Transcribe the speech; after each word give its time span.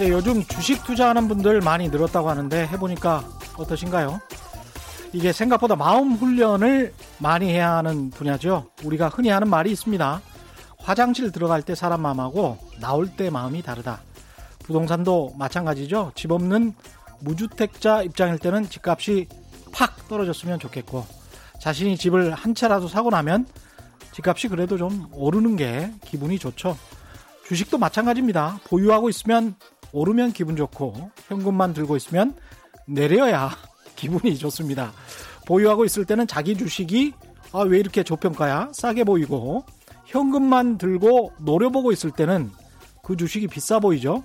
네, 0.00 0.08
요즘 0.08 0.42
주식 0.44 0.82
투자하는 0.84 1.28
분들 1.28 1.60
많이 1.60 1.90
늘었다고 1.90 2.30
하는데 2.30 2.66
해보니까 2.68 3.22
어떠신가요? 3.58 4.18
이게 5.12 5.30
생각보다 5.30 5.76
마음 5.76 6.12
훈련을 6.12 6.94
많이 7.18 7.50
해야 7.50 7.72
하는 7.76 8.08
분야죠. 8.08 8.70
우리가 8.82 9.10
흔히 9.10 9.28
하는 9.28 9.50
말이 9.50 9.70
있습니다. 9.70 10.22
화장실 10.78 11.32
들어갈 11.32 11.60
때 11.60 11.74
사람 11.74 12.00
마음하고 12.00 12.56
나올 12.80 13.14
때 13.14 13.28
마음이 13.28 13.60
다르다. 13.60 14.00
부동산도 14.60 15.34
마찬가지죠. 15.36 16.12
집 16.14 16.32
없는 16.32 16.72
무주택자 17.20 18.02
입장일 18.02 18.38
때는 18.38 18.70
집값이 18.70 19.28
팍 19.70 20.08
떨어졌으면 20.08 20.60
좋겠고 20.60 21.04
자신이 21.60 21.98
집을 21.98 22.32
한 22.32 22.54
채라도 22.54 22.88
사고 22.88 23.10
나면 23.10 23.46
집값이 24.12 24.48
그래도 24.48 24.78
좀 24.78 25.08
오르는 25.12 25.56
게 25.56 25.92
기분이 26.06 26.38
좋죠. 26.38 26.78
주식도 27.46 27.76
마찬가지입니다. 27.76 28.60
보유하고 28.64 29.10
있으면 29.10 29.56
오르면 29.92 30.32
기분 30.32 30.56
좋고 30.56 31.10
현금만 31.28 31.74
들고 31.74 31.96
있으면 31.96 32.34
내려야 32.86 33.50
기분이 33.96 34.36
좋습니다. 34.38 34.92
보유하고 35.46 35.84
있을 35.84 36.04
때는 36.04 36.26
자기 36.26 36.56
주식이 36.56 37.12
아, 37.52 37.60
왜 37.60 37.78
이렇게 37.78 38.02
저평가야? 38.04 38.70
싸게 38.72 39.04
보이고 39.04 39.64
현금만 40.06 40.78
들고 40.78 41.32
노려보고 41.40 41.92
있을 41.92 42.10
때는 42.10 42.50
그 43.02 43.16
주식이 43.16 43.48
비싸 43.48 43.78
보이죠. 43.80 44.22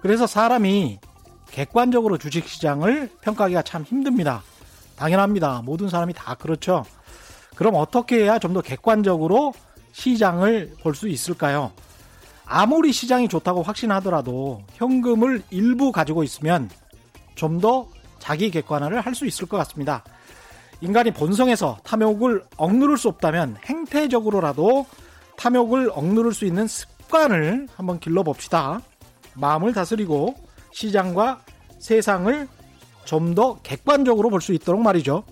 그래서 0.00 0.26
사람이 0.26 0.98
객관적으로 1.50 2.18
주식 2.18 2.48
시장을 2.48 3.10
평가하기가 3.20 3.62
참 3.62 3.82
힘듭니다. 3.84 4.42
당연합니다. 4.96 5.62
모든 5.64 5.88
사람이 5.88 6.12
다 6.14 6.34
그렇죠. 6.34 6.84
그럼 7.54 7.74
어떻게 7.76 8.22
해야 8.24 8.38
좀 8.38 8.52
더 8.52 8.60
객관적으로 8.60 9.52
시장을 9.92 10.74
볼 10.82 10.94
수 10.94 11.08
있을까요? 11.08 11.72
아무리 12.48 12.92
시장이 12.92 13.28
좋다고 13.28 13.62
확신하더라도 13.62 14.62
현금을 14.74 15.42
일부 15.50 15.92
가지고 15.92 16.22
있으면 16.24 16.70
좀 17.34 17.60
더 17.60 17.88
자기 18.18 18.50
객관화를 18.50 19.00
할 19.00 19.14
수 19.14 19.26
있을 19.26 19.46
것 19.46 19.56
같습니다. 19.58 20.02
인간이 20.80 21.10
본성에서 21.12 21.78
탐욕을 21.84 22.44
억누를 22.56 22.96
수 22.96 23.08
없다면 23.08 23.56
행태적으로라도 23.64 24.86
탐욕을 25.36 25.90
억누를 25.94 26.32
수 26.32 26.44
있는 26.44 26.66
습관을 26.66 27.68
한번 27.76 27.98
길러봅시다. 28.00 28.80
마음을 29.34 29.72
다스리고 29.72 30.34
시장과 30.72 31.40
세상을 31.78 32.48
좀 33.04 33.34
더 33.34 33.58
객관적으로 33.62 34.30
볼 34.30 34.40
수 34.40 34.52
있도록 34.52 34.82
말이죠. 34.82 35.22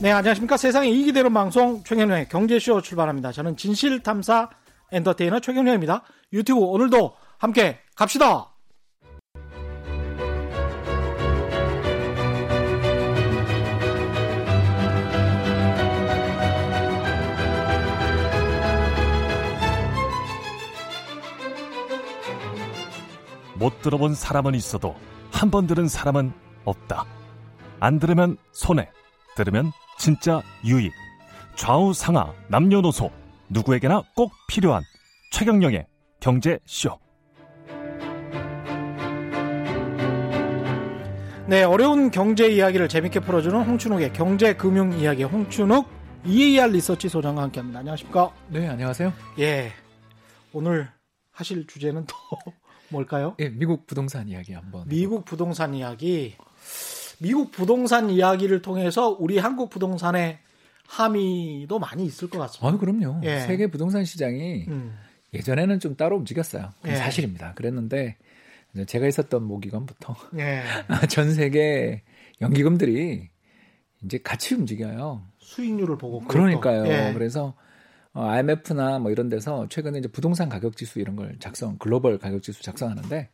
네, 0.00 0.12
안녕하십니까. 0.12 0.56
이익이 0.84 1.12
되는 1.12 1.34
방송 1.34 1.82
최경련의 1.82 2.28
경제쇼 2.28 2.82
출발합니다. 2.82 3.32
저는 3.32 3.56
진실탐사 3.56 4.48
엔터테이너 4.92 5.40
최경련입니다. 5.40 6.04
유튜브 6.32 6.60
오늘도 6.60 7.14
함께 7.38 7.80
갑시다! 7.96 8.52
못 23.56 23.82
들어본 23.82 24.14
사람은 24.14 24.54
있어도 24.54 24.94
한 25.32 25.50
번 25.50 25.66
들은 25.66 25.88
사람은 25.88 26.32
없다. 26.64 27.04
안 27.80 27.98
들으면 27.98 28.36
손해, 28.52 28.90
들으면 29.36 29.72
진짜 29.98 30.42
유익. 30.64 30.92
좌우 31.56 31.92
상하, 31.92 32.32
남녀노소, 32.48 33.10
누구에게나 33.48 34.02
꼭 34.14 34.32
필요한 34.48 34.82
최경영의 35.32 35.86
경제쇼. 36.20 36.98
네, 41.48 41.62
어려운 41.62 42.10
경제 42.10 42.48
이야기를 42.48 42.88
재밌게 42.88 43.20
풀어주는 43.20 43.58
홍춘욱의 43.62 44.12
경제 44.12 44.54
금융 44.54 44.92
이야기 44.92 45.24
홍춘욱 45.24 45.88
EAR 46.26 46.70
리서치 46.72 47.08
소장과 47.08 47.42
함께합니다. 47.42 47.78
안녕하십니까? 47.80 48.32
네, 48.48 48.68
안녕하세요. 48.68 49.12
예, 49.38 49.72
오늘 50.52 50.88
하실 51.32 51.66
주제는 51.66 52.04
또 52.06 52.14
뭘까요? 52.90 53.34
예, 53.40 53.48
미국 53.48 53.86
부동산 53.86 54.28
이야기 54.28 54.52
한번. 54.52 54.84
미국 54.88 55.24
부동산 55.24 55.74
이야기. 55.74 56.36
미국 57.20 57.50
부동산 57.50 58.10
이야기를 58.10 58.62
통해서 58.62 59.16
우리 59.18 59.38
한국 59.38 59.70
부동산의 59.70 60.38
함의도 60.86 61.78
많이 61.78 62.04
있을 62.06 62.30
것 62.30 62.38
같습니다. 62.38 62.68
아, 62.68 62.78
그럼요. 62.78 63.20
예. 63.24 63.40
세계 63.40 63.66
부동산 63.66 64.04
시장이 64.04 64.64
음. 64.68 64.96
예전에는 65.34 65.80
좀 65.80 65.96
따로 65.96 66.16
움직였어요. 66.16 66.72
예. 66.86 66.96
사실입니다. 66.96 67.54
그랬는데 67.54 68.16
제가 68.86 69.06
있었던 69.06 69.42
모기관부터 69.42 70.16
예. 70.38 70.62
전 71.10 71.34
세계 71.34 72.02
연기금들이 72.40 73.28
이제 74.04 74.18
같이 74.18 74.54
움직여요. 74.54 75.22
수익률을 75.38 75.98
보고 75.98 76.20
그러니까요. 76.20 76.86
예. 76.86 77.12
그래서 77.12 77.54
어, 78.14 78.24
IMF나 78.24 78.98
뭐 78.98 79.10
이런 79.10 79.28
데서 79.28 79.68
최근에 79.68 79.98
이제 79.98 80.08
부동산 80.08 80.48
가격 80.48 80.76
지수 80.76 81.00
이런 81.00 81.16
걸 81.16 81.36
작성, 81.40 81.76
글로벌 81.78 82.18
가격 82.18 82.42
지수 82.42 82.62
작성하는데 82.62 83.28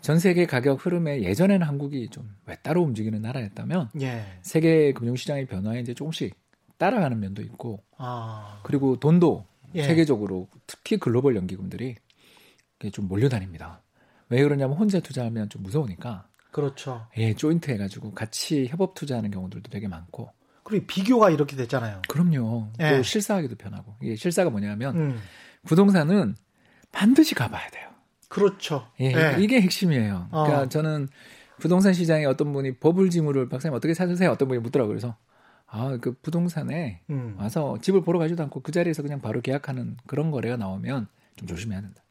전 0.00 0.18
세계 0.18 0.46
가격 0.46 0.84
흐름에 0.84 1.22
예전에는 1.22 1.66
한국이 1.66 2.08
좀왜 2.08 2.56
따로 2.62 2.82
움직이는 2.82 3.22
나라였다면 3.22 3.90
예. 4.00 4.24
세계 4.42 4.92
금융시장의 4.92 5.46
변화에 5.46 5.80
이제 5.80 5.94
조금씩 5.94 6.34
따라가는 6.78 7.18
면도 7.20 7.42
있고 7.42 7.82
아. 7.96 8.60
그리고 8.64 8.98
돈도 8.98 9.46
예. 9.74 9.82
세계적으로 9.84 10.48
특히 10.66 10.96
글로벌 10.96 11.36
연기금들이 11.36 11.96
좀 12.92 13.08
몰려다닙니다. 13.08 13.82
왜 14.28 14.42
그러냐면 14.42 14.76
혼자 14.76 15.00
투자하면 15.00 15.48
좀 15.48 15.62
무서우니까 15.62 16.28
그렇죠. 16.50 17.06
예, 17.16 17.34
조인트 17.34 17.70
해가지고 17.70 18.12
같이 18.12 18.66
협업 18.68 18.94
투자하는 18.94 19.30
경우들도 19.30 19.70
되게 19.70 19.88
많고 19.88 20.30
그리고 20.62 20.86
비교가 20.86 21.30
이렇게 21.30 21.56
됐잖아요. 21.56 22.02
그럼요. 22.08 22.72
예. 22.80 22.96
또 22.96 23.02
실사하기도 23.02 23.56
편하고 23.56 23.96
이게 24.02 24.16
실사가 24.16 24.50
뭐냐면 24.50 24.96
음. 24.96 25.20
부동산은 25.64 26.36
반드시 26.92 27.34
가봐야 27.34 27.68
돼요. 27.70 27.93
그렇죠. 28.34 28.88
예, 29.00 29.12
예. 29.12 29.36
이게 29.38 29.60
핵심이에요. 29.60 30.26
그러니까 30.28 30.62
어. 30.62 30.68
저는 30.68 31.08
부동산 31.60 31.92
시장에 31.92 32.24
어떤 32.24 32.52
분이 32.52 32.78
버블지물을 32.78 33.48
박사님 33.48 33.76
어떻게 33.76 33.94
찾으세요? 33.94 34.32
어떤 34.32 34.48
분이 34.48 34.60
묻더라고요. 34.60 34.88
그래서 34.88 35.14
아, 35.68 35.96
그 36.00 36.14
부동산에 36.20 37.02
음. 37.10 37.36
와서 37.38 37.78
집을 37.80 38.02
보러 38.02 38.18
가지도 38.18 38.42
않고 38.42 38.60
그 38.62 38.72
자리에서 38.72 39.02
그냥 39.02 39.20
바로 39.20 39.40
계약하는 39.40 39.96
그런 40.08 40.32
거래가 40.32 40.56
나오면 40.56 41.06
좀 41.36 41.46
조심해야 41.46 41.80
된다. 41.80 42.02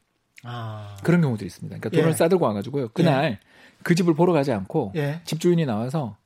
아. 0.44 0.96
그런 1.04 1.20
경우도 1.20 1.44
있습니다. 1.44 1.76
그러니까 1.76 1.90
돈을 1.90 2.08
예. 2.08 2.16
싸들고 2.16 2.42
와가지고요. 2.42 2.88
그날 2.94 3.38
그 3.82 3.94
집을 3.94 4.14
보러 4.14 4.32
가지 4.32 4.50
않고 4.50 4.92
예. 4.96 5.20
집주인이 5.24 5.66
나와서 5.66 6.16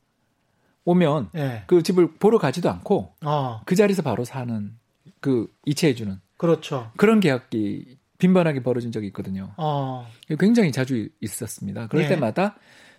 오면 0.84 1.30
예. 1.34 1.64
그 1.66 1.82
집을 1.82 2.12
보러 2.20 2.38
가지도 2.38 2.70
않고 2.70 3.14
어. 3.24 3.62
그 3.64 3.74
자리에서 3.74 4.02
바로 4.02 4.24
사는 4.24 4.76
그 5.18 5.52
이체해주는 5.66 6.20
그렇죠. 6.36 6.92
그런 6.96 7.18
계약이 7.18 7.98
빈번하게 8.18 8.62
벌어진 8.62 8.92
적이 8.92 9.06
있거든요. 9.08 9.52
어. 9.56 10.06
굉장히 10.38 10.72
자주 10.72 11.08
있었습니다. 11.20 11.86
그럴 11.88 12.04
예. 12.04 12.08
때마다 12.08 12.56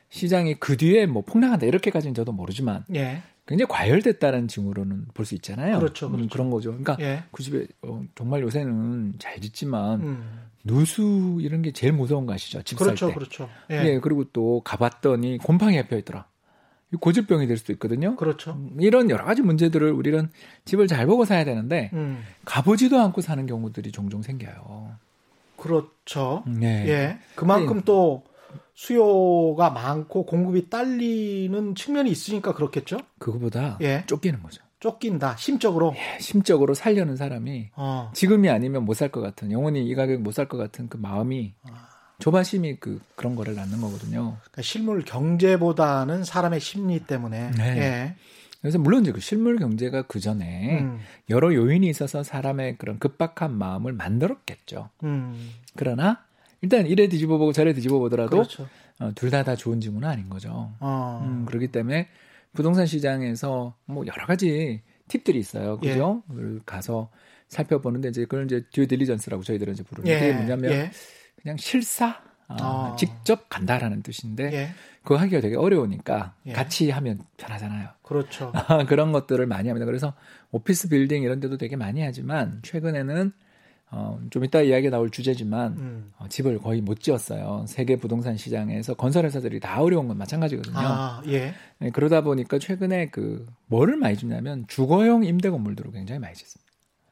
시장이 0.10 0.56
그 0.56 0.78
뒤에 0.78 1.06
뭐 1.06 1.24
폭락한다 1.24 1.66
이렇게까지는 1.66 2.14
저도 2.14 2.32
모르지만 2.32 2.86
예. 2.96 3.22
굉장히 3.46 3.68
과열됐다는 3.70 4.48
징후로는 4.48 5.08
볼 5.14 5.26
수 5.26 5.36
있잖아요. 5.36 5.80
그렇죠, 5.80 6.08
음, 6.08 6.12
그렇죠. 6.14 6.30
그런 6.30 6.50
거죠. 6.50 6.70
그러니까 6.70 6.98
예. 7.02 7.24
그 7.32 7.44
집에 7.44 7.68
어, 7.82 8.02
정말 8.16 8.42
요새는 8.42 9.16
잘 9.20 9.40
짓지만 9.42 10.02
음. 10.02 10.40
누수 10.64 11.38
이런 11.42 11.62
게 11.62 11.72
제일 11.72 11.94
무서운 11.94 12.26
거 12.26 12.34
아시죠? 12.34 12.62
집살 12.64 12.88
그렇죠. 12.88 13.08
때. 13.10 13.14
그렇죠. 13.14 13.50
예. 13.72 13.76
예. 13.86 14.00
그리고 14.00 14.24
또 14.32 14.62
가봤더니 14.64 15.40
곰팡이 15.40 15.82
가 15.84 15.96
있더라. 15.98 16.28
이 16.92 16.96
고질병이 16.96 17.46
될 17.46 17.58
수도 17.58 17.72
있거든요. 17.74 18.16
그렇죠. 18.16 18.54
음, 18.54 18.78
이런 18.80 19.10
여러 19.12 19.24
가지 19.26 19.42
문제들을 19.44 19.92
우리는 19.92 20.30
집을 20.66 20.88
잘 20.88 21.06
보고 21.06 21.24
사야 21.26 21.44
되는데 21.44 21.92
음. 21.94 22.24
가보지도 22.46 23.00
않고 23.00 23.22
사는 23.22 23.46
경우들이 23.46 23.92
종종 23.92 24.22
생겨요. 24.24 24.96
그렇죠. 25.60 26.44
네. 26.48 26.88
예. 26.88 27.20
그만큼 27.36 27.82
또 27.86 28.24
수요가 28.74 29.70
많고 29.70 30.26
공급이 30.26 30.70
딸리는 30.70 31.76
측면이 31.76 32.10
있으니까 32.10 32.54
그렇겠죠? 32.54 32.98
그거보다 33.20 33.78
예. 33.82 34.04
쫓기는 34.08 34.42
거죠. 34.42 34.64
쫓긴다. 34.80 35.36
심적으로. 35.36 35.94
심적으로 36.22 36.74
살려는 36.74 37.18
사람이 37.18 37.72
어. 37.76 38.12
지금이 38.14 38.50
아니면 38.50 38.86
못 38.86 38.94
살 38.96 39.10
것 39.12 39.20
같은 39.20 39.52
영원히 39.52 39.86
이 39.86 39.94
가격 39.96 40.22
못 40.22 40.32
살 40.34 40.48
것 40.48 40.58
같은 40.58 40.88
그 40.88 40.96
마음이 40.96 41.54
아. 41.64 41.90
조바심이 42.20 42.78
그 42.78 43.02
그런 43.16 43.36
거를 43.36 43.56
낳는 43.56 43.82
거거든요. 43.82 44.38
그러니까 44.40 44.62
실물 44.62 45.04
경제보다는 45.04 46.24
사람의 46.24 46.60
심리 46.62 47.00
때문에. 47.00 47.52
네. 47.52 47.78
예. 47.78 48.16
그래서 48.62 48.78
물론 48.78 49.04
이제 49.04 49.12
그 49.12 49.20
실물 49.20 49.58
경제가 49.58 50.04
그 50.04 50.20
전에 50.20 50.82
음. 50.82 51.00
여러 51.30 51.54
요인이 51.54 51.88
있어서 51.88 52.24
사람의 52.24 52.78
그런 52.78 53.00
급박한 53.00 53.54
마음을 53.58 53.94
만들었겠죠. 53.94 54.90
음. 55.04 55.52
그러나 55.76 56.26
일단 56.62 56.86
이래 56.86 57.08
뒤집어 57.08 57.38
보고 57.38 57.54
저래 57.54 57.74
뒤집어 57.74 58.00
보더라도 58.00 58.32
그렇죠. 58.32 58.68
둘다다 59.16 59.56
좋은 59.56 59.80
징후는 59.80 60.08
아닌 60.08 60.30
거죠. 60.30 60.74
어. 60.80 61.26
음, 61.26 61.46
그렇기 61.46 61.68
때문에 61.68 62.10
부동산 62.54 62.86
시장에서 62.86 63.76
뭐 63.86 64.06
여러 64.06 64.26
가지 64.26 64.82
팁들이 65.08 65.40
있어요. 65.40 65.80
예. 65.84 65.94
그죠? 65.94 66.24
그걸 66.28 66.60
가서 66.66 67.10
살펴보는데 67.48 68.10
이제 68.10 68.24
그걸 68.24 68.46
이제 68.46 68.66
듀 68.72 68.88
딜리전스라고 68.88 69.44
저희들은 69.44 69.74
이제 69.74 69.84
부르는데 69.84 70.16
예. 70.16 70.20
그게 70.20 70.34
뭐냐면 70.34 70.72
예. 70.72 70.92
그냥 71.42 71.58
실사 71.58 72.22
아, 72.48 72.58
아. 72.60 72.96
직접 72.98 73.48
간다라는 73.50 74.02
뜻인데 74.02 74.52
예. 74.54 74.70
그거 75.10 75.20
하기가 75.20 75.42
되게 75.42 75.56
어려우니까 75.56 76.36
예. 76.46 76.52
같이 76.54 76.92
하면 76.92 77.18
편하잖아요. 77.38 77.90
그렇죠. 78.04 78.54
그런 78.88 79.12
것들을 79.12 79.44
많이 79.48 79.68
합니다. 79.68 79.88
그래서 79.88 80.14
오피스 80.52 80.90
빌딩 80.90 81.24
이런 81.24 81.40
데도 81.40 81.58
되게 81.58 81.76
많이 81.76 82.04
하지만 82.04 82.60
최근에는 82.62 83.32
어, 83.90 84.20
좀 84.30 84.46
이따 84.46 84.62
이야기 84.62 84.92
나올 84.92 85.10
주제지만 85.10 85.72
음. 85.80 86.12
어, 86.20 86.28
집을 86.30 86.60
거의 86.60 86.82
못 86.82 87.00
지었어요. 87.00 87.66
세계 87.68 87.96
부동산 87.96 88.38
시장에서 88.38 88.94
건설회사들이 88.94 89.60
다 89.60 89.82
어려운 89.82 90.08
건 90.08 90.20
마찬가지거든요. 90.20 90.78
아, 90.78 91.24
예. 91.26 91.56
네, 91.80 91.90
그러다 91.90 92.22
보니까 92.22 92.60
최근에 92.60 93.10
그 93.10 93.48
뭐를 93.66 93.98
많이 93.98 94.16
주냐면 94.16 94.66
주거용 94.68 95.24
임대 95.24 95.50
건물들을 95.50 95.92
굉장히 95.92 96.20
많이 96.20 96.36
짓습니다. 96.36 96.69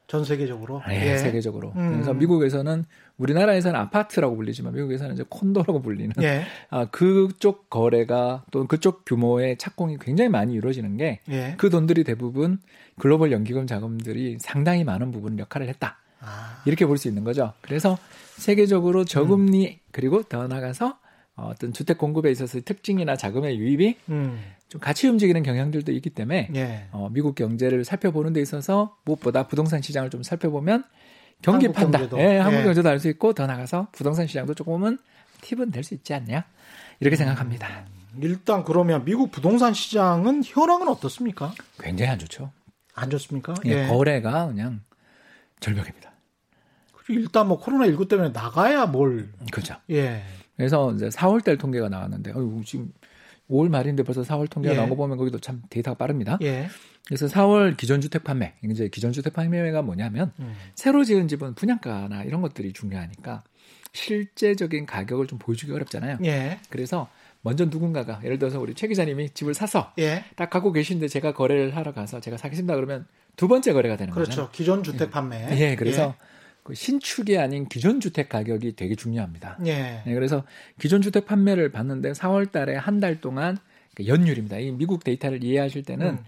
전 0.08 0.24
세계적으로. 0.24 0.82
네, 0.88 1.12
예. 1.12 1.18
세계적으로. 1.18 1.72
음. 1.76 1.92
그래서 1.92 2.14
미국에서는 2.14 2.86
우리나라에서는 3.18 3.78
아파트라고 3.78 4.36
불리지만 4.36 4.74
미국에서는 4.74 5.14
이제 5.14 5.24
콘도라고 5.28 5.82
불리는 5.82 6.12
예. 6.22 6.44
아, 6.70 6.86
그쪽 6.86 7.68
거래가 7.68 8.42
또 8.50 8.66
그쪽 8.66 9.04
규모의 9.04 9.58
착공이 9.58 9.98
굉장히 10.00 10.30
많이 10.30 10.54
이루어지는 10.54 10.96
게 10.96 11.20
예. 11.28 11.54
그 11.58 11.68
돈들이 11.68 12.04
대부분 12.04 12.58
글로벌 12.98 13.32
연기금 13.32 13.66
자금들이 13.66 14.38
상당히 14.40 14.82
많은 14.82 15.12
부분 15.12 15.38
역할을 15.38 15.68
했다. 15.68 15.98
아, 16.20 16.62
이렇게 16.64 16.86
볼 16.86 16.96
수 16.96 17.06
있는 17.06 17.22
거죠. 17.22 17.52
그래서 17.60 17.98
세계적으로 18.36 19.04
저금리 19.04 19.78
그리고 19.92 20.22
더 20.22 20.48
나가서 20.48 20.98
어, 21.36 21.50
어떤 21.52 21.72
주택 21.72 21.98
공급에 21.98 22.30
있어서 22.30 22.60
특징이나 22.64 23.14
자금의 23.14 23.58
유입이 23.58 23.96
음. 24.08 24.40
좀 24.68 24.80
같이 24.80 25.08
움직이는 25.08 25.42
경향들도 25.42 25.92
있기 25.92 26.10
때문에 26.10 26.50
예. 26.54 26.88
어, 26.92 27.08
미국 27.10 27.34
경제를 27.34 27.84
살펴보는 27.84 28.32
데 28.32 28.40
있어서 28.42 28.96
무엇보다 29.04 29.46
부동산 29.48 29.80
시장을 29.80 30.10
좀 30.10 30.22
살펴보면 30.22 30.84
경기 31.40 31.66
한국 31.66 31.80
판단, 31.80 32.00
경제도. 32.02 32.18
예, 32.20 32.38
한국 32.38 32.60
예. 32.60 32.64
경제도 32.64 32.88
알 32.88 32.98
수 32.98 33.08
있고 33.08 33.32
더 33.32 33.46
나가서 33.46 33.88
부동산 33.92 34.26
시장도 34.26 34.54
조금은 34.54 34.98
팁은 35.40 35.70
될 35.70 35.84
수 35.84 35.94
있지 35.94 36.12
않냐 36.14 36.44
이렇게 37.00 37.16
생각합니다. 37.16 37.86
일단 38.20 38.64
그러면 38.64 39.04
미국 39.04 39.30
부동산 39.30 39.72
시장은 39.72 40.42
현황은 40.44 40.88
어떻습니까? 40.88 41.52
굉장히 41.80 42.10
안 42.10 42.18
좋죠. 42.18 42.50
안 42.94 43.08
좋습니까? 43.10 43.54
예, 43.66 43.86
거래가 43.86 44.48
그냥 44.48 44.80
절벽입니다. 45.60 46.10
일단 47.10 47.48
뭐 47.48 47.58
코로나 47.58 47.86
19 47.86 48.06
때문에 48.08 48.30
나가야 48.30 48.86
뭘 48.86 49.30
그죠. 49.50 49.76
예. 49.90 50.22
그래서 50.56 50.92
이제 50.92 51.08
4월 51.08 51.42
달 51.42 51.56
통계가 51.56 51.88
나왔는데 51.88 52.32
어이구, 52.32 52.64
지금 52.66 52.92
5월 53.50 53.68
말인데 53.68 54.02
벌써 54.02 54.22
4월 54.22 54.50
통계가 54.50 54.74
예. 54.74 54.76
나온 54.78 54.88
거 54.88 54.96
보면 54.96 55.16
거기도 55.16 55.38
참 55.38 55.62
데이터가 55.70 55.96
빠릅니다. 55.96 56.38
예. 56.42 56.68
그래서 57.06 57.26
4월 57.26 57.76
기존주택 57.76 58.24
판매, 58.24 58.54
이제 58.62 58.88
기존주택 58.88 59.32
판매가 59.32 59.82
뭐냐면 59.82 60.32
음. 60.40 60.54
새로 60.74 61.04
지은 61.04 61.28
집은 61.28 61.54
분양가나 61.54 62.24
이런 62.24 62.42
것들이 62.42 62.72
중요하니까 62.72 63.44
실제적인 63.92 64.84
가격을 64.86 65.26
좀 65.26 65.38
보여주기 65.38 65.72
어렵잖아요. 65.72 66.18
예. 66.24 66.58
그래서 66.68 67.08
먼저 67.40 67.64
누군가가 67.64 68.20
예를 68.24 68.38
들어서 68.38 68.60
우리 68.60 68.74
최 68.74 68.88
기자님이 68.88 69.30
집을 69.30 69.54
사서 69.54 69.92
예. 69.98 70.24
딱 70.36 70.50
갖고 70.50 70.72
계신데 70.72 71.08
제가 71.08 71.32
거래를 71.32 71.76
하러 71.76 71.92
가서 71.92 72.20
제가 72.20 72.36
사겠습니다 72.36 72.74
그러면 72.74 73.06
두 73.36 73.48
번째 73.48 73.72
거래가 73.72 73.96
되는 73.96 74.12
그렇죠. 74.12 74.30
거죠. 74.30 74.50
기존 74.52 74.82
주택 74.82 75.10
판매. 75.10 75.46
예, 75.58 75.76
그래서 75.76 76.14
그 76.68 76.74
신축이 76.74 77.38
아닌 77.38 77.66
기존 77.66 77.98
주택 77.98 78.28
가격이 78.28 78.76
되게 78.76 78.94
중요합니다. 78.94 79.56
예. 79.64 80.02
네, 80.04 80.12
그래서 80.12 80.44
기존 80.78 81.00
주택 81.00 81.24
판매를 81.24 81.72
봤는데 81.72 82.12
4월 82.12 82.52
달에 82.52 82.76
한 82.76 83.00
달 83.00 83.22
동안 83.22 83.56
그 83.94 84.06
연율입니다. 84.06 84.58
이 84.58 84.70
미국 84.72 85.02
데이터를 85.02 85.42
이해하실 85.42 85.84
때는 85.84 86.06
음. 86.06 86.18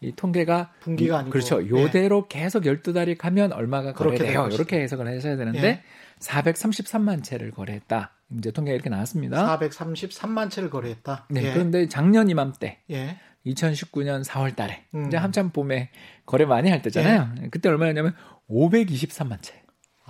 이 0.00 0.12
통계가 0.14 0.72
분기가 0.78 1.16
이- 1.16 1.18
아니고. 1.18 1.32
그렇죠. 1.32 1.60
예. 1.64 1.68
요대로 1.70 2.28
계속 2.28 2.62
12달이 2.62 3.18
가면 3.18 3.52
얼마가 3.52 3.92
거래돼요. 3.92 4.44
될 4.44 4.52
이렇게 4.52 4.80
해석을 4.80 5.08
하셔야 5.08 5.36
되는데 5.36 5.66
예. 5.66 5.82
433만 6.20 7.24
채를 7.24 7.50
거래했다. 7.50 8.12
이제 8.38 8.52
통계가 8.52 8.74
이렇게 8.76 8.90
나왔습니다. 8.90 9.58
433만 9.58 10.50
채를 10.50 10.70
거래했다. 10.70 11.26
네, 11.30 11.42
예. 11.42 11.52
그런데 11.52 11.88
작년 11.88 12.30
이맘때 12.30 12.78
예. 12.92 13.16
2019년 13.44 14.22
4월 14.24 14.54
달에 14.54 14.84
음. 14.94 15.08
이제 15.08 15.16
한참 15.16 15.50
봄에 15.50 15.90
거래 16.26 16.44
많이 16.44 16.70
할 16.70 16.80
때잖아요. 16.80 17.32
그때 17.50 17.68
얼마였냐면 17.68 18.14
523만 18.48 19.42
채. 19.42 19.59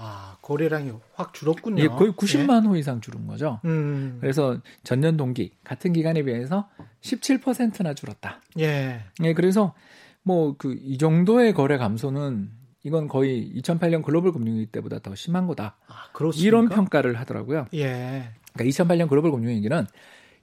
아, 0.02 0.36
거래량이 0.40 0.92
확 1.14 1.34
줄었군요. 1.34 1.78
이게 1.78 1.88
거의 1.88 2.10
90만 2.12 2.66
호 2.66 2.74
이상 2.76 3.00
줄은 3.02 3.26
거죠. 3.26 3.60
예. 3.64 3.68
음. 3.68 4.16
그래서 4.20 4.58
전년 4.82 5.18
동기 5.18 5.52
같은 5.62 5.92
기간에 5.92 6.22
비해서 6.22 6.68
17%나 7.02 7.92
줄었다. 7.94 8.40
예. 8.58 9.04
예, 9.22 9.34
그래서 9.34 9.74
뭐 10.22 10.54
그 10.56 10.72
이 10.74 10.96
정도의 10.98 11.52
거래 11.52 11.76
감소는 11.76 12.50
이건 12.82 13.08
거의 13.08 13.52
2008년 13.56 14.02
글로벌 14.02 14.32
금융위기 14.32 14.66
때보다 14.72 15.00
더 15.00 15.14
심한 15.14 15.46
거다. 15.46 15.76
아, 15.86 16.08
그렇습니까? 16.14 16.46
이런 16.48 16.68
평가를 16.70 17.18
하더라고요. 17.20 17.66
예. 17.74 18.30
그러니까 18.54 18.84
2008년 18.84 19.08
글로벌 19.08 19.30
금융위기는 19.32 19.86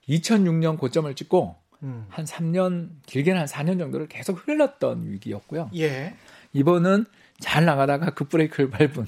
2006년 0.10 0.78
고점을 0.78 1.14
찍고 1.16 1.56
음. 1.84 2.06
한 2.10 2.26
3년 2.26 2.90
길게는 3.06 3.40
한 3.42 3.48
4년 3.48 3.78
정도를 3.80 4.08
계속 4.08 4.48
흘렀던 4.48 5.10
위기였고요. 5.12 5.70
예. 5.76 6.16
이번은 6.54 7.06
잘 7.40 7.66
나가다가 7.66 8.12
급브레이크를 8.12 8.70
밟은 8.72 9.06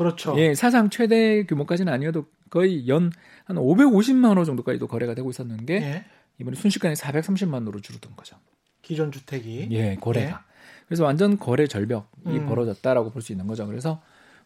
그렇죠. 0.00 0.34
예, 0.38 0.54
사상 0.54 0.88
최대 0.88 1.44
규모까지는 1.44 1.92
아니어도 1.92 2.24
거의 2.48 2.88
연 2.88 3.10
한 3.44 3.56
550만 3.56 4.36
호 4.38 4.44
정도까지도 4.44 4.86
거래가 4.86 5.14
되고 5.14 5.28
있었는 5.28 5.66
게 5.66 5.74
예. 5.82 6.04
이번에 6.38 6.56
순식간에 6.56 6.94
430만 6.94 7.66
호로 7.66 7.80
줄어든 7.80 8.14
거죠. 8.16 8.36
기존 8.80 9.10
주택이. 9.10 9.68
예, 9.72 9.96
거래가. 9.96 10.44
그래서 10.86 11.04
완전 11.04 11.36
거래 11.38 11.66
절벽이 11.66 12.04
음. 12.26 12.46
벌어졌다라고 12.46 13.10
볼 13.10 13.22
수 13.22 13.32
있는 13.32 13.46
거죠. 13.48 13.66
그래서 13.66 14.00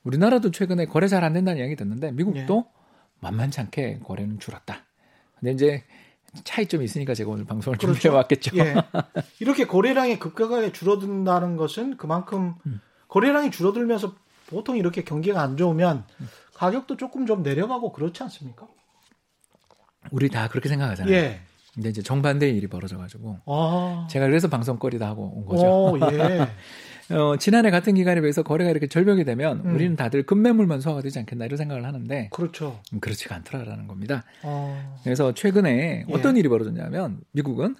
우리나라도 0.04 0.50
최근에 0.50 0.86
거래 0.86 1.06
잘 1.06 1.22
안 1.22 1.34
된다는 1.34 1.60
이야기 1.60 1.76
듣는데 1.76 2.12
미국도 2.12 2.64
예. 2.66 2.72
만만치 3.20 3.60
않게 3.60 4.00
거래는 4.04 4.38
줄었다. 4.40 4.84
근데 5.38 5.52
이제 5.52 5.84
차이점이 6.44 6.84
있으니까 6.84 7.12
제가 7.14 7.30
오늘 7.30 7.44
방송을 7.44 7.76
그렇죠. 7.78 7.94
준비해 8.00 8.14
왔겠죠. 8.14 8.56
예. 8.56 8.74
이렇게 9.38 9.66
거래량이 9.66 10.18
급격하게 10.18 10.72
줄어든다는 10.72 11.56
것은 11.56 11.96
그만큼 11.98 12.54
음. 12.66 12.80
거래량이 13.08 13.50
줄어들면서 13.50 14.14
보통 14.48 14.76
이렇게 14.76 15.04
경기가 15.04 15.42
안 15.42 15.56
좋으면 15.56 16.04
가격도 16.54 16.96
조금 16.96 17.26
좀 17.26 17.42
내려가고 17.42 17.92
그렇지 17.92 18.22
않습니까? 18.22 18.66
우리 20.10 20.28
다 20.28 20.48
그렇게 20.48 20.68
생각하잖아요. 20.68 21.14
예. 21.14 21.40
근데 21.74 21.88
이제 21.88 22.02
정반대의 22.02 22.56
일이 22.56 22.68
벌어져가지고 22.68 23.40
아. 23.46 24.06
제가 24.08 24.26
그래서 24.26 24.48
방송거리다 24.48 25.06
하고 25.06 25.32
온 25.36 25.44
거죠. 25.44 25.66
오, 25.66 25.98
예. 26.12 26.48
어, 27.14 27.36
지난해 27.36 27.70
같은 27.70 27.94
기간에 27.94 28.20
비해서 28.20 28.42
거래가 28.42 28.70
이렇게 28.70 28.86
절벽이 28.86 29.24
되면 29.24 29.60
음. 29.64 29.74
우리는 29.74 29.96
다들 29.96 30.24
급매물만 30.24 30.80
소화가 30.80 31.02
되지 31.02 31.18
않겠나 31.18 31.44
이런 31.44 31.58
생각을 31.58 31.84
하는데 31.84 32.30
그렇죠. 32.32 32.80
음, 32.92 33.00
그렇지가 33.00 33.34
않더라라는 33.34 33.88
겁니다. 33.88 34.22
어. 34.42 35.00
그래서 35.02 35.34
최근에 35.34 36.06
예. 36.08 36.14
어떤 36.14 36.36
일이 36.36 36.48
벌어졌냐면 36.48 37.20
미국은 37.32 37.76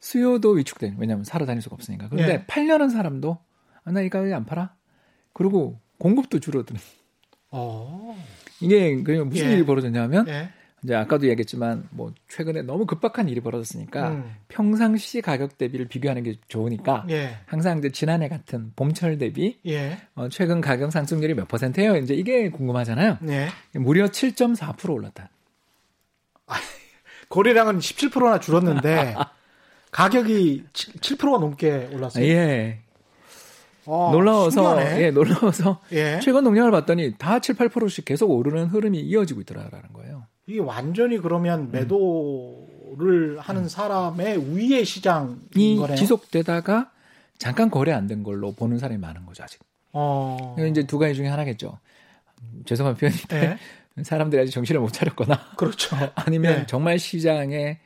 수요도 0.00 0.50
위축된 0.50 0.96
왜냐하면 0.98 1.24
사러 1.24 1.46
다닐 1.46 1.62
수가 1.62 1.74
없으니까 1.74 2.08
그런데 2.08 2.32
예. 2.32 2.46
팔려는 2.46 2.90
사람도 2.90 3.38
아, 3.84 3.90
나이 3.92 4.10
가격에 4.10 4.34
안 4.34 4.44
팔아 4.44 4.74
그리고 5.32 5.80
공급도 5.98 6.40
줄어드는 6.40 6.80
어. 7.50 8.16
이게 8.60 9.02
그러면 9.02 9.28
무슨 9.28 9.46
예. 9.46 9.52
일이 9.52 9.64
벌어졌냐면 9.64 10.28
예. 10.28 10.50
이제 10.84 10.94
아까도 10.94 11.26
얘기했지만 11.28 11.88
뭐 11.90 12.12
최근에 12.28 12.62
너무 12.62 12.86
급박한 12.86 13.28
일이 13.28 13.40
벌어졌으니까 13.40 14.10
음. 14.10 14.34
평상시 14.48 15.20
가격 15.20 15.58
대비를 15.58 15.88
비교하는 15.88 16.22
게 16.22 16.36
좋으니까 16.46 17.04
예. 17.10 17.36
항상 17.46 17.78
이제 17.78 17.90
지난해 17.90 18.28
같은 18.28 18.72
봄철 18.76 19.18
대비 19.18 19.58
예. 19.66 19.98
어, 20.14 20.28
최근 20.28 20.60
가격 20.60 20.92
상승률이 20.92 21.34
몇 21.34 21.48
퍼센트예요? 21.48 21.96
이제 21.96 22.14
이게 22.14 22.50
궁금하잖아요. 22.50 23.18
예. 23.28 23.48
무려 23.72 24.06
7.4% 24.06 24.92
올랐다. 24.92 25.30
거래량은 27.28 27.78
17%나 27.78 28.40
줄었는데 28.40 29.14
가격이 29.90 30.64
7, 30.72 30.94
7%가 30.94 31.38
넘게 31.38 31.90
올랐어요. 31.92 32.24
예. 32.24 32.80
아, 33.88 34.10
놀라워서 34.12 34.76
신기하네. 34.78 35.02
예, 35.06 35.10
놀라워서 35.10 35.80
예. 35.92 36.20
최근 36.22 36.44
동향을 36.44 36.70
봤더니 36.70 37.14
다 37.18 37.38
7, 37.40 37.54
8%씩 37.56 38.04
계속 38.04 38.30
오르는 38.30 38.66
흐름이 38.66 39.00
이어지고 39.00 39.40
있더라라는 39.42 39.92
거예요. 39.94 40.24
이게 40.46 40.60
완전히 40.60 41.18
그러면 41.18 41.70
매도를 41.72 43.38
하는 43.40 43.68
사람의 43.68 44.36
우위의 44.36 44.84
시장인 44.84 45.38
이 45.54 45.76
거네요. 45.76 45.96
지속되다가 45.96 46.90
잠깐 47.38 47.70
거래 47.70 47.92
안 47.92 48.06
된 48.06 48.22
걸로 48.22 48.52
보는 48.52 48.78
사람이 48.78 48.98
많은 49.00 49.24
거죠 49.26 49.42
아직. 49.44 49.60
어. 49.92 50.56
이제 50.68 50.84
두 50.86 50.98
가지 50.98 51.14
중에 51.14 51.28
하나겠죠. 51.28 51.78
음, 52.42 52.62
죄송한 52.66 52.96
표현인데 52.96 53.58
예. 53.98 54.02
사람들이 54.02 54.40
아직 54.42 54.52
정신을 54.52 54.80
못 54.80 54.92
차렸거나 54.92 55.38
그렇죠. 55.56 55.96
아니면 56.14 56.60
예. 56.60 56.66
정말 56.66 56.98
시장에 56.98 57.78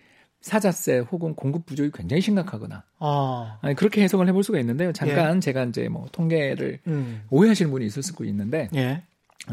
사자세 0.42 0.99
혹은 0.99 1.34
공급 1.34 1.66
부족이 1.66 1.92
굉장히 1.94 2.20
심각하거나 2.20 2.82
아. 2.99 3.58
아니, 3.62 3.75
그렇게 3.75 4.02
해석을 4.02 4.28
해볼 4.28 4.42
수가 4.42 4.58
있는데요. 4.58 4.88
예. 4.88 4.92
잠깐 4.92 5.40
제가 5.40 5.64
이제 5.64 5.88
뭐 5.88 6.06
통계를 6.12 6.80
음. 6.88 7.22
오해하시는 7.30 7.70
분이 7.70 7.87
있을 7.87 8.02
수도 8.02 8.25
있는데 8.25 8.68
예. 8.75 9.02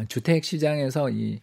주택 0.08 0.44
시장에서 0.44 1.10
이 1.10 1.42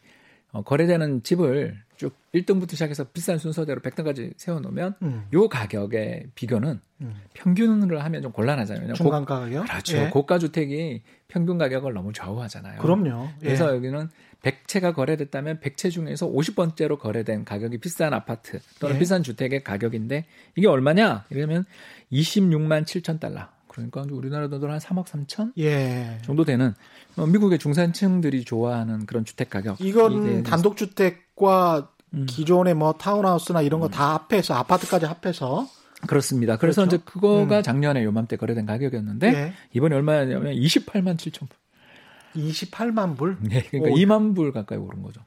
어, 0.52 0.62
거래되는 0.62 1.22
집을 1.22 1.80
쭉 1.96 2.14
1등부터 2.34 2.72
시작해서 2.72 3.04
비싼 3.04 3.38
순서대로 3.38 3.80
100등까지 3.80 4.32
세워놓으면 4.36 4.94
음. 5.02 5.26
요 5.32 5.48
가격의 5.48 6.28
비교는 6.34 6.80
음. 7.00 7.14
평균을 7.34 8.02
하면 8.04 8.22
좀 8.22 8.32
곤란하잖아요. 8.32 8.94
중간 8.94 9.24
가격. 9.24 9.66
그렇죠. 9.66 9.96
예. 9.98 10.08
고가 10.10 10.38
주택이 10.38 11.02
평균 11.28 11.56
가격을 11.56 11.94
너무 11.94 12.12
좌우하잖아요. 12.12 12.80
그럼요. 12.80 13.28
예. 13.42 13.46
그래서 13.46 13.74
여기는 13.74 14.10
100채가 14.46 14.94
거래됐다면 14.94 15.60
100채 15.60 15.90
중에서 15.90 16.28
50번째로 16.28 16.98
거래된 16.98 17.44
가격이 17.44 17.78
비싼 17.78 18.14
아파트 18.14 18.60
또는 18.78 18.96
예. 18.96 18.98
비싼 18.98 19.22
주택의 19.22 19.64
가격인데 19.64 20.24
이게 20.54 20.68
얼마냐? 20.68 21.24
이러면 21.30 21.64
26만 22.12 22.84
7천 22.84 23.18
달러. 23.18 23.48
그러니까 23.66 24.04
우리나라 24.10 24.48
돈으로 24.48 24.72
한 24.72 24.78
3억 24.78 25.06
3천 25.06 25.52
예. 25.58 26.18
정도 26.24 26.44
되는 26.44 26.74
어, 27.16 27.26
미국의 27.26 27.58
중산층들이 27.58 28.44
좋아하는 28.44 29.04
그런 29.04 29.24
주택 29.24 29.50
가격. 29.50 29.80
이건 29.80 30.44
단독 30.44 30.76
주택과 30.76 31.90
음. 32.14 32.26
기존의 32.26 32.74
뭐 32.74 32.92
타운하우스나 32.94 33.62
이런 33.62 33.80
거다 33.80 34.14
합해서 34.14 34.54
아파트까지 34.54 35.06
합해서 35.06 35.68
그렇습니다. 36.06 36.56
그래서 36.56 36.82
그렇죠. 36.82 36.96
이제 36.96 37.04
그거가 37.04 37.58
음. 37.58 37.62
작년에 37.62 38.04
요맘때 38.04 38.36
거래된 38.36 38.64
가격이었는데 38.64 39.26
예. 39.28 39.52
이번에 39.72 39.96
얼마냐면 39.96 40.54
28만 40.54 41.16
7천 41.16 41.40
불. 41.40 41.65
28만 42.36 43.16
불. 43.16 43.38
네, 43.40 43.62
그러니까 43.62 43.92
오. 43.92 43.96
2만 43.96 44.34
불 44.34 44.52
가까이 44.52 44.78
오른 44.78 45.02
거죠. 45.02 45.22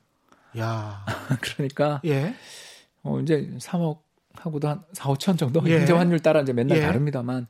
야. 0.58 1.06
그러니까 1.42 2.02
예. 2.06 2.34
어, 3.04 3.20
이제 3.20 3.50
3억 3.60 4.00
하고도 4.34 4.68
한 4.68 4.84
4, 4.94 5.10
5천 5.10 5.38
정도 5.38 5.62
예. 5.68 5.80
현재 5.80 5.94
환율 5.94 6.20
따라 6.20 6.42
이제 6.42 6.54
맨날 6.54 6.78
예. 6.78 6.82
다릅니다만 6.82 7.48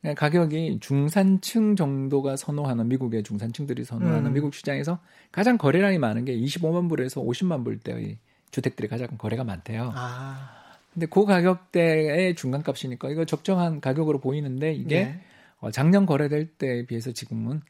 그냥 0.00 0.14
가격이 0.16 0.80
중산층 0.80 1.76
정도가 1.76 2.36
선호하는 2.36 2.88
미국의 2.88 3.22
중산층들이 3.22 3.84
선호하는 3.84 4.26
음. 4.26 4.32
미국 4.34 4.54
시장에서 4.54 4.98
가장 5.32 5.56
거래량이 5.56 5.98
많은 5.98 6.24
게 6.24 6.36
25만 6.36 6.88
불에서 6.88 7.22
50만 7.22 7.64
불대의 7.64 8.18
주택들이 8.50 8.88
가장 8.88 9.08
거래가 9.16 9.44
많대요. 9.44 9.92
아. 9.94 10.64
근데 10.92 11.06
그 11.06 11.24
가격대의 11.24 12.36
중간값이니까 12.36 13.10
이거 13.10 13.24
적정한 13.24 13.80
가격으로 13.80 14.20
보이는데 14.20 14.72
이게 14.74 15.04
네. 15.04 15.20
어, 15.58 15.70
작년 15.70 16.06
거래될 16.06 16.54
때에 16.58 16.86
비해서 16.86 17.12
지금은 17.12 17.62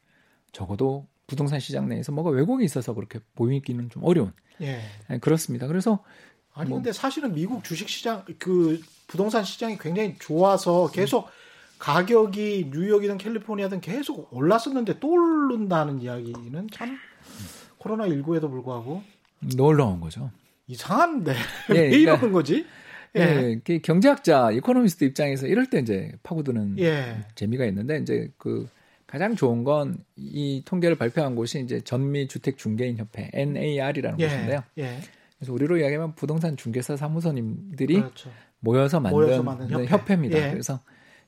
적어도 0.51 1.07
부동산 1.27 1.59
시장 1.59 1.87
내에서 1.89 2.11
뭐가 2.11 2.29
왜곡이 2.29 2.63
있어서 2.65 2.93
그렇게 2.93 3.19
보이기는 3.35 3.89
좀 3.89 4.03
어려운 4.03 4.31
예. 4.61 4.79
네, 5.09 5.17
그렇습니다. 5.19 5.67
그래서 5.67 6.03
아니 6.53 6.69
뭐- 6.69 6.77
근데 6.77 6.93
사실은 6.93 7.33
미국 7.33 7.63
주식 7.63 7.89
시장 7.89 8.23
그 8.39 8.79
부동산 9.07 9.43
시장이 9.43 9.77
굉장히 9.77 10.15
좋아서 10.19 10.89
계속 10.91 11.27
가격이 11.79 12.69
뉴욕이든 12.71 13.17
캘리포니아든 13.17 13.81
계속 13.81 14.31
올랐었는데 14.33 14.99
또 14.99 15.09
오른다는 15.11 16.01
이야기는 16.01 16.67
참 16.71 16.97
코로나 17.77 18.05
19에도 18.07 18.49
불구하고 18.49 19.03
놀라운 19.57 19.99
거죠. 19.99 20.31
이상한데 20.67 21.33
예, 21.33 21.35
왜 21.73 21.89
그러니까- 21.89 21.97
이러는 21.97 22.31
거지? 22.31 22.65
예. 23.17 23.21
예, 23.21 23.61
그 23.63 23.79
경제학자, 23.79 24.51
이코노미스트 24.51 25.03
입장에서 25.05 25.47
이럴 25.47 25.69
때 25.69 25.79
이제 25.79 26.11
파고드는 26.23 26.79
예. 26.79 27.25
재미가 27.35 27.65
있는데 27.65 27.99
이제 27.99 28.29
그 28.37 28.67
가장 29.07 29.35
좋은 29.35 29.63
건 29.63 29.97
이 30.17 30.63
통계를 30.65 30.97
발표한 30.97 31.35
곳이 31.35 31.59
이제 31.61 31.81
전미 31.81 32.27
주택 32.27 32.57
중개인 32.57 32.97
협회 32.97 33.29
NAR이라는 33.33 34.19
예. 34.19 34.27
곳인데요. 34.27 34.63
예. 34.79 34.99
그래서 35.37 35.53
우리로 35.53 35.77
이야기하면 35.77 36.15
부동산 36.15 36.55
중개사 36.57 36.95
사무소님들이 36.97 37.95
그렇죠. 37.95 38.31
모여서 38.59 38.99
만든, 38.99 39.43
만든 39.45 39.69
협회. 39.69 39.85
협회. 39.85 40.13
입니다 40.15 40.37
예. 40.47 40.51
그래서 40.51 40.79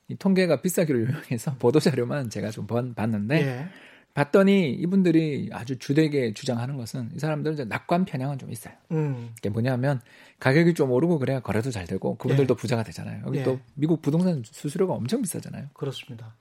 이 0.08 0.16
통계가 0.16 0.62
비싸기로 0.62 0.98
유명해서 1.02 1.54
보도 1.58 1.78
자료만 1.80 2.30
제가 2.30 2.50
좀 2.50 2.66
번- 2.66 2.94
봤는데 2.94 3.36
예. 3.46 3.66
봤더니 4.14 4.72
이분들이 4.72 5.50
아주 5.52 5.78
주되게 5.78 6.32
주장하는 6.32 6.76
것은 6.76 7.10
이 7.14 7.18
사람들은 7.20 7.54
이제 7.54 7.64
낙관 7.66 8.06
편향은 8.06 8.38
좀 8.38 8.50
있어요. 8.50 8.74
음. 8.90 9.30
이게 9.38 9.50
뭐냐면 9.50 10.00
가격이 10.40 10.74
좀 10.74 10.90
오르고 10.90 11.18
그래야 11.20 11.38
거래도 11.40 11.70
잘 11.70 11.86
되고 11.86 12.16
그분들도 12.16 12.54
부자가 12.56 12.82
되잖아요. 12.82 13.22
여기 13.26 13.38
예. 13.40 13.42
또 13.44 13.60
미국 13.74 14.02
부동산 14.02 14.42
수수료가 14.44 14.94
엄청 14.94 15.22
비싸잖아요. 15.22 15.66
그렇습니다. 15.74 16.34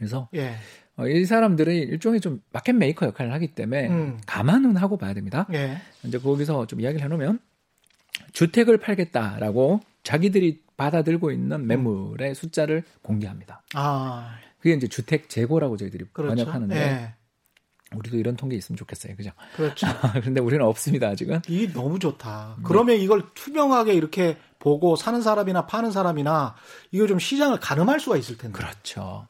그래서 0.00 0.30
예. 0.34 0.54
어, 0.96 1.06
이 1.06 1.26
사람들이 1.26 1.76
일종의 1.78 2.22
좀 2.22 2.40
market 2.52 2.72
maker 2.72 3.04
역할을 3.04 3.34
하기 3.34 3.48
때문에 3.48 3.88
음. 3.88 4.18
감안은 4.24 4.76
하고 4.76 4.96
봐야 4.96 5.12
됩니다. 5.12 5.46
예. 5.52 5.76
이제 6.04 6.18
거기서 6.18 6.66
좀 6.66 6.80
이야기를 6.80 7.04
해놓으면 7.04 7.38
주택을 8.32 8.78
팔겠다라고 8.78 9.80
자기들이 10.02 10.62
받아들고 10.78 11.30
있는 11.32 11.66
매물의 11.66 12.34
숫자를 12.34 12.82
공개합니다. 13.02 13.62
아. 13.74 14.38
그게 14.58 14.72
이제 14.72 14.88
주택 14.88 15.28
재고라고 15.28 15.76
저희들이 15.76 16.06
그렇죠. 16.14 16.34
번역하는데 16.34 16.76
예. 16.76 17.14
우리도 17.94 18.16
이런 18.16 18.36
통계 18.36 18.56
있으면 18.56 18.78
좋겠어요. 18.78 19.16
그죠? 19.16 19.32
그렇죠. 19.56 19.86
그런데 20.20 20.40
우리는 20.40 20.64
없습니다, 20.64 21.08
아직은. 21.08 21.42
이게 21.48 21.70
너무 21.70 21.98
좋다. 21.98 22.54
네. 22.56 22.62
그러면 22.64 22.96
이걸 22.96 23.24
투명하게 23.34 23.92
이렇게 23.92 24.38
보고 24.58 24.96
사는 24.96 25.20
사람이나 25.20 25.66
파는 25.66 25.90
사람이나 25.90 26.54
이거 26.90 27.06
좀 27.06 27.18
시장을 27.18 27.60
가늠할 27.60 28.00
수가 28.00 28.16
있을 28.16 28.38
텐데. 28.38 28.56
그렇죠. 28.56 29.28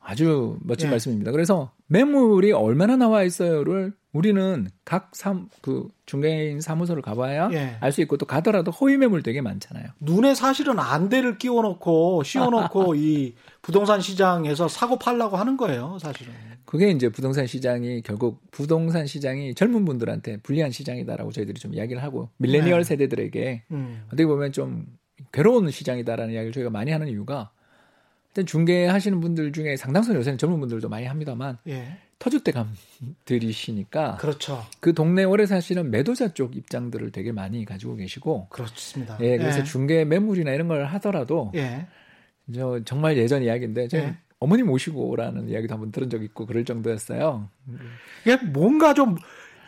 아주 0.00 0.58
멋진 0.62 0.88
예. 0.88 0.90
말씀입니다. 0.90 1.30
그래서 1.30 1.72
매물이 1.86 2.52
얼마나 2.52 2.96
나와 2.96 3.22
있어요를 3.22 3.92
우리는 4.12 4.68
각 4.84 5.10
삼, 5.14 5.48
그 5.62 5.88
중개인 6.06 6.60
사무소를 6.60 7.00
가봐야 7.02 7.50
예. 7.52 7.76
알수 7.80 8.00
있고 8.02 8.16
또 8.16 8.26
가더라도 8.26 8.72
허위 8.72 8.96
매물 8.96 9.22
되게 9.22 9.40
많잖아요. 9.40 9.86
눈에 10.00 10.34
사실은 10.34 10.78
안대를 10.78 11.38
끼워놓고 11.38 12.24
씌워놓고 12.24 12.94
이 12.96 13.34
부동산 13.62 14.00
시장에서 14.00 14.66
사고 14.66 14.98
팔라고 14.98 15.36
하는 15.36 15.56
거예요, 15.56 15.98
사실은. 16.00 16.32
그게 16.64 16.90
이제 16.90 17.08
부동산 17.08 17.46
시장이 17.46 18.02
결국 18.02 18.40
부동산 18.50 19.06
시장이 19.06 19.54
젊은 19.54 19.84
분들한테 19.84 20.38
불리한 20.38 20.70
시장이다라고 20.70 21.32
저희들이 21.32 21.58
좀 21.60 21.74
이야기를 21.74 22.02
하고 22.02 22.30
밀레니얼 22.38 22.80
네. 22.80 22.84
세대들에게 22.84 23.64
음. 23.72 24.02
어떻게 24.06 24.26
보면 24.26 24.52
좀 24.52 24.86
괴로운 25.32 25.70
시장이다라는 25.70 26.32
이야기를 26.32 26.52
저희가 26.52 26.70
많이 26.70 26.90
하는 26.90 27.08
이유가 27.08 27.50
일단 28.30 28.46
중개하시는 28.46 29.20
분들 29.20 29.52
중에 29.52 29.76
상당수는 29.76 30.18
요새는 30.20 30.38
젊은 30.38 30.60
분들도 30.60 30.88
많이 30.88 31.06
합니다만 31.06 31.58
예. 31.66 31.98
터줏대감들이시니까 32.18 34.16
그렇죠. 34.18 34.64
그 34.78 34.94
동네 34.94 35.24
오래 35.24 35.46
사시는 35.46 35.90
매도자 35.90 36.32
쪽 36.34 36.56
입장들을 36.56 37.10
되게 37.12 37.32
많이 37.32 37.64
가지고 37.64 37.96
계시고 37.96 38.48
그렇습니다. 38.50 39.16
예, 39.20 39.36
그래서 39.36 39.60
예. 39.60 39.64
중개 39.64 40.04
매물이나 40.04 40.52
이런 40.52 40.68
걸 40.68 40.84
하더라도 40.84 41.50
예. 41.54 41.86
저 42.54 42.80
정말 42.84 43.16
예전 43.16 43.42
이야기인데 43.42 43.88
저희 43.88 44.02
예. 44.02 44.16
어머니 44.38 44.62
모시고 44.62 45.08
오라는 45.08 45.48
이야기도 45.48 45.74
한번 45.74 45.90
들은 45.92 46.08
적 46.08 46.22
있고 46.22 46.46
그럴 46.46 46.64
정도였어요. 46.64 47.48
이게 48.24 48.36
뭔가 48.36 48.94
좀 48.94 49.16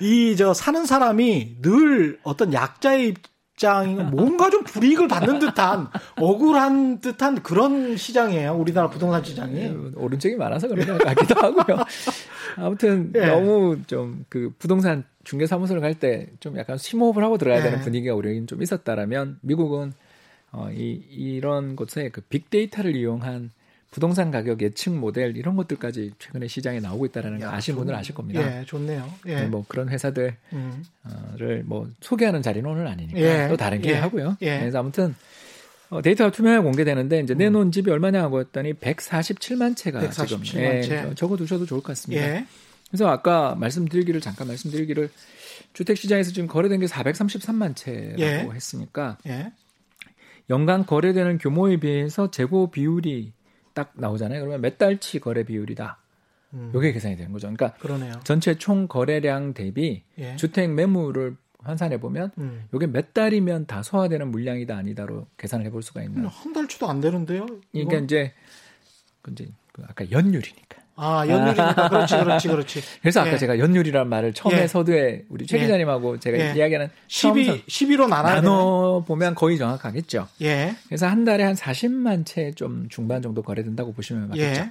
이 0.02 0.34
저 0.36 0.52
사는 0.52 0.84
사람이 0.84 1.58
늘 1.62 2.18
어떤 2.24 2.52
약자의 2.52 3.14
입장이 3.62 3.94
뭔가 3.94 4.50
좀 4.50 4.64
불이익을 4.64 5.06
받는 5.06 5.38
듯한 5.38 5.86
억울한 6.20 7.00
듯한 7.00 7.42
그런 7.42 7.96
시장이에요. 7.96 8.54
우리나라 8.54 8.90
부동산 8.90 9.22
시장이. 9.22 9.56
예, 9.56 9.74
오른쪽이 9.94 10.34
많아서 10.36 10.66
그런 10.66 10.86
것 10.86 10.98
같기도 10.98 11.40
하고요. 11.40 11.78
아무튼 12.56 13.12
예. 13.14 13.26
너무 13.26 13.78
좀 13.86 14.24
그 14.28 14.52
부동산 14.58 15.04
중개 15.24 15.46
사무소를 15.46 15.80
갈 15.80 15.94
때 15.94 16.26
좀 16.40 16.56
약간 16.58 16.76
심호흡을 16.76 17.22
하고 17.22 17.38
들어야 17.38 17.58
예. 17.58 17.62
되는 17.62 17.80
분위기가 17.80 18.14
우리에겐 18.14 18.46
좀 18.48 18.60
있었다라면 18.62 19.38
미국은 19.42 19.92
어, 20.50 20.68
이, 20.72 21.00
이런 21.10 21.76
곳에 21.76 22.08
그 22.10 22.20
빅데이터를 22.22 22.96
이용한 22.96 23.50
부동산 23.92 24.30
가격 24.30 24.60
예측 24.62 24.90
모델 24.96 25.36
이런 25.36 25.54
것들까지 25.54 26.12
최근에 26.18 26.48
시장에 26.48 26.80
나오고 26.80 27.06
있다라는 27.06 27.38
걸 27.38 27.48
야, 27.48 27.52
아시는 27.52 27.76
분들은 27.76 27.96
좋- 27.96 28.00
아실 28.00 28.14
겁니다. 28.14 28.60
예, 28.60 28.64
좋네요. 28.64 29.08
예. 29.26 29.42
뭐 29.42 29.64
그런 29.68 29.88
회사들을 29.90 30.34
음. 30.54 30.82
뭐 31.66 31.88
소개하는 32.00 32.42
자리는 32.42 32.68
오늘 32.68 32.86
아니니까 32.86 33.20
예. 33.20 33.48
또 33.48 33.56
다른 33.56 33.80
기회 33.82 33.92
예. 33.92 33.96
하고요. 33.98 34.36
예. 34.42 34.58
그래서 34.60 34.78
아무튼 34.80 35.14
어, 35.90 36.00
데이터가 36.00 36.30
투명하게 36.32 36.62
공개되는데 36.64 37.20
이제 37.20 37.34
음. 37.34 37.38
내놓은 37.38 37.70
집이 37.70 37.90
얼마냐 37.90 38.22
하고 38.22 38.40
했더니 38.40 38.72
147만 38.72 39.76
채가 39.76 40.00
147만 40.00 40.44
지금 40.44 40.60
예, 40.62 40.80
채. 40.82 41.14
적어두셔도 41.14 41.66
좋을 41.66 41.82
것 41.82 41.88
같습니다. 41.88 42.22
예. 42.36 42.46
그래서 42.88 43.08
아까 43.08 43.54
말씀드리기를 43.56 44.20
잠깐 44.22 44.48
말씀드리기를 44.48 45.10
주택 45.74 45.98
시장에서 45.98 46.32
지금 46.32 46.48
거래된 46.48 46.80
게 46.80 46.86
433만 46.86 47.76
채라고 47.76 48.22
예. 48.22 48.48
했으니까 48.54 49.18
예. 49.26 49.52
연간 50.50 50.86
거래되는 50.86 51.36
규모에 51.38 51.76
비해서 51.76 52.30
재고 52.30 52.70
비율이 52.70 53.32
딱 53.74 53.92
나오잖아요. 53.94 54.40
그러면 54.40 54.60
몇 54.60 54.78
달치 54.78 55.20
거래 55.20 55.44
비율이다. 55.44 55.98
음. 56.54 56.70
요게 56.74 56.92
계산이 56.92 57.16
되는 57.16 57.32
거죠. 57.32 57.50
그러니까 57.52 57.72
그러네요. 57.78 58.20
전체 58.24 58.56
총 58.56 58.86
거래량 58.86 59.54
대비 59.54 60.02
예. 60.18 60.36
주택 60.36 60.70
매물을 60.70 61.36
환산해 61.58 62.00
보면 62.00 62.32
음. 62.38 62.64
요게 62.74 62.88
몇 62.88 63.14
달이면 63.14 63.66
다 63.66 63.82
소화되는 63.82 64.30
물량이다 64.30 64.76
아니다로 64.76 65.26
계산을 65.38 65.66
해볼 65.66 65.82
수가 65.82 66.02
있는. 66.02 66.26
한 66.26 66.52
달치도 66.52 66.88
안 66.88 67.00
되는데요. 67.00 67.46
그러니까 67.46 67.62
이건? 67.72 68.04
이제 68.04 68.32
그 69.22 69.30
이제 69.32 69.48
그 69.72 69.82
아까 69.88 70.10
연율이니까. 70.10 70.81
아, 70.96 71.24
연율이니까 71.26 71.88
그렇지, 71.88 72.16
그렇지, 72.16 72.48
그렇지. 72.48 72.82
그래서 73.00 73.20
아까 73.20 73.32
예. 73.32 73.38
제가 73.38 73.58
연율이라는 73.58 74.08
말을 74.08 74.32
처음에 74.34 74.62
예. 74.62 74.66
서두에 74.66 75.24
우리 75.30 75.46
최 75.46 75.56
예. 75.58 75.62
기자님하고 75.62 76.18
제가 76.20 76.38
예. 76.38 76.54
이야기하는 76.54 76.88
12, 77.08 77.64
12로 77.66 78.08
나눠야 78.08 78.34
되네. 78.36 78.46
나눠 78.46 79.02
보면 79.06 79.34
거의 79.34 79.58
정확하겠죠. 79.58 80.28
예. 80.42 80.74
그래서 80.86 81.06
한 81.06 81.24
달에 81.24 81.44
한 81.44 81.54
40만 81.54 82.26
채 82.26 82.52
좀 82.54 82.88
중반 82.90 83.22
정도 83.22 83.42
거래된다고 83.42 83.92
보시면 83.92 84.28
맞겠죠. 84.28 84.60
예. 84.60 84.70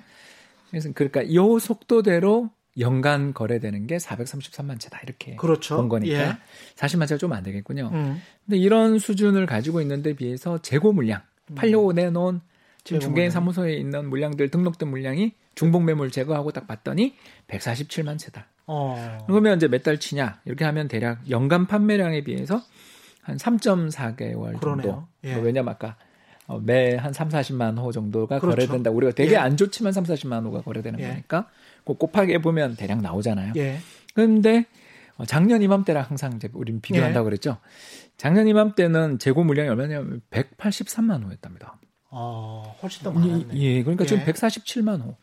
그래서 0.69 0.89
그러니까 0.93 1.21
이 1.23 1.35
속도대로 1.59 2.49
연간 2.79 3.33
거래되는 3.33 3.87
게 3.87 3.97
433만 3.97 4.79
채다 4.79 4.99
이렇게 5.03 5.35
그렇죠. 5.35 5.75
본 5.75 5.89
거니까 5.89 6.13
예. 6.21 6.37
40만 6.75 7.07
채가 7.07 7.17
좀 7.17 7.33
안 7.33 7.43
되겠군요. 7.43 7.89
음. 7.93 8.21
근데 8.45 8.57
이런 8.57 8.97
수준을 8.99 9.45
가지고 9.45 9.81
있는데 9.81 10.13
비해서 10.13 10.59
재고 10.61 10.93
물량 10.93 11.21
팔려고 11.55 11.91
내놓은 11.93 12.39
지금 12.83 12.97
음. 12.97 13.01
중개인. 13.01 13.29
사무소에 13.31 13.73
있는 13.73 14.09
물량들 14.09 14.49
등록된 14.49 14.87
물량이 14.89 15.33
중복 15.55 15.83
매물 15.83 16.11
제거하고 16.11 16.51
딱 16.51 16.67
봤더니 16.67 17.15
147만 17.47 18.17
채다. 18.17 18.47
어. 18.67 19.17
그러면 19.27 19.57
이제 19.57 19.67
몇 19.67 19.83
달 19.83 19.99
치냐 19.99 20.39
이렇게 20.45 20.63
하면 20.65 20.87
대략 20.87 21.29
연간 21.29 21.67
판매량에 21.67 22.23
비해서 22.23 22.61
한 23.21 23.37
3.4개월 23.37 24.51
정도. 24.53 24.59
그러네요. 24.59 25.07
예. 25.25 25.33
뭐 25.35 25.43
왜냐면 25.43 25.73
아까 25.73 25.95
어, 26.47 26.59
매한 26.59 27.13
3, 27.13 27.29
40만 27.29 27.77
호 27.77 27.91
정도가 27.91 28.39
그렇죠. 28.39 28.55
거래된다. 28.55 28.89
우리가 28.91 29.13
되게 29.13 29.33
예. 29.33 29.37
안 29.37 29.57
좋지만 29.57 29.93
3, 29.93 30.03
40만 30.05 30.43
호가 30.45 30.61
거래되는 30.61 30.99
예. 30.99 31.07
거니까 31.09 31.49
그 31.85 31.93
곱하기 31.93 32.33
해보면 32.33 32.75
대략 32.75 33.01
나오잖아요. 33.01 33.53
예. 33.57 33.77
그런데 34.13 34.65
어, 35.17 35.25
작년 35.25 35.61
이맘때랑 35.61 36.05
항상 36.07 36.33
이제 36.35 36.49
우리는 36.53 36.81
비교한다고 36.81 37.25
그랬죠. 37.25 37.57
작년 38.17 38.47
이맘때는 38.47 39.19
재고 39.19 39.43
물량이 39.43 39.69
얼마냐면 39.69 40.21
183만 40.31 41.25
호였답니다. 41.25 41.77
어, 42.09 42.75
훨씬 42.81 43.03
더 43.03 43.11
많았네. 43.11 43.45
예, 43.55 43.59
예, 43.77 43.83
그러니까 43.83 44.05
지금 44.05 44.23
예. 44.25 44.31
147만 44.31 45.01
호. 45.03 45.15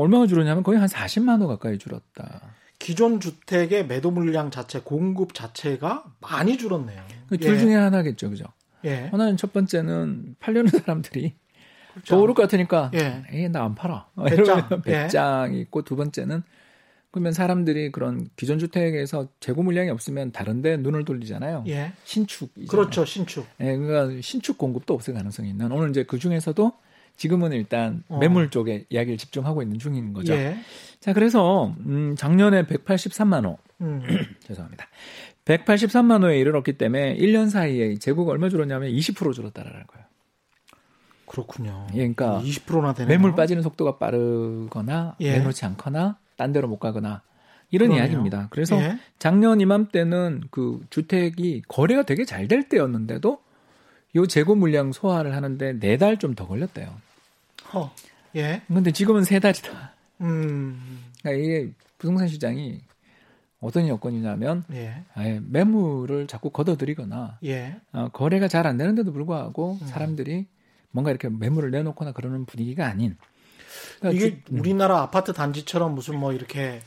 얼마가 0.00 0.26
줄었냐면 0.26 0.62
거의 0.62 0.78
한 0.78 0.88
40만 0.88 1.40
호 1.40 1.46
가까이 1.46 1.78
줄었다. 1.78 2.40
기존 2.78 3.20
주택의 3.20 3.86
매도 3.86 4.10
물량 4.10 4.50
자체, 4.50 4.80
공급 4.80 5.32
자체가 5.34 6.04
많이 6.20 6.58
줄었네요. 6.58 7.02
그둘 7.28 7.54
예. 7.54 7.58
중에 7.58 7.74
하나겠죠, 7.74 8.30
그죠? 8.30 8.44
예. 8.84 9.08
하나는 9.10 9.36
첫 9.36 9.52
번째는 9.52 10.36
팔려는 10.38 10.68
사람들이 10.70 11.34
그렇죠. 11.94 12.14
더 12.14 12.20
오를 12.20 12.34
것 12.34 12.42
같으니까 12.42 12.90
예. 12.94 13.24
에이 13.32 13.48
나 13.48 13.64
안 13.64 13.74
팔아. 13.74 14.08
배짱. 14.28 14.68
예. 14.86 14.92
배짱이 14.92 15.60
있고 15.62 15.82
두 15.82 15.96
번째는 15.96 16.42
그러면 17.10 17.32
사람들이 17.32 17.90
그런 17.92 18.28
기존 18.36 18.58
주택에서 18.58 19.28
재고 19.40 19.62
물량이 19.62 19.88
없으면 19.88 20.32
다른데 20.32 20.76
눈을 20.78 21.06
돌리잖아요. 21.06 21.64
예. 21.68 21.92
신축. 22.04 22.52
그렇죠. 22.68 23.06
신축. 23.06 23.46
예, 23.60 23.74
그러니까 23.74 24.20
신축 24.20 24.58
공급도 24.58 24.92
없을 24.92 25.14
가능성이 25.14 25.48
있는 25.48 25.72
오늘 25.72 25.88
이제 25.88 26.02
그 26.02 26.18
중에서도 26.18 26.72
지금은 27.16 27.52
일단 27.52 28.02
어. 28.08 28.18
매물 28.18 28.50
쪽에 28.50 28.84
이야기를 28.90 29.16
집중하고 29.18 29.62
있는 29.62 29.78
중인 29.78 30.12
거죠. 30.12 30.32
예. 30.34 30.58
자, 31.00 31.12
그래서 31.12 31.74
음, 31.86 32.14
작년에 32.16 32.64
183만 32.66 33.44
호 33.44 33.58
음. 33.80 34.02
죄송합니다. 34.40 34.86
183만 35.44 36.22
호에 36.24 36.38
이르렀기 36.40 36.72
때문에 36.74 37.16
1년 37.16 37.48
사이에 37.50 37.94
재고가 37.96 38.32
얼마 38.32 38.48
줄었냐면 38.48 38.90
20% 38.90 39.32
줄었다라는 39.32 39.86
거예요. 39.86 40.06
그렇군요. 41.26 41.86
예, 41.94 41.98
그러니까 41.98 42.40
20%나 42.44 42.94
되네요. 42.94 43.08
매물 43.08 43.34
빠지는 43.34 43.62
속도가 43.62 43.98
빠르거나 43.98 45.16
예. 45.20 45.32
내놓지 45.38 45.64
않거나 45.66 46.18
딴 46.36 46.52
데로 46.52 46.68
못 46.68 46.78
가거나 46.78 47.22
이런 47.70 47.88
그러네요. 47.88 48.04
이야기입니다. 48.04 48.46
그래서 48.50 48.76
예. 48.80 48.98
작년 49.18 49.60
이맘때는 49.60 50.42
그 50.50 50.80
주택이 50.90 51.62
거래가 51.68 52.02
되게 52.04 52.24
잘 52.24 52.46
될 52.48 52.68
때였는데도 52.68 53.38
요 54.16 54.26
재고 54.26 54.54
물량 54.54 54.92
소화를 54.92 55.34
하는데 55.34 55.78
네 55.80 55.96
달 55.98 56.16
좀 56.18 56.34
더 56.34 56.46
걸렸대요. 56.46 56.88
허. 57.76 57.90
예. 58.36 58.62
근데 58.68 58.90
지금은 58.92 59.24
세 59.24 59.38
달이다. 59.38 59.92
음. 60.22 61.00
그러니까 61.22 61.42
이게 61.44 61.72
부동산 61.98 62.28
시장이 62.28 62.80
어떤 63.60 63.88
여건이냐면 63.88 64.64
예. 64.72 65.02
아예 65.14 65.40
매물을 65.46 66.26
자꾸 66.26 66.50
걷어들이거나 66.50 67.38
예. 67.44 67.76
어, 67.92 68.08
거래가 68.12 68.48
잘 68.48 68.66
안 68.66 68.76
되는데도 68.76 69.12
불구하고 69.12 69.78
음. 69.80 69.86
사람들이 69.86 70.46
뭔가 70.90 71.10
이렇게 71.10 71.28
매물을 71.28 71.70
내놓거나 71.70 72.12
그러는 72.12 72.44
분위기가 72.46 72.86
아닌. 72.86 73.16
그러니까 74.00 74.24
이게 74.24 74.42
주- 74.44 74.52
음. 74.54 74.60
우리나라 74.60 75.00
아파트 75.02 75.32
단지처럼 75.32 75.94
무슨 75.94 76.18
뭐 76.18 76.32
이렇게 76.32 76.80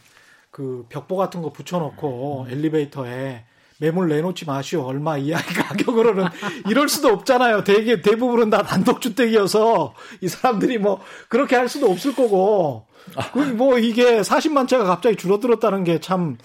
그 0.51 0.85
벽보 0.89 1.15
같은 1.15 1.41
거 1.41 1.51
붙여놓고 1.51 2.43
음. 2.43 2.49
엘리베이터에 2.51 3.43
매물 3.79 4.09
내놓지 4.09 4.45
마시오 4.45 4.81
얼마 4.83 5.17
이하 5.17 5.41
가격으로는 5.41 6.25
이럴 6.69 6.89
수도 6.89 7.09
없잖아요. 7.09 7.63
대개 7.63 8.01
대부분은 8.01 8.49
다 8.49 8.63
단독주택이어서 8.63 9.95
이 10.21 10.27
사람들이 10.27 10.77
뭐 10.77 10.99
그렇게 11.29 11.55
할 11.55 11.69
수도 11.69 11.89
없을 11.89 12.13
거고 12.13 12.85
아. 13.15 13.31
그뭐 13.31 13.79
이게 13.79 14.19
40만 14.21 14.67
채가 14.67 14.83
갑자기 14.83 15.15
줄어들었다는 15.15 15.83
게 15.83 15.99
참 15.99 16.37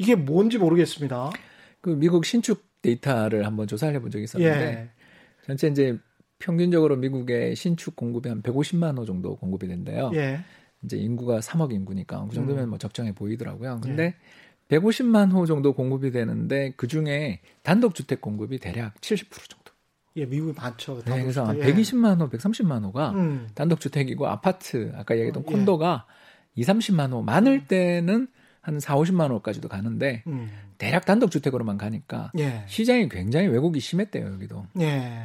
이게 0.00 0.14
뭔지 0.14 0.56
모르겠습니다. 0.56 1.30
그 1.82 1.90
미국 1.90 2.24
신축 2.24 2.64
데이터를 2.80 3.44
한번 3.46 3.66
조사를 3.66 3.94
해본 3.94 4.10
적이 4.10 4.24
있었는데 4.24 4.64
예. 4.64 4.88
전체 5.46 5.68
이제 5.68 5.98
평균적으로 6.38 6.96
미국의 6.96 7.54
신축 7.54 7.96
공급이 7.96 8.30
한 8.30 8.40
150만 8.42 8.96
호 8.96 9.04
정도 9.04 9.36
공급이 9.36 9.68
된대요. 9.68 10.10
예. 10.14 10.40
이제 10.82 10.96
인구가 10.96 11.40
3억 11.40 11.72
인구니까 11.74 12.26
그 12.30 12.34
정도면 12.34 12.64
음. 12.64 12.68
뭐 12.70 12.78
적정해 12.78 13.12
보이더라고요. 13.14 13.80
근데 13.82 14.14
150만 14.70 15.32
호 15.32 15.46
정도 15.46 15.72
공급이 15.74 16.10
되는데 16.10 16.72
그 16.76 16.86
중에 16.86 17.40
단독 17.62 17.94
주택 17.94 18.20
공급이 18.20 18.58
대략 18.58 18.94
70% 19.00 19.30
정도. 19.48 19.72
예, 20.16 20.26
미국이 20.26 20.52
많죠. 20.56 21.02
네, 21.04 21.22
그래서 21.22 21.44
한 21.44 21.58
예. 21.58 21.62
120만 21.62 22.20
호, 22.20 22.28
130만 22.28 22.84
호가 22.84 23.10
음. 23.10 23.48
단독 23.54 23.80
주택이고 23.80 24.26
아파트 24.26 24.92
아까 24.96 25.14
얘기했던 25.14 25.44
예. 25.46 25.52
콘도가 25.52 26.06
2, 26.54 26.62
30만 26.62 27.12
호 27.12 27.22
많을 27.22 27.66
때는 27.66 28.28
한 28.60 28.80
4, 28.80 28.96
50만 28.96 29.30
호까지도 29.30 29.68
가는데 29.68 30.22
음. 30.26 30.50
대략 30.78 31.06
단독 31.06 31.30
주택으로만 31.30 31.78
가니까 31.78 32.32
예. 32.38 32.64
시장이 32.66 33.08
굉장히 33.08 33.48
왜곡이 33.48 33.80
심했대요, 33.80 34.26
여기도. 34.26 34.66
예. 34.80 35.22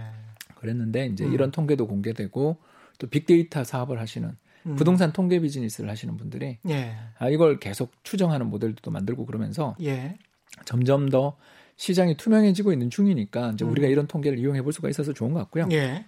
그랬는데 0.55 1.07
이제 1.07 1.25
음. 1.25 1.33
이런 1.33 1.51
통계도 1.51 1.87
공개되고 1.87 2.57
또 2.97 3.07
빅데이터 3.07 3.63
사업을 3.63 3.99
하시는 3.99 4.37
음. 4.65 4.75
부동산 4.75 5.11
통계 5.13 5.39
비즈니스를 5.39 5.89
하시는 5.89 6.17
분들이 6.17 6.57
예. 6.69 6.95
아 7.17 7.29
이걸 7.29 7.59
계속 7.59 7.91
추정하는 8.03 8.47
모델도 8.47 8.89
만들고 8.91 9.25
그러면서 9.25 9.75
예. 9.81 10.17
점점 10.65 11.09
더 11.09 11.37
시장이 11.77 12.17
투명해지고 12.17 12.71
있는 12.71 12.89
중이니까 12.89 13.51
이제 13.51 13.65
음. 13.65 13.71
우리가 13.71 13.87
이런 13.87 14.07
통계를 14.07 14.39
이용해 14.39 14.61
볼 14.61 14.73
수가 14.73 14.89
있어서 14.89 15.13
좋은 15.13 15.33
것 15.33 15.39
같고요. 15.39 15.67
예. 15.71 16.05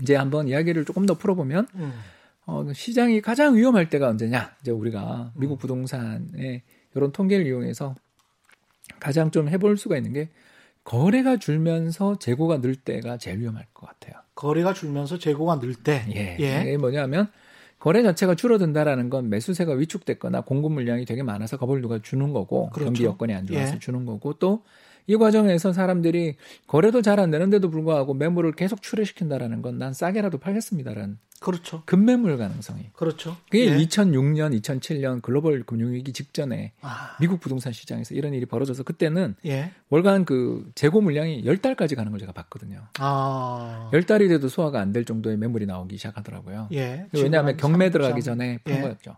이제 0.00 0.16
한번 0.16 0.48
이야기를 0.48 0.84
조금 0.84 1.06
더 1.06 1.14
풀어보면 1.14 1.68
음. 1.76 1.92
어, 2.46 2.64
시장이 2.72 3.20
가장 3.20 3.56
위험할 3.56 3.88
때가 3.88 4.08
언제냐? 4.08 4.54
이제 4.60 4.70
우리가 4.70 5.32
음. 5.34 5.40
미국 5.40 5.58
부동산의 5.58 6.62
이런 6.94 7.12
통계를 7.12 7.46
이용해서 7.46 7.94
가장 9.00 9.30
좀 9.30 9.48
해볼 9.48 9.76
수가 9.76 9.96
있는 9.96 10.12
게 10.12 10.28
거래가 10.82 11.38
줄면서 11.38 12.18
재고가 12.18 12.60
늘 12.60 12.74
때가 12.74 13.16
제일 13.16 13.40
위험할 13.40 13.66
것 13.72 13.86
같아요. 13.86 14.20
거래가 14.34 14.74
줄면서 14.74 15.18
재고가 15.18 15.60
늘 15.60 15.74
때. 15.74 16.04
예. 16.14 16.36
예. 16.40 16.60
이게 16.62 16.76
뭐냐면 16.76 17.30
거래 17.84 18.02
자체가 18.02 18.34
줄어든다라는 18.34 19.10
건 19.10 19.28
매수세가 19.28 19.74
위축됐거나 19.74 20.40
공급 20.40 20.72
물량이 20.72 21.04
되게 21.04 21.22
많아서 21.22 21.58
겁을 21.58 21.82
누가 21.82 21.98
주는 22.00 22.32
거고 22.32 22.70
그렇죠. 22.70 22.86
경기 22.86 23.04
여건이 23.04 23.34
안 23.34 23.46
좋아서 23.46 23.74
예. 23.74 23.78
주는 23.78 24.06
거고 24.06 24.32
또 24.38 24.62
이 25.06 25.16
과정에서 25.16 25.72
사람들이 25.72 26.36
거래도 26.66 27.02
잘 27.02 27.20
안 27.20 27.30
되는데도 27.30 27.70
불구하고 27.70 28.14
매물을 28.14 28.52
계속 28.52 28.82
출회시킨다라는 28.82 29.62
건 29.62 29.78
난 29.78 29.92
싸게라도 29.92 30.38
팔겠습니다라는 30.38 31.18
그렇죠. 31.40 31.82
급매물 31.84 32.38
가능성이 32.38 32.90
그렇죠. 32.94 33.36
그게 33.50 33.66
예. 33.66 33.76
2006년, 33.76 34.58
2007년 34.62 35.20
글로벌 35.20 35.62
금융위기 35.64 36.12
직전에 36.12 36.72
아, 36.80 37.16
미국 37.20 37.40
부동산 37.40 37.72
시장에서 37.72 38.14
이런 38.14 38.32
일이 38.32 38.46
벌어져서 38.46 38.82
그때는 38.84 39.34
예. 39.44 39.72
월간 39.90 40.24
그 40.24 40.70
재고 40.74 41.00
물량이 41.02 41.44
10달까지 41.44 41.96
가는 41.96 42.10
걸 42.10 42.18
제가 42.20 42.32
봤거든요. 42.32 42.86
아. 42.98 43.90
10달이 43.92 44.28
돼도 44.28 44.48
소화가 44.48 44.80
안 44.80 44.92
될 44.92 45.04
정도의 45.04 45.36
매물이 45.36 45.66
나오기 45.66 45.96
시작하더라고요. 45.98 46.68
예. 46.72 47.06
왜냐하면 47.12 47.56
경매 47.58 47.86
한 47.86 47.92
들어가기 47.92 48.22
삼- 48.22 48.38
전에 48.38 48.58
판 48.64 48.76
예. 48.76 48.80
거였죠. 48.80 49.16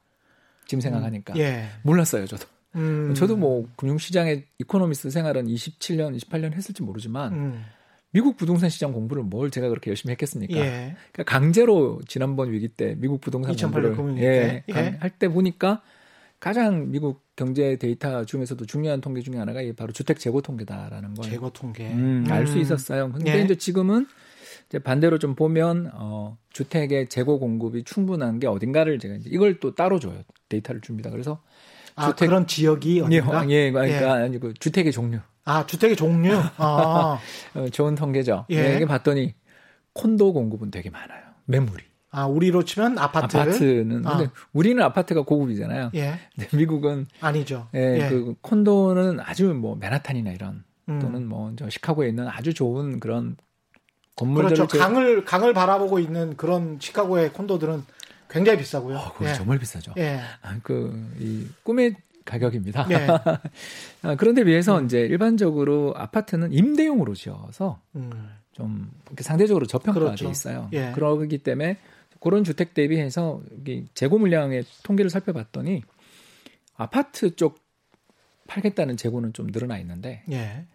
지금 0.67 0.81
생각하니까. 0.81 1.37
예. 1.39 1.67
몰랐어요, 1.83 2.27
저도. 2.27 2.47
음. 2.77 3.15
저도 3.15 3.37
뭐 3.37 3.67
금융시장의 3.77 4.45
이코노미스트 4.59 5.11
생활은 5.11 5.47
27년, 5.47 6.17
28년 6.17 6.53
했을지 6.53 6.83
모르지만 6.83 7.33
음. 7.33 7.65
미국 8.13 8.37
부동산 8.37 8.71
시장 8.71 8.93
공부를 8.93 9.23
뭘 9.25 9.51
제가 9.51 9.69
그렇게 9.69 9.91
열심히 9.91 10.13
했겠습니까? 10.13 10.57
예. 10.57 10.97
그러니까 11.13 11.25
강제로 11.25 12.01
지난번 12.09 12.51
위기 12.53 12.69
때 12.69 12.95
미국 12.99 13.21
부동산 13.21 13.53
2008 13.55 13.83
공부를 13.95 14.19
예, 14.23 14.65
때. 14.67 14.79
예. 14.79 14.97
할 15.01 15.11
때 15.19 15.29
보니까 15.29 15.83
가장 16.41 16.91
미국 16.91 17.23
경제 17.35 17.77
데이터 17.77 18.25
중에서도 18.25 18.65
중요한 18.67 19.01
통계 19.01 19.21
중에 19.23 19.37
하나가 19.37 19.61
이 19.63 19.73
바로 19.73 19.93
주택 19.93 20.19
재고 20.19 20.41
통계다라는 20.43 21.15
걸 21.15 21.31
재고 21.31 21.51
통계. 21.51 21.91
음, 21.93 22.27
알수 22.31 22.55
음. 22.57 22.61
있었어요. 22.61 23.11
근데 23.13 23.39
예. 23.39 23.43
이제 23.43 23.55
지금은 23.57 24.07
이제 24.69 24.79
반대로 24.79 25.19
좀 25.19 25.35
보면 25.35 25.91
어, 25.95 26.37
주택의 26.51 27.09
재고 27.09 27.39
공급이 27.39 27.85
충분한 27.85 28.39
게 28.39 28.47
어딘가를 28.47 28.99
제가 28.99 29.15
이제 29.17 29.29
이걸 29.33 29.61
또 29.61 29.75
따로 29.75 29.99
줘요. 29.99 30.23
데이터를 30.49 30.81
줍니다. 30.81 31.11
그래서 31.11 31.43
아, 31.97 32.09
주택- 32.11 32.29
그런 32.29 32.47
지역이 32.47 32.99
예, 33.11 33.19
어딘가? 33.21 33.49
예, 33.51 33.71
그러니까 33.73 34.13
아니 34.15 34.39
그 34.39 34.53
주택의 34.55 34.93
종류 34.93 35.19
아, 35.45 35.65
주택의 35.67 35.97
종류. 35.97 36.35
아. 36.57 37.19
어, 37.55 37.69
좋은 37.73 37.95
통계죠. 37.95 38.47
예. 38.51 38.57
예. 38.73 38.77
이게 38.77 38.85
봤더니 38.87 39.35
콘도 39.93 40.33
공급은 40.33 40.71
되게 40.71 40.91
많아요. 40.91 41.23
매물이 41.47 41.85
아, 42.11 42.27
우리로 42.27 42.65
치면 42.65 42.99
아파트. 42.99 43.37
아파트는 43.37 44.07
아. 44.07 44.17
근데 44.17 44.31
우리는 44.53 44.83
아파트가 44.83 45.23
고급이잖아요. 45.23 45.91
예. 45.95 46.19
근데 46.39 46.57
미국은 46.57 47.07
아니죠. 47.21 47.69
예, 47.75 48.01
예. 48.05 48.09
그 48.09 48.35
콘도는 48.41 49.21
아주 49.21 49.47
뭐 49.55 49.77
맨하탄이나 49.77 50.33
이런 50.33 50.65
음. 50.89 50.99
또는 51.01 51.27
뭐 51.29 51.53
저 51.57 51.69
시카고에 51.71 52.09
있는 52.09 52.27
아주 52.29 52.53
좋은 52.53 53.01
그런 53.01 53.37
건물들을 54.17 54.57
그렇죠. 54.57 54.73
제- 54.73 54.79
강을 54.79 55.25
강을 55.25 55.53
바라보고 55.55 55.99
있는 55.99 56.37
그런 56.37 56.79
시카고의 56.81 57.33
콘도들은 57.33 57.85
굉장히 58.29 58.59
비싸고요. 58.59 58.97
어, 58.97 59.13
그거 59.13 59.29
예. 59.29 59.35
정말 59.35 59.59
비싸죠. 59.59 59.93
예. 59.99 60.21
아, 60.43 60.59
그, 60.63 61.11
이, 61.19 61.47
꿈의 61.63 61.97
가격입니다. 62.25 62.87
예. 62.91 63.07
아, 64.03 64.17
그런데 64.17 64.45
비해서 64.45 64.83
이제 64.83 65.01
일반적으로 65.01 65.95
아파트는 65.97 66.53
임대용으로 66.53 67.15
지어서 67.15 67.81
음. 67.95 68.31
좀 68.53 68.91
상대적으로 69.21 69.67
저평가돼 69.67 70.05
그렇죠. 70.05 70.31
있어요. 70.31 70.69
예. 70.73 70.93
그러기 70.93 71.39
때문에 71.39 71.79
그런 72.21 72.43
주택 72.43 72.75
대비해서 72.75 73.43
재고 73.95 74.19
물량의 74.19 74.65
통계를 74.83 75.11
살펴봤더니 75.11 75.83
아파트 76.75 77.37
쪽 77.37 77.65
팔겠다는 78.49 78.97
재고는 78.97 79.33
좀 79.33 79.49
늘어나 79.49 79.79
있는데 79.79 80.25
예. 80.31 80.67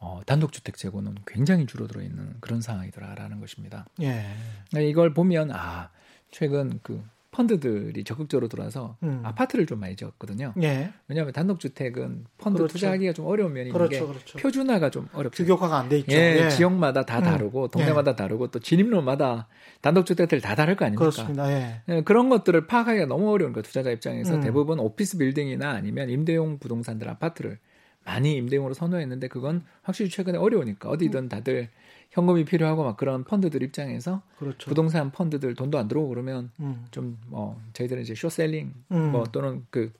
어, 0.00 0.20
단독주택 0.26 0.76
재고는 0.76 1.16
굉장히 1.26 1.66
줄어들어 1.66 2.02
있는 2.02 2.34
그런 2.40 2.60
상황이더라라는 2.60 3.40
것입니다. 3.40 3.86
예. 4.00 4.26
그러니까 4.70 4.88
이걸 4.88 5.12
보면 5.12 5.50
아 5.52 5.90
최근 6.30 6.80
그 6.82 7.02
펀드들이 7.30 8.02
적극적으로 8.04 8.48
들어와서 8.48 8.96
음. 9.04 9.20
아파트를 9.22 9.66
좀 9.66 9.78
많이 9.78 9.94
지었거든요. 9.94 10.54
예. 10.62 10.90
왜냐하면 11.06 11.32
단독주택은 11.32 12.24
펀드 12.38 12.56
그렇죠. 12.56 12.72
투자하기가 12.72 13.12
좀 13.12 13.26
어려운 13.26 13.52
면이 13.52 13.68
있는 13.68 13.72
그렇죠. 13.78 14.06
게 14.06 14.12
그렇죠. 14.12 14.38
표준화가 14.38 14.90
좀 14.90 15.08
어렵죠. 15.12 15.44
규격화가 15.44 15.78
안 15.78 15.88
돼 15.88 15.98
있죠. 15.98 16.16
예, 16.16 16.44
예. 16.46 16.50
지역마다 16.50 17.04
다 17.04 17.18
음. 17.18 17.24
다르고 17.24 17.68
동네마다 17.68 18.16
다르고 18.16 18.48
또 18.50 18.58
진입로마다 18.58 19.46
단독주택들 19.82 20.40
다 20.40 20.54
다를 20.56 20.74
거 20.74 20.86
아닙니까? 20.86 21.00
그렇습니다. 21.00 21.52
예. 21.52 21.82
예, 21.88 22.02
그런 22.02 22.28
것들을 22.28 22.66
파악하기가 22.66 23.06
너무 23.06 23.30
어려운 23.30 23.52
거예요. 23.52 23.62
투자자 23.62 23.90
입장에서 23.90 24.34
음. 24.36 24.40
대부분 24.40 24.80
오피스 24.80 25.18
빌딩이나 25.18 25.70
아니면 25.70 26.10
임대용 26.10 26.58
부동산들 26.58 27.08
아파트를 27.08 27.58
많이 28.04 28.36
임대용으로 28.36 28.74
선호했는데 28.74 29.28
그건 29.28 29.62
확실히 29.82 30.10
최근에 30.10 30.38
어려우니까 30.38 30.88
어디든 30.88 31.28
다들 31.28 31.68
현금이 32.10 32.44
필요하고 32.44 32.84
막 32.84 32.96
그런 32.96 33.24
펀드들 33.24 33.62
입장에서 33.62 34.22
그렇죠. 34.38 34.68
부동산 34.68 35.10
펀드들 35.12 35.54
돈도 35.54 35.78
안 35.78 35.88
들어오고 35.88 36.08
그러면 36.08 36.50
음. 36.60 36.86
좀뭐 36.90 37.60
저희들은 37.74 38.02
이제 38.02 38.14
쇼셀링 38.14 38.72
음. 38.92 39.12
뭐 39.12 39.24
또는 39.24 39.66
그 39.70 39.92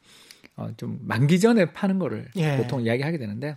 어, 0.56 0.70
좀 0.76 0.98
만기 1.02 1.38
전에 1.38 1.72
파는 1.72 1.98
거를 1.98 2.28
예. 2.36 2.56
보통 2.56 2.80
이야기하게 2.82 3.18
되는데 3.18 3.56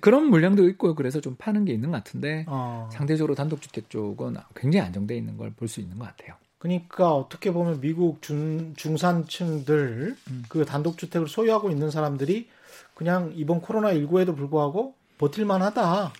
그런 0.00 0.30
물량도 0.30 0.68
있고 0.70 0.94
그래서 0.94 1.20
좀 1.20 1.34
파는 1.36 1.64
게 1.64 1.72
있는 1.72 1.90
것 1.90 1.96
같은데 1.96 2.44
어. 2.48 2.88
상대적으로 2.92 3.34
단독주택 3.34 3.90
쪽은 3.90 4.36
굉장히 4.54 4.86
안정돼 4.86 5.16
있는 5.16 5.36
걸 5.36 5.50
볼 5.50 5.68
수 5.68 5.80
있는 5.80 5.98
것 5.98 6.06
같아요. 6.06 6.36
그러니까 6.58 7.14
어떻게 7.14 7.52
보면 7.52 7.80
미국 7.80 8.22
중, 8.22 8.74
중산층들 8.76 10.16
음. 10.30 10.44
그 10.48 10.64
단독주택을 10.64 11.26
소유하고 11.26 11.70
있는 11.70 11.90
사람들이 11.90 12.48
그냥 12.94 13.32
이번 13.34 13.60
코로나 13.60 13.92
19에도 13.94 14.36
불구하고 14.36 14.94
버틸만 15.18 15.62
하다. 15.62 16.12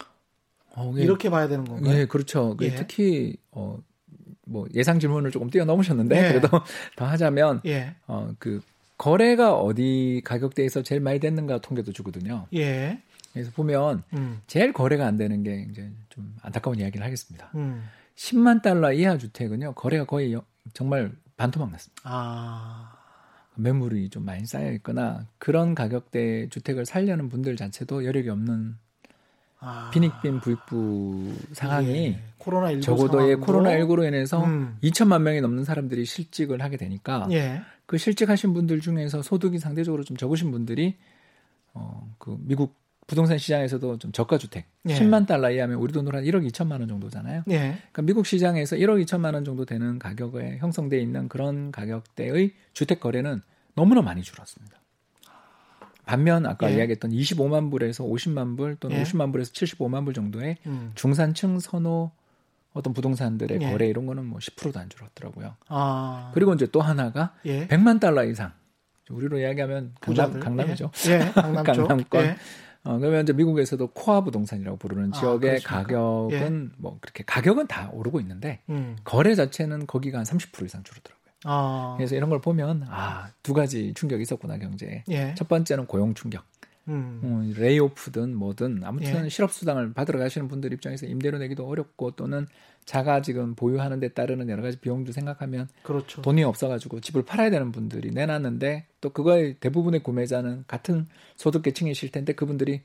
어, 0.76 0.92
예, 0.96 1.02
이렇게 1.02 1.30
봐야 1.30 1.48
되는 1.48 1.64
건가요? 1.64 1.94
예, 1.94 2.06
그렇죠. 2.06 2.56
그 2.56 2.64
예. 2.66 2.74
특히 2.74 3.36
어, 3.50 3.78
뭐 4.46 4.66
예상 4.74 4.98
질문을 4.98 5.30
조금 5.30 5.50
뛰어넘으셨는데 5.50 6.16
예. 6.24 6.28
그래도 6.28 6.48
더 6.96 7.04
하자면 7.06 7.60
예. 7.66 7.94
어, 8.06 8.32
그 8.38 8.60
거래가 8.98 9.54
어디 9.54 10.20
가격대에서 10.24 10.82
제일 10.82 11.00
많이 11.00 11.18
됐는가 11.18 11.58
통계도 11.60 11.92
주거든요. 11.92 12.46
예. 12.54 13.00
그래서 13.32 13.50
보면 13.52 14.02
음. 14.14 14.40
제일 14.46 14.72
거래가 14.72 15.06
안 15.06 15.16
되는 15.16 15.42
게 15.42 15.66
이제 15.70 15.90
좀 16.08 16.34
안타까운 16.42 16.78
이야기를 16.78 17.04
하겠습니다. 17.04 17.50
음. 17.54 17.84
10만 18.16 18.60
달러 18.60 18.92
이하 18.92 19.16
주택은요 19.16 19.72
거래가 19.74 20.04
거의 20.04 20.32
영- 20.32 20.42
정말 20.74 21.12
반토막 21.36 21.70
났습니다. 21.70 22.02
아. 22.04 22.92
매물이 23.56 24.10
좀 24.10 24.24
많이 24.24 24.44
쌓여 24.46 24.72
있거나 24.72 25.26
그런 25.38 25.74
가격대 25.74 26.48
주택을 26.50 26.84
살려는 26.86 27.28
분들 27.28 27.56
자체도 27.56 28.04
여력이 28.04 28.28
없는 28.28 28.76
아. 29.60 29.90
빈익빈 29.92 30.40
부익부 30.40 31.34
상황이 31.52 31.88
예. 31.88 32.22
코로나 32.38 32.68
19 32.70 32.80
적어도 32.80 33.30
예, 33.30 33.34
코로나 33.34 33.70
19로 33.70 34.06
인해서 34.06 34.42
음. 34.42 34.78
2천만 34.82 35.22
명이 35.22 35.40
넘는 35.42 35.64
사람들이 35.64 36.04
실직을 36.06 36.62
하게 36.62 36.76
되니까 36.76 37.28
예. 37.30 37.60
그 37.86 37.98
실직하신 37.98 38.54
분들 38.54 38.80
중에서 38.80 39.20
소득이 39.22 39.58
상대적으로 39.58 40.02
좀 40.04 40.16
적으신 40.16 40.50
분들이 40.50 40.96
어, 41.74 42.08
그 42.18 42.36
미국 42.40 42.74
부동산 43.06 43.38
시장에서도 43.38 43.98
좀 43.98 44.12
저가 44.12 44.38
주택 44.38 44.66
예. 44.88 44.94
10만 44.94 45.26
달러 45.26 45.50
이하면 45.50 45.78
우리 45.78 45.92
돈으로 45.92 46.16
한 46.16 46.24
1억 46.24 46.48
2천만 46.50 46.78
원 46.78 46.88
정도잖아요. 46.88 47.42
예. 47.50 47.58
그러니까 47.58 48.02
미국 48.02 48.24
시장에서 48.24 48.76
1억 48.76 49.04
2천만 49.04 49.34
원 49.34 49.44
정도 49.44 49.64
되는 49.64 49.98
가격에 49.98 50.58
형성돼 50.58 51.00
있는 51.00 51.28
그런 51.28 51.72
가격대의 51.72 52.54
주택 52.72 53.00
거래는 53.00 53.42
너무나 53.74 54.00
많이 54.00 54.22
줄었습니다. 54.22 54.79
반면 56.10 56.44
아까 56.44 56.68
예. 56.72 56.76
이야기했던 56.76 57.12
25만 57.12 57.70
불에서 57.70 58.02
50만 58.02 58.56
불 58.56 58.74
또는 58.74 58.98
예. 58.98 59.02
50만 59.04 59.30
불에서 59.30 59.52
75만 59.52 60.04
불 60.04 60.12
정도의 60.12 60.56
음. 60.66 60.90
중산층 60.96 61.60
선호 61.60 62.10
어떤 62.72 62.92
부동산들의 62.92 63.60
예. 63.62 63.70
거래 63.70 63.86
이런 63.86 64.06
거는 64.06 64.26
뭐 64.26 64.40
10%도 64.40 64.80
안 64.80 64.88
줄었더라고요. 64.88 65.54
아. 65.68 66.32
그리고 66.34 66.52
이제 66.54 66.66
또 66.66 66.80
하나가 66.80 67.34
예. 67.44 67.68
100만 67.68 68.00
달러 68.00 68.24
이상. 68.24 68.50
우리로 69.08 69.38
이야기하면 69.38 69.94
강남, 70.00 70.26
부자들. 70.26 70.40
강남이죠. 70.40 70.90
예. 71.08 71.12
예. 71.12 71.18
강남 71.32 71.64
쪽. 71.64 71.86
강남권. 71.86 72.24
예. 72.24 72.36
어, 72.82 72.98
그러면 72.98 73.22
이제 73.22 73.32
미국에서도 73.32 73.86
코아 73.88 74.22
부동산이라고 74.22 74.78
부르는 74.78 75.12
아, 75.14 75.16
지역의 75.20 75.60
그렇습니까? 75.60 75.82
가격은 75.82 76.72
뭐 76.78 76.98
그렇게 77.00 77.22
가격은 77.24 77.68
다 77.68 77.90
오르고 77.92 78.20
있는데 78.20 78.62
음. 78.68 78.96
거래 79.04 79.36
자체는 79.36 79.86
거기가 79.86 80.18
한 80.18 80.24
30% 80.24 80.64
이상 80.64 80.82
줄었더라고요. 80.82 81.19
아. 81.44 81.94
그래서 81.96 82.14
이런 82.14 82.30
걸 82.30 82.40
보면 82.40 82.84
아, 82.88 83.30
두 83.42 83.54
가지 83.54 83.92
충격이 83.94 84.22
있었구나 84.22 84.58
경제에. 84.58 85.04
예. 85.10 85.34
첫 85.36 85.48
번째는 85.48 85.86
고용 85.86 86.14
충격. 86.14 86.44
음. 86.88 87.20
음, 87.22 87.54
레이오프든 87.56 88.34
뭐든 88.34 88.82
아무튼 88.84 89.26
예. 89.26 89.28
실업수당을 89.28 89.92
받으러 89.92 90.18
가시는 90.18 90.48
분들 90.48 90.72
입장에서 90.72 91.06
임대료 91.06 91.38
내기도 91.38 91.66
어렵고 91.68 92.12
또는 92.12 92.46
자가 92.84 93.22
지금 93.22 93.54
보유하는 93.54 94.00
데 94.00 94.08
따르는 94.08 94.48
여러 94.48 94.62
가지 94.62 94.78
비용도 94.78 95.12
생각하면 95.12 95.68
그렇죠. 95.82 96.22
돈이 96.22 96.42
없어가지고 96.42 97.00
집을 97.00 97.24
팔아야 97.24 97.50
되는 97.50 97.70
분들이 97.70 98.10
내놨는데 98.10 98.86
또 99.00 99.10
그거의 99.10 99.54
대부분의 99.60 100.02
구매자는 100.02 100.64
같은 100.66 101.06
소득계층이실 101.36 102.10
텐데 102.10 102.32
그분들이 102.32 102.82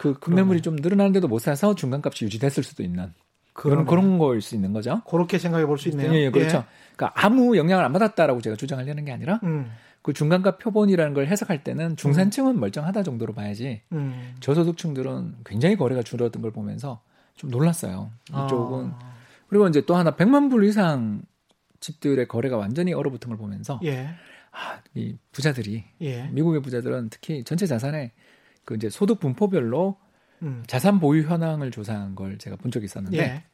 그 0.00 0.18
급매물이 0.18 0.62
좀 0.62 0.76
늘어나는데도 0.76 1.28
못 1.28 1.38
사서 1.40 1.74
중간값이 1.74 2.24
유지됐을 2.24 2.64
수도 2.64 2.82
있는 2.82 3.12
그런. 3.58 3.86
그런 3.86 4.18
거일 4.18 4.40
수 4.40 4.54
있는 4.54 4.72
거죠. 4.72 5.02
그렇게 5.08 5.38
생각해 5.38 5.66
볼 5.66 5.78
수 5.78 5.88
있네요. 5.88 6.12
예, 6.12 6.26
예, 6.26 6.30
그렇죠. 6.30 6.64
그러니까 6.94 7.20
아무 7.26 7.56
영향을 7.56 7.84
안 7.84 7.92
받았다라고 7.92 8.40
제가 8.40 8.54
주장하려는 8.54 9.04
게 9.04 9.10
아니라 9.12 9.40
음. 9.42 9.70
그 10.02 10.12
중간값 10.12 10.58
표본이라는 10.60 11.12
걸 11.12 11.26
해석할 11.26 11.64
때는 11.64 11.96
중산층은 11.96 12.60
멀쩡하다 12.60 13.02
정도로 13.02 13.34
봐야지 13.34 13.82
음. 13.92 14.34
저소득층들은 14.40 15.38
굉장히 15.44 15.76
거래가 15.76 16.02
줄어든 16.02 16.40
걸 16.40 16.52
보면서 16.52 17.02
좀 17.34 17.50
놀랐어요. 17.50 18.10
이쪽은 18.28 18.92
아. 18.92 19.14
그리고 19.48 19.66
이제 19.66 19.80
또 19.84 19.96
하나 19.96 20.12
100만 20.12 20.50
불 20.50 20.64
이상 20.64 21.22
집들의 21.80 22.28
거래가 22.28 22.56
완전히 22.56 22.92
얼어붙은 22.92 23.28
걸 23.28 23.38
보면서 23.38 23.80
예. 23.84 24.08
아, 24.52 24.80
이 24.94 25.16
부자들이 25.32 25.84
예. 26.00 26.28
미국의 26.28 26.62
부자들은 26.62 27.08
특히 27.10 27.42
전체 27.44 27.66
자산의 27.66 28.12
그 28.64 28.74
이제 28.76 28.88
소득 28.88 29.18
분포별로 29.20 29.96
음. 30.42 30.62
자산 30.66 31.00
보유 31.00 31.22
현황을 31.22 31.70
조사한 31.70 32.14
걸 32.14 32.38
제가 32.38 32.56
본 32.56 32.70
적이 32.70 32.86
있었는데 32.86 33.18
예. 33.18 33.44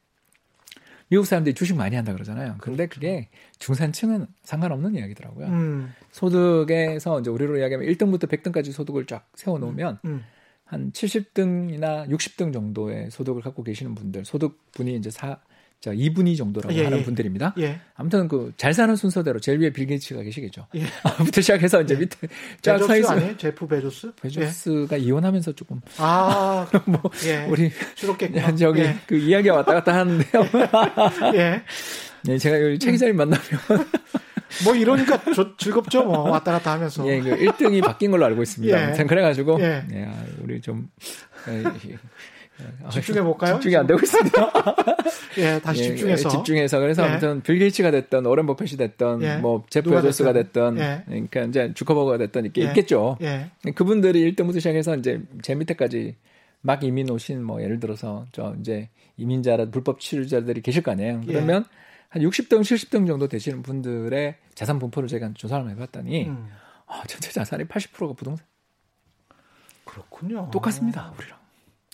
미국 1.09 1.27
사람들이 1.27 1.55
주식 1.55 1.77
많이 1.77 1.97
한다 1.97 2.13
그러잖아요. 2.13 2.57
근데 2.59 2.87
그게 2.87 3.29
중산층은 3.59 4.27
상관없는 4.43 4.95
이야기더라고요. 4.95 5.47
음. 5.47 5.93
소득에서 6.11 7.21
이제 7.21 7.31
우리로 7.31 7.59
이야기하면 7.59 7.89
1등부터 7.89 8.27
100등까지 8.27 8.73
소득을 8.73 9.07
쫙 9.07 9.29
세워 9.35 9.59
놓으면 9.59 9.99
음. 10.07 10.25
한 10.65 10.91
70등이나 10.93 12.09
60등 12.09 12.53
정도의 12.53 13.11
소득을 13.11 13.43
갖고 13.43 13.63
계시는 13.63 13.95
분들, 13.95 14.25
소득 14.25 14.59
분이 14.73 14.97
이제 14.97 15.11
사, 15.11 15.39
자, 15.85 15.91
2분위 15.93 16.35
정도라고 16.35 16.75
예, 16.75 16.85
하는 16.85 17.01
예. 17.01 17.03
분들입니다. 17.05 17.53
예. 17.59 17.79
아무튼 17.95 18.27
그 18.27 18.51
잘 18.57 18.73
사는 18.73 18.97
순서대로 18.97 19.39
제일 19.39 19.59
위에 19.61 19.69
빌 19.71 19.85
게이츠가 19.87 20.23
계시겠죠. 20.23 20.67
예. 20.77 20.85
부터 21.19 21.43
시작해서 21.43 21.83
이제 21.83 21.95
밑에 21.95 22.27
쫙서 22.63 22.87
베조스 22.87 23.01
있어요. 23.01 23.17
아니에요? 23.19 23.37
제프 23.37 23.67
베조스? 23.67 24.13
베조스가 24.15 24.97
이혼하면서 24.97 25.53
조금 25.53 25.83
예. 25.85 25.91
아, 25.99 26.67
뭐 26.87 27.03
예. 27.27 27.45
우리 27.51 27.71
줄었겠구나. 27.97 28.55
저기 28.57 28.81
예. 28.81 28.97
그 29.07 29.15
이야기가 29.19 29.57
왔다 29.57 29.75
갔다 29.75 29.95
하는데요. 29.95 30.43
예. 31.35 31.63
네, 32.25 32.39
제가 32.39 32.63
여기 32.63 32.79
차 32.79 32.91
기자님 32.91 33.17
만나면 33.17 33.43
뭐 34.65 34.75
이러니까 34.75 35.21
저- 35.35 35.55
즐겁죠, 35.59 36.05
뭐 36.05 36.31
왔다 36.31 36.53
갔다 36.53 36.73
하면서. 36.73 37.07
예, 37.07 37.21
그 37.21 37.37
1등이 37.37 37.83
바뀐 37.85 38.11
걸로 38.11 38.25
알고 38.25 38.43
있습니다. 38.43 38.81
예. 38.81 38.85
아무튼 38.87 39.07
그래가지고 39.07 39.59
예. 39.61 39.85
예, 39.93 40.05
아, 40.07 40.25
우리 40.43 40.63
좀 40.63 40.89
예, 41.49 41.59
예. 41.59 41.65
아, 41.67 41.75
집중해 42.91 43.23
볼까요? 43.23 43.55
집중이 43.55 43.77
안 43.77 43.87
되고 43.87 43.99
있습니다. 44.01 44.53
예, 45.39 45.61
다시 45.61 45.81
예, 45.83 45.89
집중해서. 45.89 46.29
집중해서 46.29 46.79
그래서 46.79 47.03
예. 47.03 47.09
아무튼 47.09 47.43
빌 47.43 47.59
게이츠가 47.59 47.91
됐던 47.91 48.27
워렌 48.27 48.47
버핏이 48.47 48.77
됐던 48.77 49.23
예. 49.23 49.37
뭐 49.39 49.65
제프 49.69 49.91
베조스가 49.91 50.33
됐든. 50.33 50.77
됐던 50.77 50.79
예. 50.79 51.03
그러니까 51.07 51.43
이제 51.43 51.73
주커버그가 51.75 52.19
됐던 52.19 52.47
이게 52.47 52.63
예. 52.63 52.67
있겠죠. 52.67 53.19
예. 53.23 53.51
그분들이 53.75 54.33
1등부터 54.33 54.55
시작해서 54.55 54.97
이제 54.97 55.21
제 55.43 55.55
밑에까지 55.55 56.17
막 56.61 56.83
이민 56.85 57.11
오신 57.11 57.43
뭐 57.43 57.61
예를 57.63 57.81
들어서 57.81 58.27
저 58.33 58.55
이제 58.61 58.89
이민자라 59.17 59.67
불법 59.71 60.01
치료자들이 60.01 60.63
계실 60.63 60.83
거 60.83 60.93
아니에요. 60.93 61.21
예. 61.25 61.33
그러면 61.33 61.65
한 62.09 62.23
60등, 62.23 62.61
70등 62.61 63.07
정도 63.09 63.27
되시는 63.27 63.63
분들의 63.63 64.37
자산 64.55 64.79
분포를 64.79 65.09
제가 65.09 65.33
조사를 65.35 65.69
해봤더니 65.71 66.29
음. 66.29 66.49
아, 66.87 67.03
전체 67.09 67.33
자산의 67.33 67.67
80%가 67.67 68.13
부동산 68.15 68.47
그렇군요. 69.85 70.49
똑같습니다 70.53 71.13
우리랑. 71.19 71.44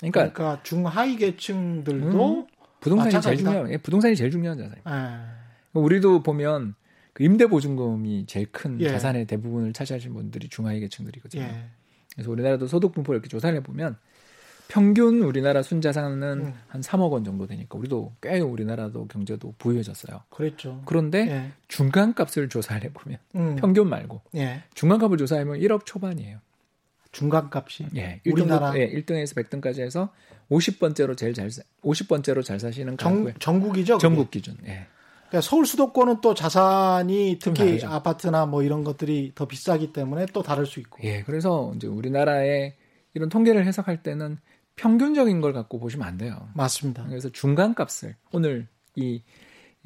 그러니까, 0.01 0.33
그러니까, 0.33 0.63
중하위 0.63 1.17
계층들도 1.17 2.47
부동산이 2.81 3.21
제일. 3.21 3.37
중요해요. 3.37 3.71
예, 3.71 3.77
부동산이 3.77 4.17
제일 4.17 4.31
중요한 4.31 4.57
자산입니다. 4.57 4.91
예. 4.91 5.79
우리도 5.79 6.23
보면 6.23 6.75
그그 7.13 7.25
임대 7.25 7.47
보증금이 7.47 8.27
제일 8.27 8.51
큰 8.51 8.81
예. 8.81 8.89
자산의 8.89 9.27
대부분을 9.27 9.73
차지하시는 9.73 10.15
분들이 10.15 10.49
중하위 10.49 10.81
계층들이거든요. 10.81 11.43
예. 11.43 11.65
그래서 12.15 12.31
우리나라도 12.31 12.67
소득 12.67 12.93
분포를 12.93 13.19
이렇게 13.19 13.29
조사를 13.29 13.57
해 13.57 13.63
보면 13.63 13.97
평균 14.69 15.23
우리나라 15.23 15.63
순자산은 15.63 16.41
음. 16.41 16.55
한 16.69 16.81
3억 16.81 17.11
원 17.11 17.25
정도 17.25 17.47
되니까 17.47 17.77
우리도 17.77 18.15
꽤 18.23 18.39
우리나라도 18.39 19.07
경제도 19.09 19.53
부유해졌어요. 19.59 20.23
그랬죠. 20.31 20.81
그런데 20.87 21.29
예. 21.29 21.53
중간값을 21.69 22.49
조사를 22.49 22.85
해보면 22.85 23.19
음. 23.35 23.57
평균 23.57 23.89
말고 23.89 24.23
예. 24.37 24.63
중간값을 24.75 25.19
조사하면 25.19 25.59
1억 25.59 25.85
초반이에요. 25.85 26.39
중간값이 27.13 27.87
예, 27.97 28.21
우리나라 28.27 28.73
1등부터, 28.73 28.79
예, 28.79 28.91
1등에서 28.93 29.35
100등까지 29.35 29.81
해서 29.81 30.11
50번째로 30.51 31.17
제일 31.17 31.35
잘 31.35 31.51
사, 31.51 31.63
50번째로 31.83 32.45
잘 32.45 32.61
사시는 32.61 32.99
정, 32.99 33.33
전국이죠. 33.39 33.99
전국 33.99 34.31
기준. 34.31 34.57
예. 34.67 34.87
그러니까 35.29 35.41
서울 35.43 35.65
수도권은 35.65 36.21
또 36.21 36.35
자산이 36.35 37.39
좀 37.39 37.55
특히. 37.55 37.85
아파트나 37.85 38.47
뭐 38.47 38.63
이런 38.63 38.83
것들이 38.83 39.33
더 39.35 39.47
비싸기 39.47 39.93
때문에 39.93 40.27
또 40.33 40.43
다를 40.43 40.67
수 40.67 40.81
있고. 40.81 40.99
예, 41.05 41.23
그래서 41.23 41.73
이제 41.77 41.87
우리나라의 41.87 42.75
이런 43.15 43.29
통계를 43.29 43.65
해석할 43.65 44.03
때는 44.03 44.39
평균적인 44.75 45.41
걸 45.41 45.53
갖고 45.53 45.79
보시면 45.79 46.07
안 46.07 46.17
돼요. 46.17 46.49
맞습니다. 46.55 47.07
그래서 47.07 47.29
중간 47.31 47.75
값을 47.75 48.17
오늘 48.33 48.67
이 48.97 49.23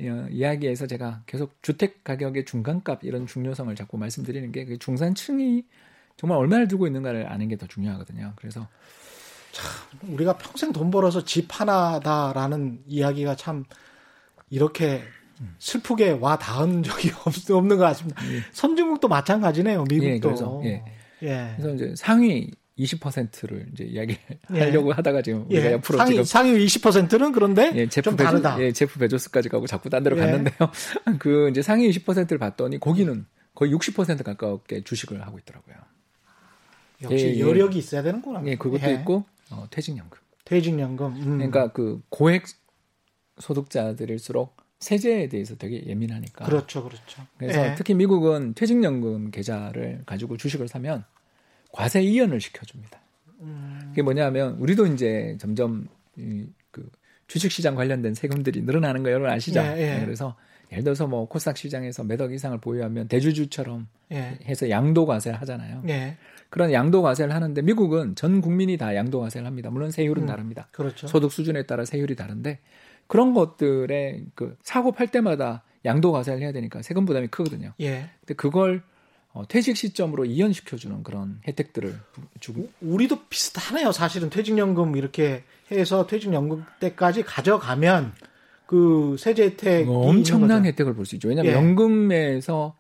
어, 0.01 0.27
이야기에서 0.31 0.87
제가 0.87 1.23
계속 1.27 1.63
주택 1.63 2.03
가격의 2.05 2.47
중간값 2.47 3.05
이런 3.05 3.27
중요성을 3.27 3.75
자꾸 3.77 3.97
말씀드리는 3.97 4.51
게그 4.51 4.79
중산층이 4.79 5.65
정말 6.17 6.39
얼마를 6.39 6.69
들고 6.69 6.87
있는가를 6.87 7.31
아는 7.31 7.49
게 7.49 7.57
더 7.57 7.67
중요하거든요. 7.67 8.33
그래서 8.37 8.69
우리가 10.03 10.37
평생 10.39 10.73
돈 10.73 10.91
벌어서 10.91 11.25
집 11.25 11.49
하나다라는 11.49 12.81
이야기가 12.87 13.37
참 13.37 13.65
이렇게 14.51 15.03
슬프게 15.59 16.11
와 16.21 16.39
닿은 16.39 16.83
적이 16.85 17.11
없, 17.25 17.51
없는 17.51 17.77
것 17.77 17.85
같습니다. 17.85 18.23
선진국도 18.53 19.09
마찬가지네요. 19.09 19.85
미국도. 19.89 20.09
예, 20.09 20.21
그래서, 20.21 20.61
예. 20.65 20.85
예. 21.23 21.55
그래서 21.57 21.75
이제 21.75 21.95
상위 21.97 22.51
20%를 22.79 23.69
이제 23.73 23.85
이야기를 23.85 24.21
예. 24.55 24.59
하려고 24.61 24.93
하다가 24.93 25.23
지금 25.23 25.47
우리가 25.47 25.67
예. 25.67 25.73
옆으로 25.73 25.99
상위, 25.99 26.11
지금 26.11 26.25
상위 26.25 26.67
20%는 26.67 27.33
그런데 27.33 27.73
예, 27.75 27.89
제프 27.89 28.11
좀 28.11 28.17
베조, 28.17 28.31
다르다. 28.31 28.61
예, 28.61 28.73
제프 28.73 28.99
베조스까지 28.99 29.49
가고 29.49 29.67
자꾸 29.67 29.89
딴 29.91 30.03
데로 30.03 30.17
예. 30.19 30.23
갔는데요. 30.23 30.57
그 31.19 31.49
이제 31.51 31.63
상위 31.63 31.89
20%를 31.91 32.39
봤더니 32.39 32.81
거기는 32.81 33.27
거의 33.55 33.73
60% 33.73 34.25
가깝게 34.25 34.83
주식을 34.83 35.25
하고 35.25 35.39
있더라고요. 35.39 35.77
역시 37.03 37.27
예, 37.27 37.35
예. 37.35 37.41
여력이 37.41 37.79
있어야 37.79 38.03
되는구나. 38.03 38.43
예, 38.47 38.57
그것도 38.57 38.91
예. 38.91 38.95
있고 38.95 39.25
어, 39.51 39.67
퇴직연금. 39.71 40.19
퇴직연금. 40.45 41.07
음. 41.07 41.37
그러니까 41.39 41.73
그 41.73 42.03
고액 42.09 42.45
소득자들일수록 43.39 44.57
세제에 44.79 45.29
대해서 45.29 45.57
되게 45.57 45.85
예민하니까. 45.87 46.45
그렇죠, 46.45 46.85
그렇죠. 46.85 47.23
그래서 47.39 47.71
예. 47.71 47.75
특히 47.75 47.95
미국은 47.95 48.55
퇴직연금 48.55 49.31
계좌를 49.31 50.03
가지고 50.05 50.37
주식을 50.37 50.69
사면 50.69 51.05
과세 51.73 52.03
이연을 52.03 52.41
시켜줍니다. 52.41 53.01
음. 53.41 53.79
그게 53.89 54.03
뭐냐면 54.03 54.55
우리도 54.59 54.87
이제 54.87 55.37
점점 55.41 55.89
이, 56.17 56.47
그 56.71 56.89
주식시장 57.27 57.75
관련된 57.75 58.15
세금들이 58.15 58.63
늘어나는 58.63 59.03
거 59.03 59.11
여러분 59.11 59.31
아시죠? 59.31 59.61
예, 59.61 59.79
예. 59.79 59.95
네, 59.99 60.05
그래서 60.05 60.37
예를 60.73 60.85
들어서 60.85 61.07
뭐 61.07 61.27
코스닥 61.29 61.57
시장에서 61.57 62.05
몇 62.05 62.21
억 62.21 62.33
이상을 62.33 62.57
보유하면 62.59 63.09
대주주처럼 63.09 63.87
예. 64.13 64.39
해서 64.47 64.71
양도 64.71 65.07
과세를 65.07 65.41
하잖아요. 65.41 65.83
예. 65.89 66.17
그런 66.51 66.73
양도 66.73 67.03
과세를 67.03 67.35
하는데 67.35 67.61
미국은 67.63 68.15
전 68.15 68.41
국민이 68.41 68.77
다 68.77 68.95
양도 68.95 69.21
과세를 69.21 69.47
합니다. 69.47 69.71
물론 69.71 69.91
세율은 69.91 70.23
음. 70.23 70.27
다릅니다. 70.27 70.69
그렇죠. 70.73 71.07
소득 71.07 71.33
수준에 71.33 71.65
따라 71.65 71.85
세율이 71.85 72.17
다른데 72.17 72.61
그런 73.07 73.35
것들에 73.35 74.23
그 74.35 74.57
사고 74.63 74.93
팔 74.93 75.09
때마다 75.09 75.63
양도 75.85 76.13
과세를 76.13 76.41
해야 76.41 76.53
되니까 76.53 76.81
세금 76.83 77.05
부담이 77.05 77.29
크거든요. 77.29 77.73
예. 77.81 78.09
근데 78.21 78.35
그걸 78.35 78.83
어, 79.33 79.43
퇴직 79.49 79.77
시점으로 79.77 80.25
이연시켜주는 80.27 81.03
그런 81.03 81.41
혜택들을 81.47 81.93
주고 82.39 82.71
우리도 82.81 83.25
비슷하네요. 83.29 83.91
사실은 83.91 84.31
퇴직연금 84.31 84.97
이렇게 84.97 85.43
해서 85.73 86.07
퇴직연금 86.07 86.65
때까지 86.79 87.25
가져가면 87.25 88.15
그 88.67 89.17
세제 89.19 89.45
혜택이 89.45 89.85
뭐 89.87 90.09
엄청난. 90.09 90.65
혜택을 90.65 90.95
볼 90.95 91.05
수 91.07 91.15
있죠. 91.17 91.29
왜냐하면 91.29 91.53
예. 91.53 91.57
연금에서 91.57 92.77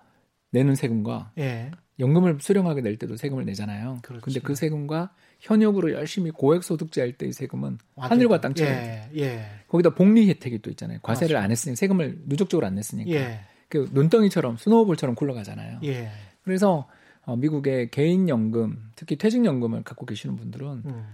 내는 0.50 0.74
세금과 0.74 1.32
예. 1.38 1.70
연금을 1.98 2.38
수령하게 2.40 2.80
낼 2.80 2.96
때도 2.98 3.16
세금을 3.16 3.44
내잖아요. 3.44 3.98
그렇죠. 4.02 4.24
근데 4.24 4.40
그 4.40 4.54
세금과 4.54 5.12
현역으로 5.40 5.92
열심히 5.92 6.30
고액 6.30 6.64
소득자일 6.64 7.12
때의 7.18 7.32
세금은 7.32 7.78
완전- 7.94 8.18
하늘과 8.18 8.40
땅 8.40 8.54
차이. 8.54 8.68
예. 8.68 9.08
예. 9.16 9.44
거기다 9.68 9.90
복리 9.94 10.28
혜택이 10.28 10.60
또 10.62 10.70
있잖아요. 10.70 10.98
과세를 11.02 11.36
안 11.36 11.50
했으니 11.50 11.76
세금을 11.76 12.22
누적적으로 12.26 12.66
안 12.66 12.74
냈으니까 12.76 13.10
예. 13.10 13.40
그 13.68 13.88
눈덩이처럼 13.92 14.56
스노우볼처럼 14.56 15.14
굴러가잖아요. 15.14 15.80
예. 15.84 16.08
그래서 16.42 16.88
어, 17.26 17.36
미국의 17.36 17.90
개인 17.90 18.28
연금, 18.28 18.90
특히 18.96 19.16
퇴직 19.16 19.44
연금을 19.44 19.82
갖고 19.82 20.04
계시는 20.04 20.36
분들은 20.36 20.66
음. 20.84 21.04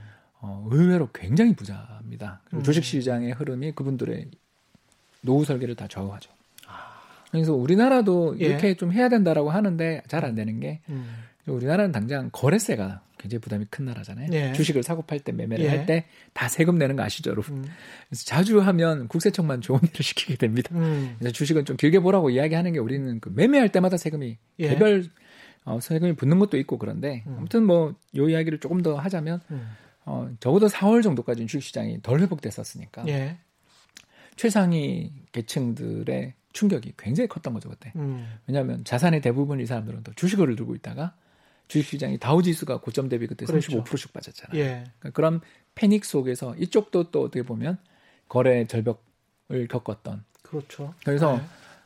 어, 0.41 0.67
의외로 0.71 1.09
굉장히 1.13 1.55
부자입니다. 1.55 2.41
그리고 2.47 2.61
음. 2.61 2.63
주식 2.65 2.83
시장의 2.85 3.33
흐름이 3.33 3.73
그분들의 3.73 4.29
노후 5.23 5.45
설계를 5.45 5.75
다 5.75 5.87
좌우하죠. 5.89 6.31
그래서 7.31 7.55
우리나라도 7.55 8.37
예. 8.41 8.47
이렇게 8.47 8.75
좀 8.75 8.93
해야 8.93 9.09
된다라고 9.09 9.51
하는데 9.51 10.03
잘 10.09 10.25
안 10.25 10.35
되는 10.35 10.59
게 10.61 10.81
음. 10.89 11.15
우리나라는 11.47 11.93
당장 11.93 12.29
거래세가 12.33 13.03
굉장히 13.19 13.41
부담이 13.41 13.67
큰 13.71 13.85
나라잖아요. 13.85 14.29
예. 14.33 14.53
주식을 14.53 14.83
사고 14.83 15.03
팔 15.03 15.21
때 15.21 15.31
매매를 15.31 15.65
예. 15.65 15.69
할때 15.69 16.07
다 16.33 16.49
세금 16.49 16.77
내는 16.79 16.97
거 16.97 17.03
아시죠, 17.03 17.31
여러분? 17.31 17.59
음. 17.59 17.65
그래서 18.09 18.25
자주 18.25 18.61
하면 18.61 19.07
국세청만 19.09 19.61
좋은 19.61 19.79
일을 19.83 19.93
시키게 20.03 20.37
됩니다. 20.37 20.75
음. 20.75 21.15
그래서 21.19 21.33
주식은 21.33 21.67
좀 21.67 21.77
길게 21.77 22.01
보라고 22.01 22.31
이야기하는 22.31 22.73
게 22.73 22.79
우리는 22.81 23.21
그 23.21 23.31
매매할 23.35 23.69
때마다 23.71 23.97
세금이 23.97 24.37
예. 24.59 24.69
개별 24.69 25.05
어, 25.65 25.79
세금이 25.81 26.15
붙는 26.17 26.39
것도 26.41 26.57
있고 26.59 26.79
그런데 26.79 27.23
음. 27.27 27.37
아무튼 27.39 27.65
뭐 27.65 27.95
요 28.17 28.29
이야기를 28.29 28.59
조금 28.59 28.83
더 28.83 28.97
하자면 28.97 29.41
음. 29.53 29.69
어, 30.05 30.29
적어도 30.41 30.67
4월 30.67 31.03
정도까지는 31.03 31.47
주식시장이 31.47 32.03
덜 32.03 32.21
회복됐었으니까 32.21 33.05
예. 33.09 33.37
최상위 34.41 35.13
계층들의 35.33 36.33
충격이 36.55 36.95
굉장히 36.97 37.29
컸던 37.29 37.53
거죠 37.53 37.69
그때. 37.69 37.93
음. 37.97 38.27
왜냐하면 38.47 38.83
자산의 38.85 39.21
대부분 39.21 39.61
이 39.61 39.67
사람들은 39.67 40.03
또 40.03 40.15
주식을 40.15 40.57
들고 40.57 40.75
있다가 40.77 41.15
주식시장이 41.69 42.19
다우지수가 42.19 42.81
고점 42.81 43.11
대비 43.11 43.27
그때 43.27 43.45
그렇죠. 43.45 43.85
35%씩 43.85 44.15
빠졌잖아요. 44.15 44.59
예. 44.59 44.85
그러니까 44.99 45.11
그런 45.11 45.41
패닉 45.75 46.07
속에서 46.07 46.57
이쪽도 46.57 47.11
또 47.11 47.25
어떻게 47.25 47.43
보면 47.43 47.77
거래 48.29 48.67
절벽을 48.67 49.69
겪었던. 49.69 50.25
그렇죠. 50.41 50.95
그래서 51.05 51.37
네. 51.37 51.43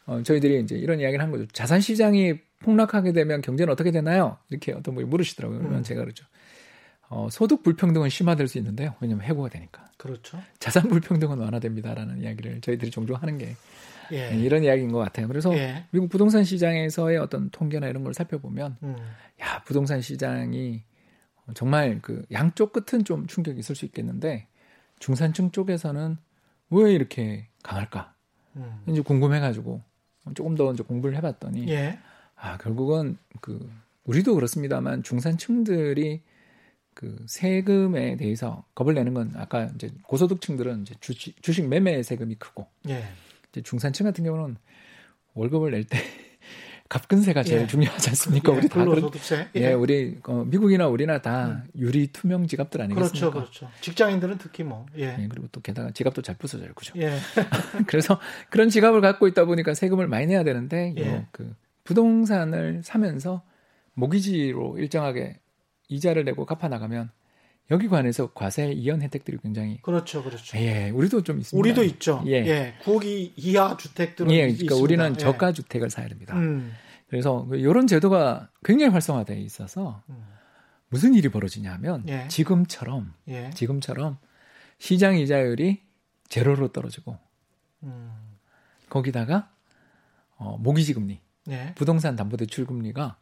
어, 0.07 0.23
저희들이 0.23 0.61
이제 0.63 0.77
이런 0.77 1.01
이야기를 1.01 1.25
한 1.25 1.33
거죠. 1.33 1.49
자산 1.49 1.81
시장이 1.81 2.39
폭락하게 2.61 3.13
되면 3.13 3.41
경제는 3.41 3.73
어떻게 3.73 3.91
되나요? 3.91 4.39
이렇게 4.49 4.71
어떤 4.71 4.95
분이 4.95 5.09
물으시더라고요. 5.09 5.59
그러면 5.59 5.81
음. 5.81 5.83
제가 5.83 6.03
그러죠. 6.03 6.25
어, 7.09 7.29
소득 7.31 7.63
불평등은 7.63 8.09
심화될 8.09 8.49
수 8.49 8.59
있는데요. 8.59 8.95
왜냐하면 9.01 9.25
해고가 9.27 9.49
되니까. 9.49 9.89
그렇죠. 9.97 10.39
자산 10.59 10.89
불평등은 10.89 11.39
완화됩니다라는 11.39 12.23
이야기를 12.23 12.61
저희들이 12.61 12.91
종종 12.91 13.17
하는 13.17 13.39
게 13.39 13.55
예. 14.13 14.37
이런 14.37 14.65
이야기인 14.65 14.93
것 14.93 14.99
같아요. 14.99 15.29
그래서 15.29 15.55
예. 15.55 15.85
미국 15.91 16.09
부동산 16.09 16.45
시장에서의 16.45 17.19
어떤 17.19 17.51
통계나 17.51 17.89
이런 17.89 18.05
걸 18.05 18.15
살펴보면 18.15 18.77
음. 18.83 18.97
야 19.41 19.63
부동산 19.65 20.01
시장이 20.01 20.83
정말 21.55 22.01
그 22.03 22.25
양쪽 22.33 22.73
끝은 22.73 23.05
좀 23.05 23.27
충격이 23.27 23.59
있을 23.59 23.75
수 23.75 23.85
있겠는데 23.85 24.47
중산층 24.99 25.51
쪽에서는 25.51 26.17
왜 26.71 26.93
이렇게 26.93 27.49
강할까? 27.63 28.15
음. 28.57 28.83
이제 28.89 29.01
궁금해가지고 29.01 29.83
조금 30.35 30.55
더 30.55 30.73
이제 30.73 30.83
공부를 30.83 31.17
해봤더니 31.17 31.69
예. 31.69 31.99
아 32.37 32.57
결국은 32.59 33.19
그 33.41 33.71
우리도 34.05 34.35
그렇습니다만 34.35 35.03
중산층들이 35.03 36.23
그 36.95 37.17
세금에 37.27 38.17
대해서 38.17 38.65
겁을 38.75 38.95
내는 38.95 39.15
건 39.15 39.33
아까 39.37 39.65
이제 39.75 39.91
고소득층들은 40.05 40.83
이제 40.83 40.95
주식, 41.01 41.41
주식 41.43 41.67
매매 41.69 42.03
세금이 42.03 42.37
크고 42.37 42.67
예. 42.89 43.05
이제 43.51 43.63
중산층 43.63 44.05
같은 44.05 44.25
경우는 44.25 44.57
월급을 45.35 45.73
낼 45.73 45.85
때 45.85 45.99
갑근세가 46.89 47.43
제일 47.43 47.63
예. 47.63 47.67
중요하지 47.67 48.11
않습니까? 48.11 48.53
예. 48.53 48.57
우리 48.59 48.69
다 48.69 48.85
근로소득세. 48.85 49.49
예, 49.57 49.73
우리 49.73 50.19
어, 50.25 50.45
미국이나 50.47 50.87
우리나 50.87 51.21
다 51.23 51.65
유리 51.77 52.09
투명 52.13 52.47
지갑들 52.47 52.81
아니겠습니까? 52.83 53.31
그렇죠, 53.31 53.33
그렇죠. 53.33 53.71
직장인들은 53.81 54.39
특히 54.39 54.63
뭐, 54.63 54.87
예. 54.97 55.17
예, 55.19 55.29
그리고 55.29 55.49
또 55.51 55.61
게다가 55.61 55.91
지갑도 55.91 56.23
잘 56.23 56.37
부서져요, 56.37 56.73
그죠? 56.75 56.93
예. 56.99 57.17
그래서 57.89 58.21
그런 58.51 58.69
지갑을 58.69 59.01
갖고 59.01 59.27
있다 59.27 59.47
보니까 59.47 59.75
세금을 59.75 60.07
많이 60.09 60.27
내야 60.27 60.45
되는데 60.45 60.95
예. 60.99 61.07
요, 61.09 61.27
그 61.33 61.55
부동산을 61.85 62.83
사면서 62.85 63.43
모기지로 63.95 64.79
일정하게 64.79 65.41
이자를 65.89 66.25
내고 66.25 66.45
갚아 66.47 66.69
나가면 66.69 67.11
여기 67.71 67.89
관해서 67.89 68.33
과세 68.35 68.71
이연 68.73 69.01
혜택들이 69.03 69.39
굉장히 69.43 69.81
그렇죠, 69.83 70.23
그렇죠. 70.23 70.59
예, 70.59 70.91
우리도 70.91 71.23
좀 71.23 71.39
있습니다. 71.41 71.59
우리도 71.59 71.83
있죠. 71.95 72.23
예. 72.27 72.33
예. 72.47 72.75
9억 72.83 73.05
이- 73.05 73.33
이하 73.37 73.77
주택들은 73.77 74.31
예, 74.33 74.35
있- 74.35 74.39
그러니까 74.41 74.63
있습니다. 74.65 74.77
우리는 74.83 75.11
예. 75.13 75.17
저가 75.17 75.53
주택을 75.53 75.89
사야 75.91 76.09
됩니다. 76.09 76.35
음. 76.37 76.73
그래서 77.09 77.47
이런 77.53 77.87
제도가 77.87 78.51
굉장히 78.65 78.93
활성화되어 78.93 79.37
있어서 79.39 80.03
음. 80.11 80.25
무슨 80.91 81.15
일이 81.15 81.29
벌어지냐면 81.31 82.05
예. 82.09 82.29
지금처럼 82.29 83.15
예. 83.29 83.51
지금처럼 83.55 84.19
시장 84.79 85.17
이자율이 85.17 85.81
제로로 86.29 86.69
떨어지고 86.69 87.17
음. 87.85 88.11
거기다가 88.91 89.51
어, 90.37 90.59
모기지 90.59 90.93
금리 90.95 91.21
예. 91.49 91.73
부동산 91.77 92.15
담보대출 92.17 92.67
금리가 92.67 93.17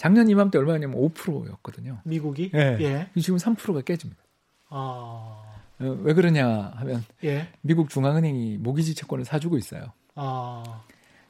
작년 0.00 0.30
이맘때 0.30 0.56
얼마냐면 0.56 0.98
5%였거든요. 0.98 2.00
미국이? 2.04 2.50
예. 2.54 2.78
예. 2.80 3.10
지금 3.20 3.36
3%가 3.36 3.82
깨집니다. 3.82 4.22
아. 4.70 5.42
어, 5.78 5.98
왜 6.00 6.14
그러냐 6.14 6.72
하면 6.76 7.04
예. 7.22 7.48
미국 7.60 7.90
중앙은행이 7.90 8.56
모기지 8.56 8.94
채권을 8.94 9.26
사주고 9.26 9.58
있어요. 9.58 9.92
아. 10.14 10.84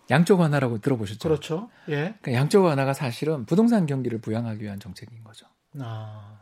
양적 0.09 0.39
완화라고 0.39 0.79
들어보셨죠? 0.79 1.29
그렇죠. 1.29 1.69
예. 1.89 2.15
그러니까 2.21 2.33
양적 2.35 2.63
완화가 2.63 2.93
사실은 2.93 3.45
부동산 3.45 3.87
경기를 3.87 4.21
부양하기 4.21 4.63
위한 4.63 4.79
정책인 4.79 5.25
거죠. 5.25 5.49
아. 5.81 6.39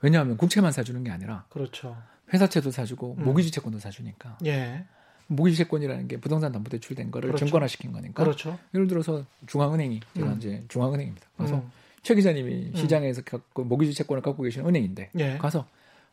왜냐하면 0.00 0.36
국채만 0.36 0.72
사주는 0.72 1.04
게 1.04 1.12
아니라 1.12 1.44
그렇죠. 1.48 1.96
회사채도 2.34 2.72
사주고 2.72 3.14
음. 3.20 3.24
모기지 3.24 3.52
채권도 3.52 3.78
사주니까. 3.78 4.38
예. 4.46 4.84
모기지 5.28 5.58
채권이라는 5.58 6.08
게 6.08 6.16
부동산 6.18 6.52
담보 6.52 6.70
대출된 6.70 7.10
거를 7.10 7.28
그렇죠. 7.28 7.44
증권화시킨 7.44 7.92
거니까. 7.92 8.24
그렇죠. 8.24 8.58
예를 8.74 8.86
들어서 8.86 9.24
중앙은행이 9.46 10.00
제가 10.14 10.32
음. 10.32 10.36
이제 10.38 10.64
중앙은행입니다. 10.68 11.26
그래서 11.36 11.56
음. 11.56 11.70
최 12.02 12.14
기자님이 12.14 12.70
음. 12.70 12.72
시장에서 12.74 13.22
갖고 13.22 13.64
모기지 13.64 13.92
채권을 13.94 14.22
갖고 14.22 14.42
계신 14.42 14.66
은행인데 14.66 15.10
예. 15.18 15.38
가서 15.38 15.66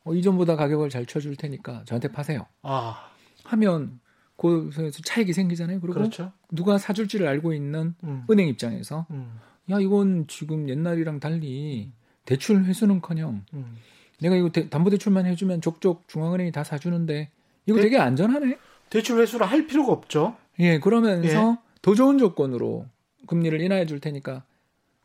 어, 0.04 0.14
이전보다 0.14 0.56
가격을 0.56 0.90
잘 0.90 1.06
쳐줄 1.06 1.36
테니까 1.36 1.84
저한테 1.86 2.12
파세요. 2.12 2.46
아. 2.62 3.10
하면 3.46 4.00
그에서 4.38 5.02
차익이 5.04 5.32
생기잖아요. 5.34 5.80
그리고 5.80 5.96
그렇죠. 5.96 6.32
누가 6.52 6.78
사줄지를 6.78 7.28
알고 7.28 7.54
있는 7.54 7.96
음. 8.04 8.26
은행 8.30 8.48
입장에서 8.48 9.06
음. 9.12 9.40
야 9.72 9.80
이건 9.80 10.28
지금 10.28 10.68
옛날이랑 10.68 11.20
달리 11.20 11.92
대출 12.26 12.66
회수는커녕 12.66 13.46
음. 13.54 13.78
내가 14.20 14.36
이거 14.36 14.50
담보대출만 14.50 15.26
해주면 15.26 15.62
족족 15.62 16.08
중앙은행이 16.08 16.52
다 16.52 16.64
사주는데 16.64 17.30
이거 17.66 17.78
대, 17.78 17.84
되게 17.84 17.98
안전하네. 17.98 18.58
대출 18.90 19.20
회수를 19.20 19.46
할 19.46 19.68
필요가 19.68 19.92
없죠. 19.92 20.36
예, 20.60 20.80
그러면서 20.80 21.58
예. 21.60 21.66
더 21.82 21.96
좋은 21.96 22.18
조건으로 22.18 22.86
금리를 23.28 23.60
인하해 23.62 23.86
줄 23.86 24.00
테니까 24.00 24.44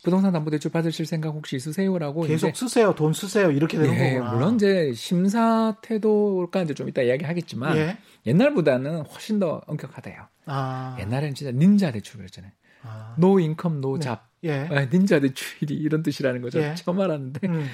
부동산 0.03 0.33
담보 0.33 0.49
대출 0.49 0.71
받으실 0.71 1.05
생각 1.05 1.29
혹시 1.29 1.55
있으세요라고 1.55 2.23
계속 2.23 2.55
쓰세요, 2.55 2.95
돈 2.95 3.13
쓰세요 3.13 3.51
이렇게 3.51 3.77
되는 3.77 3.93
예, 3.93 4.13
거구나. 4.15 4.31
물론 4.33 4.55
이제 4.55 4.93
심사 4.93 5.75
태도가 5.81 6.63
이제 6.63 6.73
좀 6.73 6.89
이따 6.89 7.01
이야기하겠지만 7.01 7.77
예. 7.77 7.97
옛날보다는 8.25 9.01
훨씬 9.01 9.39
더 9.39 9.61
엄격하대요. 9.67 10.27
아. 10.45 10.97
옛날에는 10.99 11.35
진짜 11.35 11.51
닌자 11.51 11.91
대출이었잖아요. 11.91 12.51
아. 12.83 13.15
no 13.17 13.39
income 13.39 13.81
no 13.81 13.99
job. 13.99 14.29
예. 14.43 14.67
아, 14.71 14.85
닌자 14.91 15.19
대출이 15.19 15.75
이런 15.75 16.01
뜻이라는 16.01 16.41
거죠. 16.41 16.59
예. 16.61 16.73
처음 16.75 16.99
알았는데 16.99 17.47
음. 17.47 17.67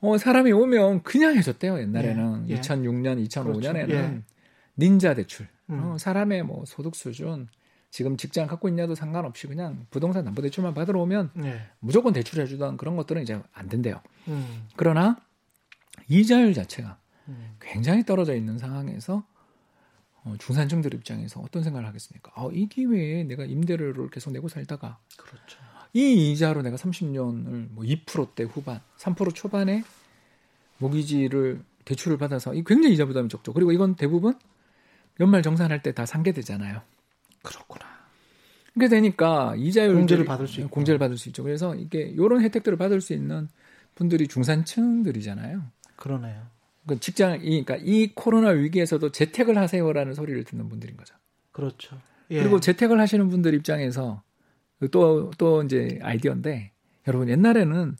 어, 0.00 0.16
사람이 0.16 0.52
오면 0.52 1.02
그냥 1.02 1.36
해줬대요. 1.36 1.78
옛날에는 1.80 2.48
예. 2.48 2.60
2006년, 2.60 3.26
2005년에는 3.28 3.86
그렇죠. 3.86 4.22
닌자 4.78 5.14
대출. 5.14 5.48
음. 5.70 5.82
어, 5.82 5.98
사람의 5.98 6.44
뭐 6.44 6.64
소득 6.66 6.94
수준 6.94 7.48
지금 7.90 8.16
직장 8.16 8.46
갖고 8.46 8.68
있냐도 8.68 8.94
상관없이 8.94 9.46
그냥 9.46 9.86
부동산 9.90 10.24
담보대출만 10.24 10.74
받으러 10.74 11.00
오면 11.02 11.30
네. 11.34 11.60
무조건 11.78 12.12
대출해주던 12.12 12.76
그런 12.76 12.96
것들은 12.96 13.22
이제 13.22 13.40
안 13.52 13.68
된대요. 13.68 14.00
음. 14.28 14.66
그러나 14.76 15.16
이자율 16.08 16.54
자체가 16.54 16.98
음. 17.28 17.56
굉장히 17.60 18.04
떨어져 18.04 18.34
있는 18.34 18.58
상황에서 18.58 19.24
어, 20.24 20.34
중산층들 20.38 20.92
입장에서 20.94 21.40
어떤 21.40 21.62
생각을 21.62 21.86
하겠습니까? 21.86 22.32
아, 22.34 22.48
이 22.52 22.66
기회에 22.66 23.24
내가 23.24 23.44
임대료를 23.44 24.10
계속 24.10 24.32
내고 24.32 24.48
살다가 24.48 24.98
그렇죠. 25.16 25.58
이 25.92 26.32
이자로 26.32 26.62
내가 26.62 26.76
30년을 26.76 27.70
뭐 27.70 27.84
2%대 27.84 28.42
후반, 28.42 28.80
3% 28.98 29.34
초반에 29.34 29.84
모기지를 30.78 31.62
대출을 31.84 32.18
받아서 32.18 32.54
이 32.54 32.64
굉장히 32.64 32.94
이자 32.94 33.06
부담이 33.06 33.28
적죠. 33.28 33.52
그리고 33.52 33.70
이건 33.70 33.94
대부분 33.94 34.36
연말 35.20 35.42
정산할 35.42 35.82
때 35.82 35.92
다 35.92 36.06
상계되잖아요. 36.06 36.80
그렇구나. 37.42 37.84
그게 38.72 38.88
되니까 38.88 39.54
이자율 39.56 39.94
공제를 39.94 40.24
받을 40.24 40.48
수 40.48 40.60
있고. 40.60 40.70
공제를 40.70 40.98
받을 40.98 41.16
수 41.16 41.28
있죠. 41.28 41.42
그래서 41.44 41.74
이게 41.76 42.00
이런 42.02 42.40
혜택들을 42.42 42.76
받을 42.76 43.00
수 43.00 43.12
있는 43.12 43.48
분들이 43.94 44.26
중산층들이잖아요. 44.26 45.62
그러네요. 45.96 46.42
그 46.86 46.98
직장, 46.98 47.38
그러니까 47.38 47.76
이 47.76 48.12
코로나 48.14 48.48
위기에서도 48.50 49.10
재택을 49.12 49.56
하세요라는 49.56 50.14
소리를 50.14 50.42
듣는 50.44 50.68
분들인 50.68 50.96
거죠. 50.96 51.14
그렇죠. 51.52 51.98
예. 52.30 52.40
그리고 52.40 52.58
재택을 52.58 53.00
하시는 53.00 53.28
분들 53.28 53.54
입장에서 53.54 54.22
또, 54.90 55.30
또 55.38 55.62
이제 55.62 55.98
아이디어인데, 56.02 56.72
여러분 57.06 57.28
옛날에는 57.28 57.96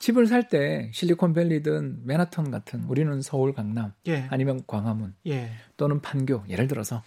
집을 0.00 0.26
살 0.26 0.48
때 0.48 0.90
실리콘밸리든 0.92 2.06
맨하탄 2.06 2.50
같은 2.50 2.82
우리는 2.84 3.20
서울 3.22 3.52
강남 3.52 3.92
예. 4.08 4.26
아니면 4.30 4.62
광화문 4.66 5.14
예. 5.26 5.52
또는 5.76 6.00
판교 6.00 6.44
예를 6.48 6.66
들어서 6.66 7.02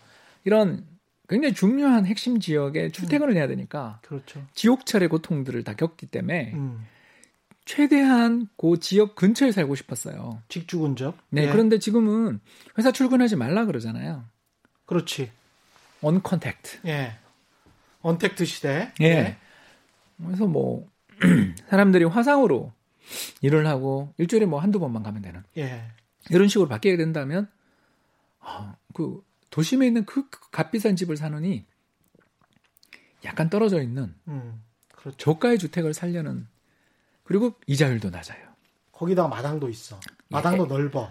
이런 0.45 0.85
굉장히 1.27 1.53
중요한 1.55 2.05
핵심 2.05 2.39
지역에 2.39 2.89
출퇴근을 2.91 3.33
음. 3.33 3.37
해야 3.37 3.47
되니까 3.47 3.99
그렇죠. 4.03 4.45
지옥철의 4.53 5.09
고통들을 5.09 5.63
다 5.63 5.73
겪기 5.73 6.05
때문에 6.05 6.53
음. 6.53 6.85
최대한 7.65 8.47
그 8.57 8.79
지역 8.79 9.15
근처에 9.15 9.51
살고 9.51 9.73
싶었어요. 9.75 10.41
직주 10.47 10.79
근접. 10.79 11.15
네. 11.29 11.43
예. 11.47 11.51
그런데 11.51 11.79
지금은 11.79 12.39
회사 12.77 12.91
출근하지 12.91 13.37
말라 13.37 13.65
그러잖아요. 13.65 14.23
그렇지. 14.85 15.31
uncontact. 16.01 16.87
예. 16.87 17.13
언택트 18.01 18.45
시대. 18.45 18.91
예. 19.01 19.05
예. 19.05 19.37
그래서 20.23 20.45
뭐 20.45 20.87
사람들이 21.69 22.03
화상으로 22.03 22.71
일을 23.41 23.67
하고 23.67 24.13
일주일에 24.17 24.45
뭐 24.45 24.59
한두 24.59 24.79
번만 24.79 25.03
가면 25.03 25.21
되는. 25.21 25.43
예. 25.57 25.91
이런 26.29 26.47
식으로 26.47 26.67
바뀌게 26.69 26.97
된다면 26.97 27.49
어, 28.39 28.75
그 28.93 29.23
도심에 29.49 29.85
있는 29.85 30.05
그 30.05 30.29
값비싼 30.51 30.95
집을 30.95 31.17
사느니 31.17 31.65
약간 33.25 33.49
떨어져 33.49 33.81
있는 33.81 34.15
음, 34.27 34.63
그렇죠. 34.89 35.17
저가의 35.17 35.59
주택을 35.59 35.93
살려는 35.93 36.47
그리고 37.23 37.53
이자율도 37.67 38.09
낮아요. 38.09 38.53
거기다가 38.91 39.27
마당도 39.27 39.69
있어. 39.69 39.99
마당도 40.29 40.65
예. 40.65 40.67
넓어. 40.67 41.09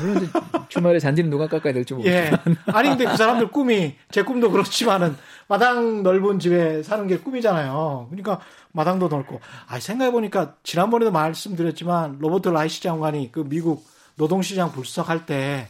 물론 0.00 0.28
주말에 0.68 0.98
잔디는 0.98 1.30
누가 1.30 1.48
깎아야 1.48 1.72
될지 1.72 1.94
모르겠지만. 1.94 2.40
예. 2.46 2.72
아니 2.72 2.88
근데 2.88 3.04
그 3.04 3.16
사람들 3.16 3.48
꿈이 3.48 3.96
제 4.10 4.22
꿈도 4.22 4.50
그렇지만은 4.50 5.16
마당 5.48 6.02
넓은 6.02 6.38
집에 6.38 6.82
사는 6.82 7.06
게 7.06 7.18
꿈이잖아요. 7.18 8.06
그러니까 8.10 8.40
마당도 8.72 9.08
넓고. 9.08 9.40
아 9.66 9.80
생각해 9.80 10.12
보니까 10.12 10.54
지난번에도 10.62 11.10
말씀드렸지만 11.10 12.18
로버트 12.20 12.48
라이시 12.48 12.82
장관이 12.82 13.32
그 13.32 13.44
미국 13.48 13.84
노동시장 14.16 14.72
불석할 14.72 15.26
때 15.26 15.68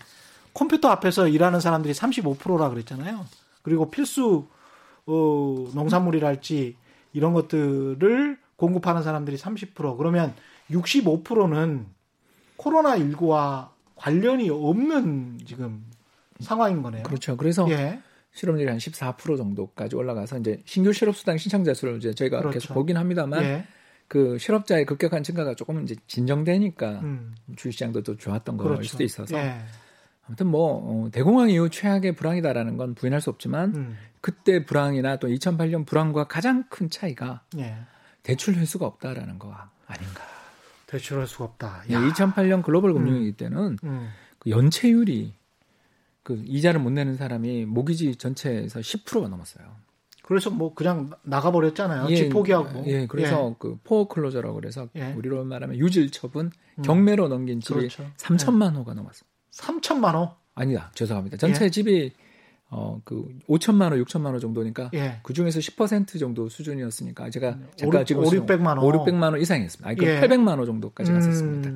컴퓨터 0.54 0.88
앞에서 0.88 1.28
일하는 1.28 1.61
사람들이 1.61 1.92
35%라 1.92 2.70
그랬잖아요. 2.70 3.26
그리고 3.62 3.90
필수 3.90 4.46
어, 5.06 5.68
농산물이랄지 5.74 6.76
이런 7.12 7.32
것들을 7.32 8.38
공급하는 8.56 9.02
사람들이 9.02 9.37
30% 9.37 9.96
그러면 9.96 10.35
65%는 10.70 11.87
코로나 12.56 12.96
19와 12.96 13.68
관련이 13.96 14.50
없는 14.50 15.40
지금 15.44 15.85
상황인 16.40 16.82
거네요. 16.82 17.02
그렇죠. 17.02 17.37
그래서 17.37 17.68
예. 17.70 18.00
실업률이 18.32 18.68
한 18.68 18.78
14% 18.78 19.37
정도까지 19.37 19.96
올라가서 19.96 20.38
이제 20.38 20.62
신규 20.66 20.92
실업 20.92 21.16
수당 21.16 21.38
신청자 21.38 21.74
수를 21.74 21.96
이제 21.96 22.14
저희가 22.14 22.38
그렇죠. 22.38 22.59
계속 22.59 22.74
보긴 22.74 22.96
합니다만 22.98 23.42
예. 23.42 23.66
그 24.09 24.38
실업자의 24.38 24.85
급격한 24.85 25.22
증가가 25.22 25.54
조금 25.54 25.82
이제 25.82 25.96
진정되니까 26.06 27.00
음. 27.00 27.35
주식시장도 27.56 28.02
또 28.02 28.16
좋았던 28.16 28.56
그렇죠. 28.56 28.82
수도 28.82 29.02
있어서 29.02 29.37
예. 29.37 29.59
아무튼 30.26 30.48
뭐 30.48 31.06
어, 31.06 31.11
대공황 31.11 31.50
이후 31.50 31.70
최악의 31.70 32.14
불황이다라는 32.16 32.76
건 32.76 32.94
부인할 32.94 33.20
수 33.20 33.30
없지만 33.30 33.74
음. 33.74 33.96
그때 34.20 34.64
불황이나 34.64 35.16
또 35.16 35.28
2008년 35.28 35.87
불황과 35.87 36.24
가장 36.24 36.64
큰 36.68 36.90
차이가 36.90 37.42
예. 37.59 37.76
대출 38.22 38.54
회수가 38.54 38.85
없다라는 38.87 39.38
거 39.38 39.54
아닌가. 39.87 40.36
대출 40.87 41.20
회수가 41.20 41.44
없다. 41.44 41.85
야. 41.90 42.01
2008년 42.01 42.62
글로벌 42.62 42.94
금융위기 42.94 43.31
음. 43.31 43.35
때는 43.37 43.79
음. 43.85 44.09
그 44.38 44.51
연체율이 44.51 45.35
그 46.22 46.42
이자를 46.44 46.81
못 46.81 46.90
내는 46.90 47.16
사람이 47.16 47.66
모기지 47.66 48.16
전체에서 48.16 48.81
10%가 48.81 49.29
넘었어요. 49.29 49.66
그래서 50.22 50.51
뭐 50.51 50.74
그냥 50.74 51.11
나가버렸잖아요. 51.22 52.09
예, 52.11 52.16
집 52.16 52.30
포기하고. 52.30 52.84
예, 52.87 53.07
그래서 53.07 53.51
예. 53.51 53.55
그 53.61 53.78
foreclosure라고 53.84 54.57
그래서 54.57 54.89
예. 54.97 55.12
우리로 55.12 55.45
말하면 55.45 55.76
유질 55.78 56.11
처분 56.11 56.51
음. 56.78 56.82
경매로 56.82 57.28
넘긴 57.28 57.61
집이 57.61 57.78
그렇죠. 57.78 58.11
3천만 58.16 58.74
호가 58.74 58.95
넘었어요. 58.95 59.28
3천만 59.53 60.14
호? 60.14 60.30
아니다. 60.57 60.91
죄송합니다. 60.95 61.37
전체 61.37 61.66
예? 61.66 61.70
집이 61.70 62.12
어, 62.68 63.00
그 63.04 63.28
5천만 63.48 63.92
호, 63.92 64.05
6천만 64.04 64.26
호 64.26 64.40
정도니까 64.40 64.90
예. 64.94 65.20
그 65.22 65.32
중에서 65.32 65.60
10% 65.60 66.18
정도 66.18 66.48
수준이었으니까 66.48 67.30
제가 67.30 67.58
잠깐 67.76 68.02
5, 68.02 68.04
지금 68.04 68.24
5, 68.24 68.30
600만 68.30 68.66
호. 68.66 68.78
5, 68.78 69.04
600만 69.04 69.22
호 69.32 69.40
이상이었습니다. 69.40 69.88
아니, 69.88 69.96
그 69.98 70.04
예. 70.04 70.20
800만 70.20 70.48
호 70.59 70.66
정도까지 70.66 71.10
음. 71.12 71.14
갔었습니다. 71.16 71.70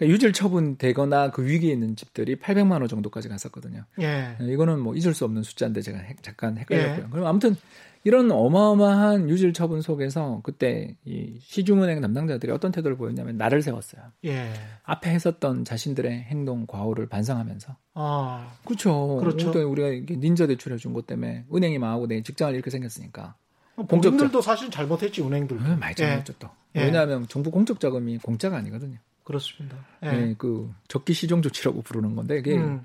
그러니까 0.00 0.14
유질 0.14 0.32
처분되거나 0.32 1.30
그 1.30 1.44
위기에 1.44 1.72
있는 1.72 1.94
집들이 1.94 2.36
800만 2.36 2.72
호 2.72 2.88
정도까지 2.88 3.28
갔었거든요. 3.28 3.84
예. 4.00 4.34
이거는 4.40 4.80
뭐 4.80 4.94
잊을 4.94 5.12
수 5.12 5.26
없는 5.26 5.42
숫자인데 5.42 5.82
제가 5.82 6.00
잠깐 6.22 6.56
헷갈렸고요. 6.56 7.04
예. 7.06 7.10
그럼 7.10 7.26
아무튼 7.26 7.54
이런 8.02 8.30
어마어마한 8.32 9.28
유질 9.28 9.52
처분 9.52 9.82
속에서 9.82 10.40
그때 10.42 10.96
이 11.04 11.36
시중은행 11.42 12.00
담당자들이 12.00 12.50
어떤 12.50 12.72
태도를 12.72 12.96
보였냐면 12.96 13.36
나를 13.36 13.60
세웠어요. 13.60 14.02
예. 14.24 14.50
앞에 14.84 15.10
했었던 15.10 15.66
자신들의 15.66 16.10
행동 16.10 16.64
과오를 16.66 17.06
반성하면서. 17.10 17.76
아, 17.92 18.52
그렇죠. 18.64 19.18
그렇죠. 19.18 19.50
우리가 19.70 20.14
닌자 20.18 20.46
대출해 20.46 20.78
준 20.78 20.94
것 20.94 21.06
때문에 21.06 21.44
은행이 21.54 21.78
망하고 21.78 22.06
내 22.06 22.22
직장을 22.22 22.54
이렇게 22.54 22.70
생겼으니까. 22.70 23.34
공적들도 23.76 24.40
사실 24.40 24.70
잘못했지 24.70 25.20
은행들. 25.22 25.58
음, 25.58 25.78
많이 25.78 25.94
잘못했죠 25.94 26.32
또. 26.38 26.48
예. 26.76 26.84
왜냐하면 26.84 27.26
정부 27.28 27.50
공적 27.50 27.80
자금이 27.80 28.16
공짜가 28.18 28.56
아니거든요. 28.56 28.96
그렇습니다. 29.30 29.76
예. 30.04 30.08
예, 30.08 30.34
그 30.36 30.72
적기 30.88 31.12
시정 31.12 31.40
조치라고 31.40 31.82
부르는 31.82 32.16
건데 32.16 32.38
이게 32.38 32.56
음. 32.56 32.82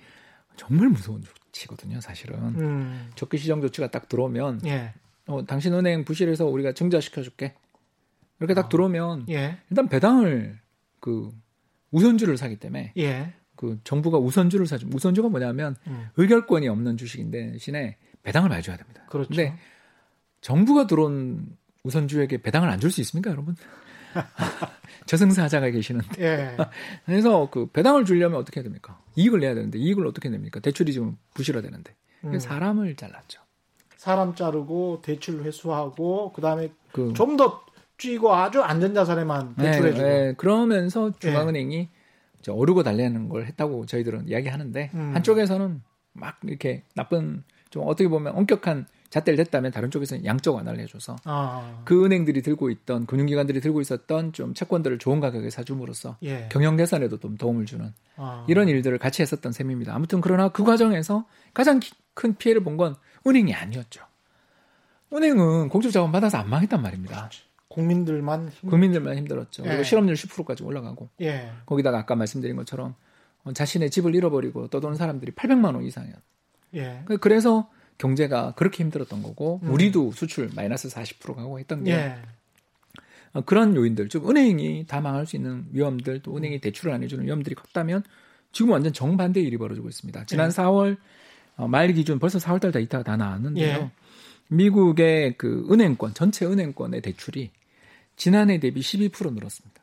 정말 0.55 0.89
무서운 0.89 1.23
조치거든요, 1.23 1.99
사실은. 2.01 2.37
음. 2.59 3.09
적기 3.15 3.37
시정 3.39 3.61
조치가 3.61 3.89
딱 3.89 4.07
들어오면 4.07 4.61
예. 4.67 4.93
어, 5.25 5.43
당신 5.45 5.73
은행 5.73 6.05
부실해서 6.05 6.45
우리가 6.45 6.73
증자시켜 6.73 7.23
줄게. 7.23 7.55
이렇게 8.39 8.53
딱 8.53 8.65
어. 8.65 8.69
들어오면 8.69 9.25
예. 9.29 9.57
일단 9.71 9.89
배당을 9.89 10.59
그 10.99 11.31
우선주를 11.91 12.37
사기 12.37 12.57
때문에 12.57 12.93
예. 12.97 13.33
그 13.55 13.79
정부가 13.83 14.19
우선주를 14.19 14.67
사죠. 14.67 14.87
우선주가 14.93 15.29
뭐냐면 15.29 15.75
음. 15.87 16.07
의결권이 16.17 16.67
없는 16.67 16.97
주식인데 16.97 17.53
대신에 17.53 17.97
배당을 18.21 18.49
많이 18.49 18.61
줘야 18.61 18.77
됩니다. 18.77 19.03
그렇죠. 19.09 19.29
근데 19.29 19.57
정부가 20.41 20.85
들어온 20.87 21.57
우선주에게 21.83 22.41
배당을 22.41 22.69
안 22.69 22.79
줄 22.79 22.91
수 22.91 23.01
있습니까, 23.01 23.31
여러분? 23.31 23.55
저승사자가 25.05 25.69
계시는데. 25.69 26.23
예. 26.23 26.57
그래서 27.05 27.49
그 27.51 27.67
배당을 27.67 28.05
주려면 28.05 28.39
어떻게 28.39 28.59
해야 28.59 28.63
됩니까? 28.63 28.99
이익을 29.15 29.39
내야 29.39 29.53
되는데 29.53 29.77
이익을 29.79 30.05
어떻게 30.07 30.29
냅니까? 30.29 30.59
대출이 30.59 30.93
지금 30.93 31.17
부실화되는데. 31.33 31.93
음. 32.25 32.39
사람을 32.39 32.95
잘랐죠. 32.95 33.41
사람 33.97 34.35
자르고 34.35 35.01
대출 35.03 35.43
회수하고 35.43 36.31
그다음에 36.33 36.71
그, 36.91 37.13
좀더 37.15 37.65
쥐고 37.97 38.33
아주 38.33 38.61
안전자산에만 38.61 39.55
네, 39.57 39.71
대출해주고. 39.71 40.03
네, 40.03 40.09
네. 40.09 40.33
그러면서 40.33 41.11
중앙은행이 41.19 41.75
예. 41.77 42.51
어르고 42.51 42.83
달래는 42.83 43.29
걸 43.29 43.45
했다고 43.45 43.85
저희들은 43.87 44.27
이야기하는데 44.27 44.91
음. 44.93 45.11
한쪽에서는 45.15 45.81
막 46.13 46.39
이렇게 46.43 46.83
나쁜 46.93 47.43
좀 47.69 47.83
어떻게 47.87 48.07
보면 48.07 48.35
엄격한 48.35 48.85
잣대를 49.15 49.37
댔다면 49.45 49.71
다른 49.71 49.89
쪽에서는 49.89 50.25
양적 50.25 50.55
완화를 50.55 50.81
해줘서 50.81 51.15
아. 51.23 51.81
그 51.85 52.03
은행들이 52.03 52.41
들고 52.41 52.69
있던 52.69 53.05
금융기관들이 53.05 53.61
들고 53.61 53.79
있었던 53.79 54.33
좀 54.33 54.53
채권들을 54.53 54.99
좋은 54.99 55.21
가격에 55.21 55.49
사줌으로써 55.49 56.17
예. 56.23 56.49
경영 56.51 56.75
개선에도 56.75 57.17
좀 57.17 57.37
도움을 57.37 57.65
주는 57.65 57.93
아. 58.17 58.45
이런 58.49 58.67
일들을 58.67 58.97
같이 58.97 59.21
했었던 59.21 59.53
셈입니다. 59.53 59.95
아무튼 59.95 60.19
그러나 60.19 60.49
그 60.49 60.65
과정에서 60.65 61.25
가장 61.53 61.79
큰 62.13 62.35
피해를 62.35 62.61
본 62.61 62.75
건 62.75 62.97
은행이 63.25 63.53
아니었죠. 63.53 64.03
은행은 65.13 65.69
공적 65.69 65.93
자금 65.93 66.11
받아서 66.11 66.37
안 66.37 66.49
망했단 66.49 66.81
말입니다. 66.81 67.15
그렇지. 67.15 67.43
국민들만 67.69 68.49
힘... 68.49 68.69
국민들만 68.69 69.15
힘들었죠. 69.15 69.63
예. 69.63 69.69
그리고 69.69 69.83
실업률 69.83 70.15
10%까지 70.15 70.63
올라가고 70.63 71.07
예. 71.21 71.51
거기다가 71.65 71.99
아까 71.99 72.15
말씀드린 72.15 72.57
것처럼 72.57 72.95
자신의 73.53 73.91
집을 73.91 74.13
잃어버리고 74.13 74.67
떠도는 74.67 74.97
사람들이 74.97 75.31
800만 75.31 75.73
원 75.75 75.83
이상이에요. 75.83 76.15
예. 76.73 77.05
그래서 77.21 77.69
경제가 77.97 78.53
그렇게 78.55 78.83
힘들었던 78.83 79.23
거고 79.23 79.59
음. 79.63 79.71
우리도 79.71 80.11
수출 80.11 80.49
마이너스 80.53 80.89
40% 80.89 81.35
가고 81.35 81.59
했던 81.59 81.83
게 81.83 81.91
예. 81.91 82.15
어, 83.33 83.41
그런 83.41 83.75
요인들, 83.75 84.09
즉 84.09 84.29
은행이 84.29 84.85
다 84.87 85.01
망할 85.01 85.25
수 85.25 85.35
있는 85.35 85.65
위험들, 85.71 86.21
또 86.21 86.35
은행이 86.37 86.59
대출을 86.61 86.93
안 86.93 87.03
해주는 87.03 87.23
위험들이 87.25 87.55
컸다면 87.55 88.03
지금 88.51 88.71
완전 88.71 88.93
정반대의 88.93 89.45
일이 89.45 89.57
벌어지고 89.57 89.89
있습니다. 89.89 90.25
지난 90.25 90.47
예. 90.47 90.49
4월 90.49 90.97
어, 91.57 91.67
말 91.67 91.91
기준 91.93 92.19
벌써 92.19 92.39
4월달 92.39 92.73
다 92.73 92.79
이따가 92.79 93.03
다 93.03 93.17
나왔는데요. 93.17 93.67
예. 93.67 93.91
미국의 94.47 95.37
그 95.37 95.67
은행권 95.71 96.13
전체 96.13 96.45
은행권의 96.45 97.01
대출이 97.01 97.51
지난해 98.15 98.59
대비 98.59 98.79
12% 98.79 99.33
늘었습니다. 99.33 99.81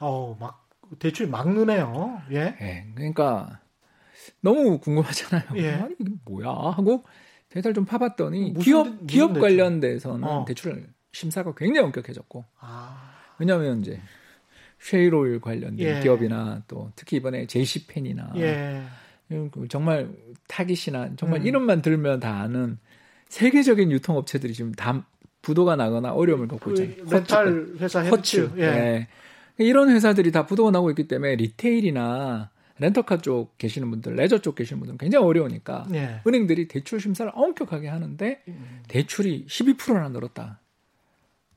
어, 0.00 0.36
막 0.38 0.68
대출 0.98 1.28
막 1.28 1.50
느네요. 1.52 2.20
예. 2.32 2.56
예. 2.60 2.86
그러니까 2.94 3.60
너무 4.40 4.78
궁금하잖아요. 4.78 5.44
예. 5.56 5.74
아니 5.82 5.94
이게 5.98 6.12
뭐야 6.24 6.48
하고 6.48 7.04
데이터를 7.50 7.74
좀 7.74 7.84
파봤더니 7.84 8.50
무슨, 8.50 8.64
기업 8.64 8.88
무슨 8.88 9.06
기업 9.06 9.28
대출? 9.28 9.40
관련돼서는 9.40 10.24
어. 10.24 10.44
대출 10.46 10.86
심사가 11.12 11.54
굉장히 11.54 11.86
엄격해졌고 11.86 12.44
아. 12.60 13.14
왜냐하면 13.38 13.80
이제 13.80 14.00
셰일오일 14.80 15.40
관련된 15.40 15.78
예. 15.78 16.00
기업이나 16.00 16.62
또 16.68 16.90
특히 16.94 17.16
이번에 17.16 17.46
JCPenney나 17.46 18.32
예. 18.36 18.82
그 19.28 19.66
정말 19.68 20.08
타깃이나 20.46 21.10
정말 21.16 21.40
음. 21.40 21.46
이름만 21.46 21.82
들면 21.82 22.20
다 22.20 22.40
아는 22.40 22.78
세계적인 23.28 23.90
유통업체들이 23.92 24.54
지금 24.54 24.72
다 24.72 25.04
부도가 25.42 25.76
나거나 25.76 26.12
어려움을 26.12 26.48
겪고 26.48 26.72
그 26.72 26.82
있잖아요. 26.82 27.10
렌탈 27.10 27.66
회사 27.78 28.02
허츠. 28.02 28.52
예. 28.56 28.70
네. 28.70 29.08
이런 29.58 29.90
회사들이 29.90 30.32
다 30.32 30.46
부도가 30.46 30.70
나고 30.70 30.90
있기 30.90 31.08
때문에 31.08 31.36
retail이나 31.36 32.50
렌터카 32.78 33.18
쪽 33.18 33.58
계시는 33.58 33.90
분들, 33.90 34.14
레저 34.14 34.40
쪽 34.40 34.54
계시는 34.54 34.80
분들은 34.80 34.98
굉장히 34.98 35.24
어려우니까 35.24 35.86
예. 35.94 36.20
은행들이 36.26 36.68
대출 36.68 37.00
심사를 37.00 37.30
엄격하게 37.34 37.88
하는데 37.88 38.42
음. 38.48 38.80
대출이 38.88 39.46
12%나 39.48 40.08
늘었다. 40.08 40.60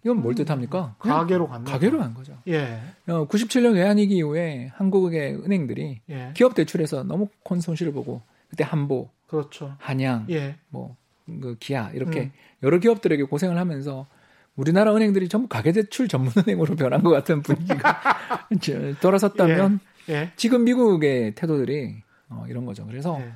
이건 0.04 0.22
뭘 0.22 0.34
음. 0.34 0.36
뜻합니까? 0.36 0.96
가계로 1.00 1.48
간 1.48 1.64
가계로 1.64 2.00
간 2.00 2.14
거죠. 2.14 2.38
예. 2.48 2.80
어, 3.08 3.28
97년 3.28 3.76
외환위기 3.76 4.16
이후에 4.16 4.72
한국의 4.76 5.36
은행들이 5.36 6.02
예. 6.10 6.32
기업 6.34 6.56
대출에서 6.56 7.04
너무 7.04 7.28
큰 7.44 7.60
손실을 7.60 7.94
보고 7.94 8.22
그때 8.50 8.64
한보, 8.64 9.10
그렇죠. 9.28 9.76
한양, 9.80 10.26
예. 10.30 10.56
뭐그 10.70 11.58
기아 11.60 11.92
이렇게 11.92 12.22
음. 12.22 12.32
여러 12.64 12.80
기업들에게 12.80 13.24
고생을 13.24 13.58
하면서 13.58 14.08
우리나라 14.56 14.94
은행들이 14.96 15.30
전부 15.30 15.48
가계대출 15.48 16.08
전문은행으로 16.08 16.76
변한 16.76 17.04
것 17.04 17.10
같은 17.12 17.42
분위기가 17.42 18.02
돌아섰다면 19.02 19.80
예. 19.82 19.91
예. 20.12 20.32
지금 20.36 20.64
미국의 20.64 21.36
태도들이 21.36 22.04
어, 22.30 22.46
이런 22.48 22.66
거죠. 22.66 22.86
그래서 22.86 23.20
예. 23.20 23.32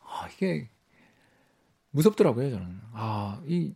아, 0.00 0.28
이게 0.34 0.68
무섭더라고요 1.90 2.50
저는. 2.50 2.80
아, 2.92 3.40
이 3.46 3.74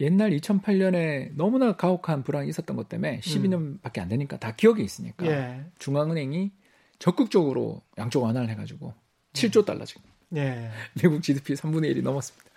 옛날 0.00 0.30
2008년에 0.30 1.32
너무나 1.34 1.76
가혹한 1.76 2.22
불황이 2.22 2.48
있었던 2.48 2.76
것 2.76 2.88
때문에 2.88 3.20
12년밖에 3.20 4.00
안 4.00 4.08
되니까 4.08 4.38
다 4.38 4.54
기억에 4.56 4.82
있으니까 4.82 5.26
예. 5.26 5.64
중앙은행이 5.78 6.52
적극적으로 6.98 7.82
양쪽 7.98 8.22
완화를 8.22 8.48
해가지고 8.50 8.94
7조 9.34 9.64
달러 9.64 9.84
지금. 9.84 10.02
예. 10.36 10.70
미국 11.00 11.22
GDP 11.22 11.54
3분의 11.54 11.94
1이 11.94 12.02
넘었습니다. 12.02 12.50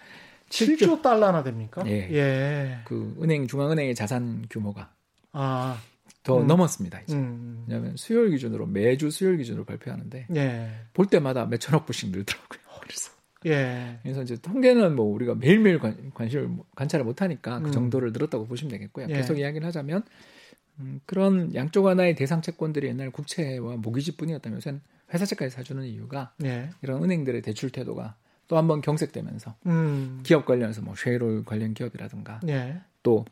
7조 0.49 1.01
달러나 1.01 1.43
됩니까? 1.43 1.83
예. 1.87 2.09
예. 2.11 2.79
그 2.85 3.17
은행 3.21 3.47
중앙은행의 3.47 3.95
자산 3.95 4.45
규모가 4.49 4.91
아. 5.31 5.81
더 6.23 6.39
음. 6.39 6.47
넘었습니다. 6.47 7.01
이제. 7.01 7.15
음. 7.15 7.65
왜냐하면 7.67 7.95
수요일 7.97 8.31
기준으로 8.31 8.65
매주 8.65 9.11
수요일 9.11 9.37
기준으로 9.37 9.65
발표하는데 9.65 10.27
예. 10.35 10.69
볼 10.93 11.05
때마다 11.05 11.45
몇천억 11.45 11.85
불씩 11.85 12.11
늘더라고요. 12.11 12.59
그래서 12.81 13.11
예. 13.45 13.99
그래서 14.01 14.23
이제 14.23 14.37
통계는 14.37 14.95
뭐 14.95 15.05
우리가 15.05 15.35
매일매일 15.35 15.79
관, 15.79 16.11
관심을 16.13 16.49
관찰을 16.75 17.05
못하니까 17.05 17.59
그 17.59 17.67
음. 17.67 17.71
정도를 17.71 18.13
늘었다고 18.13 18.47
보시면 18.47 18.71
되겠고요. 18.71 19.07
예. 19.09 19.13
계속 19.13 19.37
이야기를 19.37 19.67
하자면 19.67 20.03
음, 20.79 21.01
그런 21.05 21.53
양적완화의 21.53 22.15
대상 22.15 22.41
채권들이 22.41 22.87
옛날 22.87 23.11
국채와 23.11 23.75
모기지뿐이었다면 23.77 24.57
요새는 24.57 24.81
회사채까지 25.13 25.51
사주는 25.51 25.83
이유가 25.83 26.33
예. 26.43 26.69
이런 26.81 27.03
은행들의 27.03 27.41
대출 27.41 27.69
태도가 27.69 28.15
또 28.47 28.57
한번 28.57 28.81
경색되면서 28.81 29.55
음. 29.67 30.21
기업 30.23 30.45
관련해서 30.45 30.81
뭐 30.81 30.95
셰일오일 30.95 31.43
관련 31.45 31.73
기업이라든가 31.73 32.39
예. 32.47 32.81
또 33.03 33.25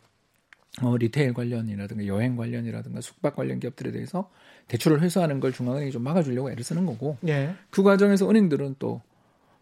어, 0.82 0.96
retail 0.98 1.34
관련이라든가 1.34 2.08
여행 2.08 2.36
관련이라든가 2.38 3.02
숙박 3.02 3.36
관련 3.36 3.60
기업들에 3.60 3.92
대해서 3.92 4.30
대출을 4.68 5.02
회수하는 5.02 5.40
걸 5.42 5.52
중앙은행이 5.52 5.92
좀 5.92 6.02
막아주려고 6.04 6.50
애를 6.52 6.64
쓰는 6.64 6.86
거고 6.86 7.18
예. 7.28 7.54
그 7.70 7.84
과정에서 7.84 8.30
은행들은 8.30 8.76
또 8.80 9.02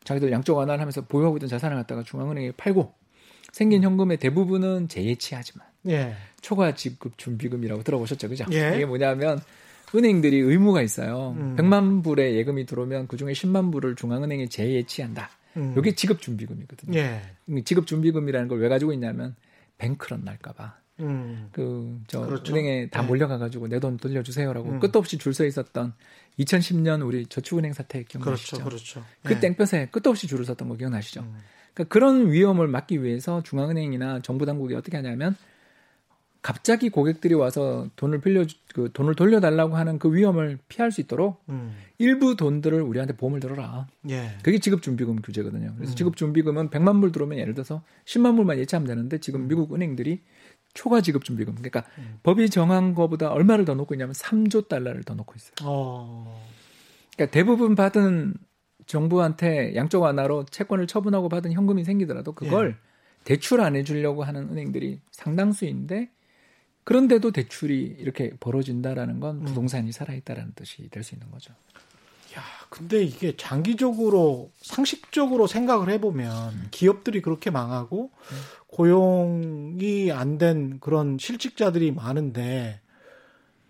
자기들 0.03 0.31
양쪽 0.31 0.57
완화를 0.57 0.79
하면서 0.79 1.01
보유하고 1.01 1.37
있던 1.37 1.49
자산을 1.49 1.75
갖다가 1.77 2.03
중앙은행에 2.03 2.51
팔고 2.51 2.93
생긴 3.51 3.81
현금의 3.83 4.17
대부분은 4.17 4.87
재예치하지만 4.87 5.67
예. 5.87 6.13
초과 6.41 6.75
지급 6.75 7.17
준비금이라고 7.17 7.81
들어보셨죠, 7.83 8.29
그죠? 8.29 8.45
예. 8.51 8.73
이게 8.75 8.85
뭐냐면 8.85 9.41
은행들이 9.95 10.37
의무가 10.37 10.83
있어요. 10.83 11.35
음. 11.39 11.55
100만 11.57 12.03
불의 12.03 12.35
예금이 12.35 12.67
들어오면 12.67 13.07
그 13.07 13.17
중에 13.17 13.31
10만 13.33 13.71
불을 13.71 13.95
중앙은행에 13.95 14.47
재예치한다. 14.47 15.29
음. 15.57 15.73
이게 15.75 15.95
지급 15.95 16.21
준비금이거든요. 16.21 16.97
예. 16.99 17.21
지급 17.65 17.87
준비금이라는 17.87 18.47
걸 18.47 18.59
왜 18.59 18.69
가지고 18.69 18.93
있냐면 18.93 19.35
뱅크런 19.79 20.23
날까봐. 20.23 20.77
음. 20.99 21.49
그저 21.51 22.21
그렇죠. 22.21 22.53
은행에 22.53 22.89
다 22.89 23.01
네. 23.01 23.07
몰려가가지고 23.07 23.67
내 23.67 23.79
돈 23.79 23.97
돌려주세요라고 23.97 24.69
음. 24.69 24.79
끝도 24.79 24.99
없이 24.99 25.17
줄 25.17 25.33
서 25.33 25.45
있었던 25.45 25.93
2010년 26.39 27.05
우리 27.05 27.25
저축은행 27.25 27.73
사태 27.73 28.03
기억나시죠? 28.03 28.57
그렇죠, 28.57 28.69
그렇죠. 28.69 29.05
그 29.23 29.33
네. 29.33 29.39
땡볕에 29.39 29.87
끝도 29.91 30.09
없이 30.09 30.27
줄을 30.27 30.45
섰던 30.45 30.67
거 30.69 30.75
기억나시죠? 30.75 31.21
음. 31.21 31.35
그러니까 31.73 31.93
그런 31.93 32.31
위험을 32.31 32.67
막기 32.67 33.03
위해서 33.03 33.41
중앙은행이나 33.43 34.21
정부 34.21 34.45
당국이 34.45 34.73
어떻게 34.75 34.97
하냐면 34.97 35.35
갑자기 36.41 36.89
고객들이 36.89 37.33
와서 37.33 37.87
돈을 37.97 38.21
빌려 38.21 38.45
그 38.73 38.89
돈을 38.93 39.15
돌려달라고 39.15 39.75
하는 39.75 39.99
그 39.99 40.13
위험을 40.13 40.57
피할 40.69 40.89
수 40.89 41.01
있도록 41.01 41.43
음. 41.49 41.75
일부 41.97 42.37
돈들을 42.37 42.81
우리한테 42.81 43.13
보험을 43.17 43.41
들어라. 43.41 43.87
예. 44.09 44.37
그게 44.41 44.57
지급 44.59 44.81
준비금 44.81 45.21
규제거든요. 45.21 45.73
그래서 45.75 45.93
음. 45.93 45.95
지급 45.97 46.15
준비금은 46.15 46.69
100만 46.69 47.01
불 47.01 47.11
들어오면 47.11 47.37
예를 47.39 47.53
들어서 47.55 47.83
10만 48.05 48.37
불만 48.37 48.57
예치하면 48.57 48.87
되는데 48.87 49.17
지금 49.19 49.41
음. 49.41 49.47
미국 49.49 49.73
은행들이 49.73 50.21
초과 50.79 51.01
지급 51.01 51.25
준비금 51.25 51.55
그러니까 51.55 51.83
음. 51.97 52.19
법이 52.23 52.49
정한 52.49 52.93
거보다 52.93 53.29
얼마를 53.33 53.65
더 53.65 53.73
놓고 53.73 53.95
있냐면 53.95 54.13
3조 54.13 54.69
달러를 54.69 55.03
더 55.03 55.13
놓고 55.13 55.33
있어요. 55.35 55.53
어. 55.63 56.41
그러니까 57.17 57.33
대부분 57.33 57.75
받은 57.75 58.33
정부한테 58.85 59.75
양쪽 59.75 60.05
하나로 60.05 60.45
채권을 60.45 60.87
처분하고 60.87 61.27
받은 61.27 61.51
현금이 61.51 61.83
생기더라도 61.83 62.31
그걸 62.31 62.77
예. 62.79 62.89
대출 63.25 63.59
안 63.59 63.75
해주려고 63.75 64.23
하는 64.23 64.49
은행들이 64.49 65.01
상당수인데 65.11 66.11
그런데도 66.85 67.31
대출이 67.31 67.97
이렇게 67.99 68.31
벌어진다라는 68.39 69.19
건 69.19 69.39
음. 69.39 69.43
부동산이 69.43 69.91
살아있다라는 69.91 70.53
뜻이 70.55 70.87
될 70.89 71.03
수 71.03 71.13
있는 71.13 71.29
거죠. 71.29 71.53
야, 72.37 72.41
근데 72.69 73.03
이게 73.03 73.35
장기적으로 73.35 74.51
상식적으로 74.61 75.47
생각을 75.47 75.89
해보면 75.89 76.67
기업들이 76.71 77.21
그렇게 77.21 77.49
망하고 77.49 78.11
음. 78.31 78.37
고용이 78.67 80.11
안 80.11 80.37
된 80.37 80.79
그런 80.79 81.17
실직자들이 81.19 81.91
많은데 81.91 82.79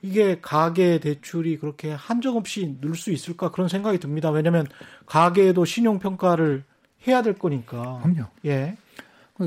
이게 0.01 0.39
가계 0.41 0.99
대출이 0.99 1.57
그렇게 1.59 1.91
한정 1.91 2.37
없이 2.37 2.77
늘 2.81 2.95
수 2.95 3.11
있을까 3.11 3.51
그런 3.51 3.67
생각이 3.69 3.97
듭니다. 3.99 4.29
왜냐하면 4.29 4.67
가계에도 5.05 5.65
신용 5.65 5.99
평가를 5.99 6.63
해야 7.07 7.21
될 7.21 7.33
거니까. 7.35 8.01
그럼요. 8.03 8.25
예. 8.45 8.77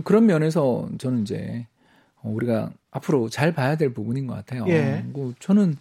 그런 0.04 0.24
면에서 0.26 0.88
저는 0.98 1.22
이제 1.22 1.66
우리가 2.22 2.70
앞으로 2.90 3.28
잘 3.28 3.52
봐야 3.52 3.76
될 3.76 3.92
부분인 3.92 4.26
것 4.26 4.34
같아요. 4.34 4.64
예. 4.68 5.04
저는 5.38 5.76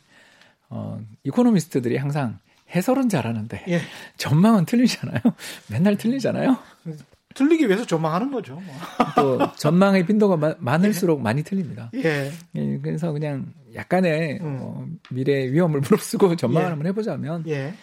어, 0.69 1.01
이코노미스트들이 1.23 1.97
항상 1.97 2.39
해설은 2.73 3.09
잘하는데 3.09 3.63
예. 3.67 3.81
전망은 4.17 4.65
틀리잖아요. 4.65 5.19
맨날 5.69 5.97
틀리잖아요. 5.97 6.57
틀리기 7.33 7.67
위해서 7.67 7.85
전망하는 7.85 8.31
거죠. 8.31 8.55
뭐. 8.55 8.75
또 9.15 9.55
전망의 9.55 10.05
빈도가 10.05 10.55
많을수록 10.59 11.19
예. 11.19 11.23
많이 11.23 11.43
틀립니다. 11.43 11.91
예. 11.95 12.31
예. 12.55 12.79
그래서 12.79 13.11
그냥 13.11 13.53
약간의 13.73 14.39
음. 14.41 14.59
어, 14.61 14.85
미래 15.09 15.49
위험을 15.51 15.81
무릅쓰고 15.81 16.35
전망을 16.37 16.67
예. 16.67 16.69
한번 16.69 16.87
해보자면 16.87 17.43
예. 17.47 17.73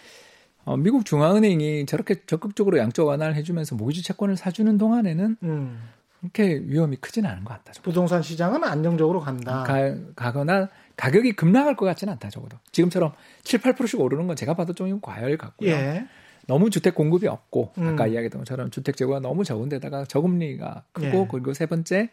어, 0.65 0.77
미국 0.77 1.07
중앙은행이 1.07 1.87
저렇게 1.87 2.17
적극적으로 2.27 2.79
양적 2.79 3.07
완화를 3.07 3.35
해주면서 3.37 3.75
모기지 3.77 4.03
채권을 4.03 4.37
사주는 4.37 4.77
동안에는 4.77 5.37
음. 5.43 5.79
그렇게 6.21 6.61
위험이 6.65 6.97
크지는 6.97 7.31
않은 7.31 7.45
것 7.45 7.55
같다. 7.55 7.73
적어도. 7.73 7.91
부동산 7.91 8.23
시장은 8.23 8.65
안정적으로 8.65 9.21
간다. 9.21 9.63
가, 9.63 9.95
가거나 10.17 10.69
가격이 10.99 11.33
급락할 11.33 11.77
것 11.77 11.87
같지는 11.87 12.13
않다. 12.15 12.29
적어도 12.29 12.59
지금처럼 12.73 13.13
7, 13.45 13.61
8%씩 13.61 14.01
오르는 14.01 14.27
건 14.27 14.37
제가 14.37 14.55
봐도 14.55 14.75
좀 14.75 15.01
과열 15.01 15.39
같고요. 15.39 15.71
예. 15.71 16.07
너무 16.49 16.71
주택 16.71 16.95
공급이 16.95 17.29
없고 17.29 17.73
음. 17.79 17.89
아까 17.89 18.09
이야기했던 18.09 18.41
것처럼 18.41 18.71
주택 18.71 18.97
재고가 18.97 19.21
너무 19.21 19.45
적은 19.45 19.69
데다가 19.69 20.05
저금리가 20.05 20.85
크고 20.93 21.07
예. 21.07 21.29
그리고 21.31 21.55
세 21.55 21.67
번째 21.67 22.11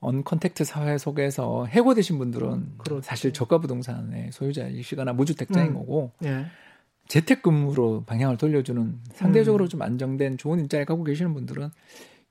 언컨택트 0.00 0.64
사회 0.64 0.96
속에서 0.96 1.66
해고되신 1.66 2.18
분들은 2.18 2.78
그렇죠. 2.78 3.02
사실 3.02 3.32
저가 3.32 3.58
부동산의 3.58 4.30
소유자이시거나 4.32 5.12
무주택자인 5.12 5.68
음. 5.68 5.74
거고 5.74 6.12
예. 6.24 6.46
재택근무로 7.08 8.04
방향을 8.06 8.38
돌려주는 8.38 9.00
상대적으로 9.12 9.64
음. 9.64 9.68
좀 9.68 9.82
안정된 9.82 10.38
좋은 10.38 10.60
일자리 10.60 10.86
갖고 10.86 11.04
계시는 11.04 11.34
분들은 11.34 11.68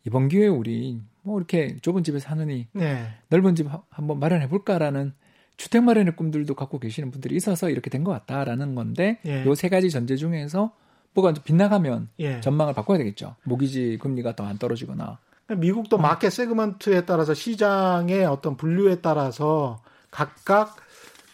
이번 0.07 0.27
기회에 0.27 0.47
우리 0.47 0.99
뭐 1.21 1.37
이렇게 1.37 1.77
좁은 1.83 2.03
집에 2.03 2.17
사느니 2.17 2.67
네. 2.73 3.05
넓은 3.29 3.53
집 3.53 3.67
한번 3.89 4.17
마련해 4.17 4.49
볼까라는 4.49 5.13
주택 5.61 5.83
마련의 5.83 6.15
꿈들도 6.15 6.55
갖고 6.55 6.79
계시는 6.79 7.11
분들이 7.11 7.35
있어서 7.35 7.69
이렇게 7.69 7.91
된 7.91 8.03
것 8.03 8.09
같다라는 8.11 8.73
건데 8.73 9.19
예. 9.27 9.45
요세 9.45 9.69
가지 9.69 9.91
전제 9.91 10.15
중에서 10.15 10.71
뭐가 11.13 11.33
빗나가면 11.33 12.09
예. 12.19 12.39
전망을 12.41 12.73
바꿔야 12.73 12.97
되겠죠. 12.97 13.35
모기지 13.43 13.99
금리가 14.01 14.35
더 14.35 14.45
안 14.47 14.57
떨어지거나. 14.57 15.19
미국도 15.55 15.97
어. 15.97 15.99
마켓 15.99 16.31
세그먼트에 16.31 17.05
따라서 17.05 17.35
시장의 17.35 18.25
어떤 18.25 18.57
분류에 18.57 19.01
따라서 19.01 19.83
각각 20.09 20.77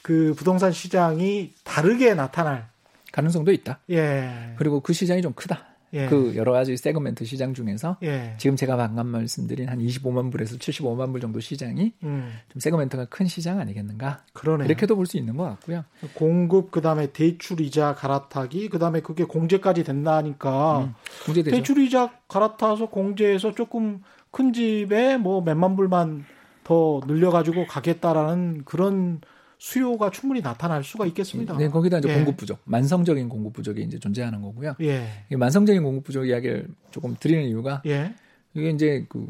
그 0.01 0.33
부동산 0.35 0.73
시장이 0.73 1.53
다르게 1.63 2.13
나타날 2.13 2.67
가능성도 3.13 3.53
있다. 3.53 3.79
예. 3.91 4.55
그리고 4.57 4.81
그 4.81 4.91
시장이 4.91 5.21
좀 5.21 5.31
크다. 5.31 5.67
예. 5.97 6.05
그 6.07 6.33
여러 6.35 6.51
가지 6.51 6.77
세그멘트 6.77 7.25
시장 7.25 7.53
중에서 7.53 7.97
예. 8.03 8.35
지금 8.37 8.55
제가 8.55 8.77
방금 8.77 9.07
말씀드린 9.07 9.67
한 9.67 9.79
25만 9.79 10.31
불에서 10.31 10.55
75만 10.57 11.11
불 11.11 11.19
정도 11.21 11.39
시장이 11.39 11.93
음. 12.03 12.31
좀 12.51 12.59
세그멘트가 12.59 13.05
큰 13.05 13.25
시장 13.27 13.59
아니겠는가? 13.59 14.23
그러네 14.33 14.65
이렇게도 14.65 14.95
볼 14.95 15.07
수 15.07 15.17
있는 15.17 15.37
것 15.37 15.43
같고요. 15.45 15.85
공급 16.13 16.69
그다음에 16.71 17.07
대출 17.13 17.61
이자 17.61 17.95
갈아타기 17.95 18.69
그다음에 18.69 18.99
그게 19.01 19.23
공제까지 19.23 19.83
된다니까 19.83 20.79
음, 20.79 20.93
공제되죠. 21.25 21.55
대출 21.55 21.79
이자 21.79 22.11
갈아타서 22.27 22.89
공제해서 22.89 23.53
조금 23.55 24.01
큰 24.31 24.53
집에 24.53 25.17
뭐 25.17 25.41
몇만 25.41 25.75
불만 25.75 26.25
더 26.63 26.99
늘려가지고 27.07 27.65
가겠다라는 27.67 28.63
그런 28.65 29.21
수요가 29.57 30.11
충분히 30.11 30.41
나타날 30.41 30.83
수가 30.83 31.05
있겠습니다. 31.07 31.57
네, 31.57 31.67
거기다 31.67 31.97
이제 31.99 32.09
예. 32.09 32.13
공급 32.15 32.37
부족, 32.37 32.59
만성적인 32.65 33.27
공급 33.29 33.53
부족이 33.53 33.81
이제 33.81 33.97
존재하는 33.99 34.41
거고요. 34.41 34.75
예. 34.81 35.07
만성적인 35.29 35.81
공급 35.83 36.03
부족 36.03 36.25
이야기를 36.25 36.67
조금 36.91 37.15
드리는 37.19 37.43
이유가 37.43 37.81
예. 37.85 38.13
이게 38.53 38.69
이제 38.69 39.05
그 39.09 39.27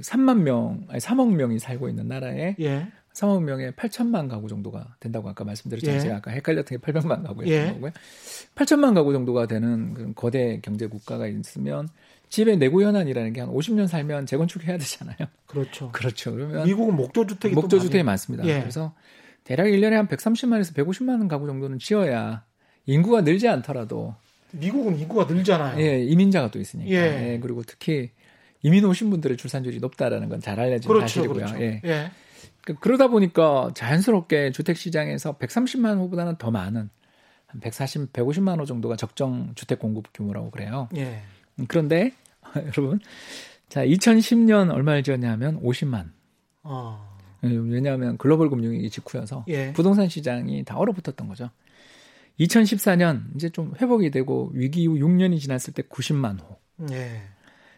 3만 0.00 0.38
명, 0.42 0.84
아니 0.88 1.00
3억 1.00 1.34
명이 1.34 1.58
살고 1.58 1.88
있는 1.88 2.08
나라에 2.08 2.56
예. 2.60 2.88
3억 3.14 3.42
명에 3.42 3.72
8천만 3.72 4.28
가구 4.28 4.48
정도가 4.48 4.94
된다고 5.00 5.28
아까 5.28 5.44
말씀드렸잖아요. 5.44 5.98
예. 5.98 6.00
제가 6.02 6.16
아까 6.16 6.30
헷갈렸던 6.30 6.78
게 6.78 6.92
800만 6.92 7.22
가구였던 7.26 7.46
예. 7.48 7.72
거고요. 7.72 7.90
8천만 8.54 8.94
가구 8.94 9.12
정도가 9.12 9.46
되는 9.46 9.92
그 9.92 10.12
거대 10.14 10.60
경제 10.62 10.86
국가가 10.86 11.26
있으면 11.26 11.88
집에 12.30 12.56
내구 12.56 12.82
현안이라는 12.82 13.34
게 13.34 13.40
한 13.42 13.50
50년 13.50 13.86
살면 13.88 14.24
재건축해야 14.24 14.78
되잖아요. 14.78 15.18
그렇죠. 15.46 15.90
그렇죠. 15.92 16.32
그러면 16.32 16.64
미국은 16.64 16.96
목조 16.96 17.26
주택이 17.26 17.54
목조 17.54 17.80
주택이 17.80 18.02
많습니다. 18.04 18.46
예. 18.46 18.60
그래서 18.60 18.94
대략 19.44 19.64
1년에 19.64 19.92
한 19.92 20.08
130만에서 20.08 20.74
150만 20.74 21.28
가구 21.28 21.46
정도는 21.46 21.78
지어야 21.78 22.44
인구가 22.86 23.20
늘지 23.22 23.48
않더라도 23.48 24.14
미국은 24.52 24.98
인구가 24.98 25.24
늘잖아요. 25.32 25.80
예, 25.80 26.02
이민자가 26.04 26.50
또 26.50 26.60
있으니까. 26.60 26.90
예. 26.90 27.32
예 27.32 27.38
그리고 27.40 27.62
특히 27.62 28.10
이민 28.62 28.84
오신 28.84 29.10
분들의 29.10 29.36
출산율이 29.36 29.78
높다라는 29.80 30.28
건 30.28 30.40
잘 30.40 30.60
알려진 30.60 30.88
그렇죠, 30.88 31.06
사실이고요. 31.06 31.46
그렇죠. 31.46 31.60
예. 31.62 31.80
예. 31.84 32.10
그, 32.64 32.74
그러다 32.74 33.08
보니까 33.08 33.70
자연스럽게 33.74 34.52
주택 34.52 34.76
시장에서 34.76 35.36
130만 35.38 35.98
호보다는 35.98 36.36
더 36.36 36.50
많은 36.50 36.90
한 37.46 37.60
140, 37.60 38.12
150만 38.12 38.60
호 38.60 38.64
정도가 38.64 38.96
적정 38.96 39.52
주택 39.54 39.78
공급 39.78 40.12
규모라고 40.14 40.50
그래요. 40.50 40.88
예. 40.96 41.22
그런데 41.68 42.12
여러분, 42.56 43.00
자 43.68 43.84
2010년 43.84 44.72
얼마를 44.72 45.02
지었냐면 45.02 45.60
50만. 45.62 46.10
어. 46.62 47.11
예, 47.44 47.48
왜냐하면 47.48 48.16
글로벌 48.18 48.50
금융위기 48.50 48.90
직후여서 48.90 49.44
예. 49.48 49.72
부동산 49.72 50.08
시장이 50.08 50.64
다 50.64 50.76
얼어붙었던 50.76 51.28
거죠. 51.28 51.50
2014년 52.40 53.34
이제 53.34 53.50
좀 53.50 53.74
회복이 53.80 54.10
되고 54.10 54.50
위기 54.54 54.82
이후 54.82 54.94
6년이 54.94 55.40
지났을 55.40 55.74
때 55.74 55.82
90만 55.82 56.40
호. 56.40 56.58
예. 56.90 57.22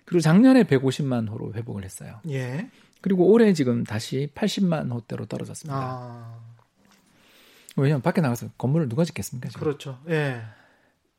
그리고 0.04 0.20
작년에 0.20 0.64
150만 0.64 1.30
호로 1.30 1.54
회복을 1.54 1.84
했어요. 1.84 2.20
예. 2.28 2.68
그리고 3.00 3.26
올해 3.26 3.52
지금 3.52 3.84
다시 3.84 4.28
80만 4.34 4.90
호대로 4.92 5.26
떨어졌습니다. 5.26 5.78
아. 5.78 6.40
왜냐하면 7.76 8.02
밖에 8.02 8.20
나가서 8.20 8.48
건물을 8.56 8.88
누가 8.88 9.04
짓겠습니까? 9.04 9.48
지금? 9.48 9.60
그렇죠. 9.60 9.98
예. 10.08 10.42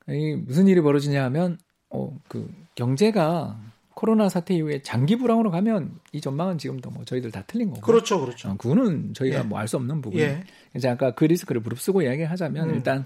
이 0.08 0.36
무슨 0.36 0.68
일이 0.68 0.82
벌어지냐 0.82 1.24
하면 1.26 1.58
어, 1.90 2.18
그 2.28 2.52
경제가 2.76 3.60
코로나 3.96 4.28
사태 4.28 4.54
이후에 4.54 4.82
장기 4.82 5.16
불황으로 5.16 5.50
가면 5.52 6.00
이 6.12 6.20
전망은 6.20 6.58
지금도 6.58 6.92
뭐 6.92 7.06
저희들 7.06 7.32
다 7.32 7.44
틀린 7.48 7.70
거고. 7.70 7.82
그렇죠, 7.82 8.20
그렇죠. 8.20 8.50
어, 8.50 8.58
그거는 8.58 9.14
저희가 9.14 9.40
예. 9.40 9.44
뭐알 9.44 9.68
수 9.68 9.78
없는 9.78 10.02
부분. 10.02 10.20
예. 10.20 10.44
이제 10.76 10.90
아까 10.90 11.12
그 11.12 11.24
리스크를 11.24 11.62
무릅쓰고 11.62 12.02
이야기하자면 12.02 12.70
음. 12.70 12.76
일단 12.76 13.06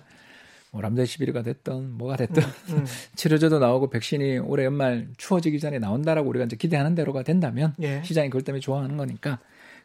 뭐 0.72 0.82
람데시비르가 0.82 1.44
됐던 1.44 1.96
뭐가 1.96 2.16
됐든 2.18 2.44
음, 2.44 2.78
음. 2.78 2.86
치료제도 3.16 3.60
나오고 3.60 3.92
백신이 3.92 4.40
올해 4.40 4.66
연말 4.66 5.08
추워지기 5.18 5.60
전에 5.60 5.78
나온다라고 5.78 6.28
우리가 6.28 6.46
이제 6.46 6.56
기대하는 6.56 6.96
대로가 6.96 7.22
된다면 7.22 7.76
예. 7.82 8.02
시장이 8.04 8.32
그것 8.32 8.44
때문에 8.44 8.60
좋아하는 8.60 8.98
거니까 8.98 9.40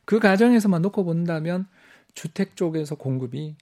그 0.07 0.19
과정에서만 0.19 0.81
놓고 0.83 1.05
본다면 1.05 1.67
주택 2.15 2.57
쪽에서 2.57 2.95
공급이 2.95 3.57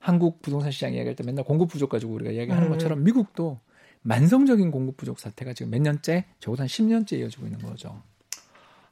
한국 0.00 0.42
부동산 0.42 0.72
시장 0.72 0.92
이야기할 0.92 1.14
때 1.14 1.22
맨날 1.22 1.44
공급 1.44 1.68
부족 1.68 1.88
가지고 1.88 2.14
우리가 2.14 2.32
이야기하는 2.32 2.66
음. 2.66 2.72
것처럼 2.72 3.04
미국도 3.04 3.60
만성적인 4.02 4.70
공급 4.70 4.96
부족 4.96 5.18
사태가 5.18 5.54
지금 5.54 5.70
몇 5.70 5.80
년째, 5.80 6.26
적어도 6.40 6.62
한 6.62 6.68
10년째 6.68 7.18
이어지고 7.18 7.46
있는 7.46 7.60
거죠. 7.60 8.02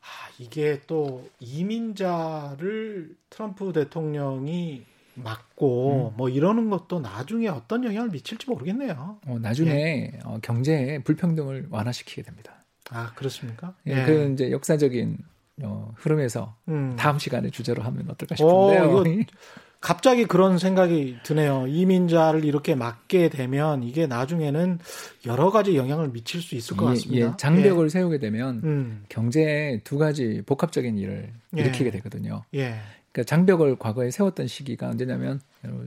아, 0.00 0.30
이게 0.38 0.80
또 0.86 1.28
이민자를 1.40 3.16
트럼프 3.28 3.72
대통령이 3.72 4.84
막고 5.14 6.12
음. 6.12 6.16
뭐 6.16 6.28
이러는 6.28 6.70
것도 6.70 7.00
나중에 7.00 7.48
어떤 7.48 7.84
영향을 7.84 8.11
미칠지 8.11 8.48
모르겠네요. 8.48 9.18
어, 9.26 9.38
나중에 9.38 9.70
예. 10.14 10.18
어, 10.24 10.38
경제 10.42 11.00
불평등을 11.04 11.66
완화시키게 11.70 12.22
됩니다. 12.22 12.64
아 12.90 13.12
그렇습니까? 13.14 13.74
예, 13.86 14.00
예. 14.00 14.04
그 14.04 14.32
이제 14.32 14.50
역사적인 14.50 15.18
어, 15.62 15.92
흐름에서 15.96 16.56
음. 16.68 16.96
다음 16.96 17.18
시간에 17.18 17.50
주제로 17.50 17.82
하면 17.82 18.08
어떨까 18.11 18.34
싶은데요. 18.36 18.96
오, 18.96 19.04
갑자기 19.81 20.26
그런 20.26 20.59
생각이 20.59 21.16
드네요. 21.22 21.66
이민자를 21.66 22.45
이렇게 22.45 22.74
막게 22.74 23.31
되면 23.31 23.83
이게 23.83 24.07
나중에는 24.07 24.78
여러 25.26 25.51
가지 25.51 25.74
영향을 25.74 26.12
미칠 26.12 26.43
수 26.43 26.55
있을 26.55 26.76
것 26.76 26.85
같습니다. 26.87 27.28
예, 27.28 27.33
장벽을 27.39 27.87
예. 27.87 27.89
세우게 27.89 28.18
되면 28.18 28.61
음. 28.62 29.05
경제에 29.09 29.81
두 29.83 29.97
가지 29.97 30.43
복합적인 30.45 30.99
일을 30.99 31.33
예. 31.57 31.61
일으키게 31.61 31.91
되거든요. 31.93 32.45
예. 32.55 32.74
그러니까 33.11 33.28
장벽을 33.28 33.76
과거에 33.76 34.11
세웠던 34.11 34.49
시기가 34.49 34.89
언제냐면 34.89 35.41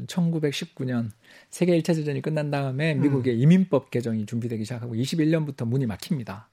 1919년 0.07 1.11
세계 1.51 1.79
1차 1.79 1.95
대전이 1.95 2.23
끝난 2.23 2.49
다음에 2.49 2.93
음. 2.93 3.01
미국의 3.01 3.35
음. 3.35 3.41
이민법 3.41 3.91
개정이 3.91 4.25
준비되기 4.25 4.63
시작하고 4.65 4.95
21년부터 4.95 5.67
문이 5.67 5.85
막힙니다. 5.85 6.49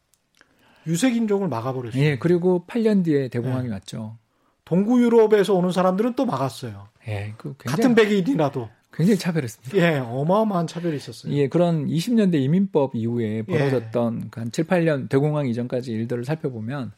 유색인종을 0.87 1.49
막아버렸어요. 1.49 2.03
예, 2.03 2.19
그리고 2.19 2.65
8년 2.67 3.03
뒤에 3.03 3.29
대공황이 3.29 3.69
예. 3.69 3.73
왔죠. 3.73 4.19
동구 4.67 5.03
유럽에서 5.03 5.55
오는 5.55 5.73
사람들은 5.73 6.15
또 6.15 6.27
막았어요. 6.27 6.90
예, 7.09 7.35
그 7.37 7.55
같은 7.57 7.95
백인이라도 7.95 8.69
굉장히 8.93 9.19
차별했습니다. 9.19 9.77
예, 9.77 9.99
어마어마한 9.99 10.67
차별이 10.67 10.97
있었어요. 10.97 11.33
예, 11.35 11.49
그런 11.49 11.87
20년대 11.87 12.35
이민법 12.35 12.97
이후에 12.97 13.39
예. 13.39 13.43
벌어졌던 13.43 14.23
예. 14.25 14.41
한 14.41 14.53
7, 14.53 14.67
8년 14.67 15.09
대공황 15.09 15.47
이전까지 15.47 15.93
일들을 15.93 16.25
살펴보면 16.25 16.93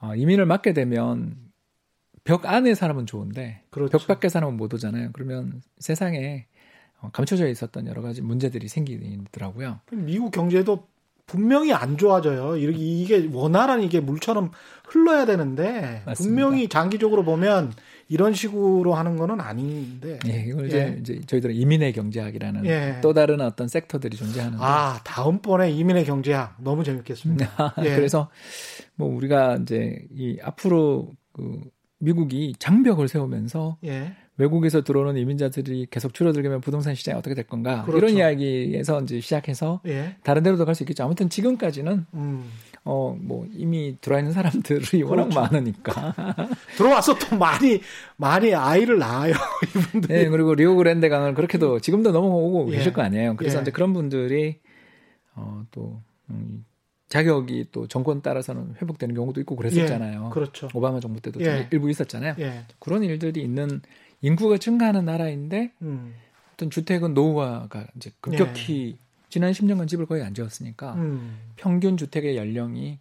어, 0.00 0.14
이민을 0.14 0.46
막게 0.46 0.72
되면 0.72 1.36
벽 2.24 2.46
안에 2.46 2.74
사람은 2.74 3.06
좋은데 3.06 3.62
그렇죠. 3.70 3.98
벽 3.98 4.06
밖에 4.06 4.28
사람은 4.28 4.56
못 4.56 4.72
오잖아요. 4.72 5.10
그러면 5.12 5.60
세상에 5.78 6.46
어, 7.00 7.10
감춰져 7.12 7.48
있었던 7.48 7.86
여러 7.86 8.02
가지 8.02 8.22
문제들이 8.22 8.68
생기더라고요. 8.68 9.80
미국 9.92 10.30
경제도 10.30 10.86
분명히 11.28 11.72
안 11.72 11.96
좋아져요. 11.96 12.56
이게 12.56 13.28
원활한 13.32 13.82
이게 13.82 14.00
물처럼 14.00 14.50
흘러야 14.86 15.26
되는데 15.26 16.02
맞습니다. 16.06 16.14
분명히 16.14 16.68
장기적으로 16.68 17.22
보면 17.22 17.74
이런 18.08 18.32
식으로 18.32 18.94
하는 18.94 19.16
거는 19.16 19.38
아닌데. 19.38 20.18
예, 20.26 20.44
이걸 20.48 20.66
이제, 20.66 20.78
예. 20.78 20.98
이제 20.98 21.20
저희들은 21.26 21.54
이민의 21.54 21.92
경제학이라는 21.92 22.64
예. 22.64 22.98
또 23.02 23.12
다른 23.12 23.42
어떤 23.42 23.68
섹터들이 23.68 24.16
존재하는데. 24.16 24.64
아, 24.64 24.98
다음번에 25.04 25.70
이민의 25.70 26.06
경제학 26.06 26.56
너무 26.58 26.82
재밌겠습니다. 26.82 27.74
예. 27.84 27.94
그래서 27.94 28.30
뭐 28.94 29.14
우리가 29.14 29.58
이제 29.62 30.06
이 30.10 30.38
앞으로 30.42 31.12
그 31.34 31.60
미국이 31.98 32.54
장벽을 32.58 33.06
세우면서 33.08 33.76
예. 33.84 34.16
외국에서 34.38 34.82
들어오는 34.82 35.16
이민자들이 35.16 35.88
계속 35.90 36.14
줄어들면 36.14 36.60
부동산 36.60 36.94
시장이 36.94 37.18
어떻게 37.18 37.34
될 37.34 37.46
건가 37.46 37.82
그렇죠. 37.84 37.98
이런 37.98 38.16
이야기에서 38.16 39.02
이제 39.02 39.20
시작해서 39.20 39.80
예. 39.86 40.16
다른 40.22 40.42
데로도 40.42 40.64
갈 40.64 40.74
수 40.74 40.84
있겠죠. 40.84 41.04
아무튼 41.04 41.28
지금까지는 41.28 42.06
음. 42.14 42.50
어뭐 42.84 43.48
이미 43.52 43.96
들어와 44.00 44.20
있는 44.20 44.32
사람들이 44.32 45.02
워낙 45.04 45.24
그렇죠. 45.24 45.40
많으니까 45.40 46.14
들어와서 46.78 47.18
또 47.18 47.36
많이 47.36 47.80
많이 48.16 48.54
아이를 48.54 48.98
낳아요 48.98 49.34
이분들. 49.76 50.08
네 50.08 50.28
그리고 50.28 50.54
리오그랜데 50.54 51.08
강을 51.08 51.34
그렇게도 51.34 51.80
지금도 51.80 52.12
넘어오고 52.12 52.72
예. 52.72 52.76
계실 52.76 52.92
거 52.92 53.02
아니에요. 53.02 53.34
그래서 53.36 53.58
예. 53.58 53.62
이제 53.62 53.70
그런 53.72 53.92
분들이 53.92 54.60
어또 55.34 56.00
음, 56.30 56.64
자격이 57.08 57.66
또 57.72 57.88
정권 57.88 58.22
따라서는 58.22 58.74
회복되는 58.80 59.14
경우도 59.14 59.40
있고 59.40 59.56
그랬었잖아요. 59.56 60.26
예, 60.26 60.30
그렇죠. 60.32 60.68
오바마 60.74 61.00
정부 61.00 61.20
때도 61.20 61.40
예. 61.44 61.66
일부 61.70 61.90
있었잖아요. 61.90 62.34
예. 62.38 62.64
그런 62.78 63.02
일들이 63.02 63.42
있는 63.42 63.80
인구가 64.20 64.58
증가하는 64.58 65.04
나라인데 65.04 65.72
음. 65.82 66.14
어떤 66.54 66.70
주택은 66.70 67.14
노후화가 67.14 67.86
이제 67.96 68.10
급격히 68.20 68.96
예. 68.98 69.04
지난 69.28 69.52
10년간 69.52 69.86
집을 69.88 70.06
거의 70.06 70.22
안 70.22 70.34
지었으니까 70.34 70.94
음. 70.94 71.38
평균 71.56 71.96
주택의 71.96 72.36
연령이 72.36 72.98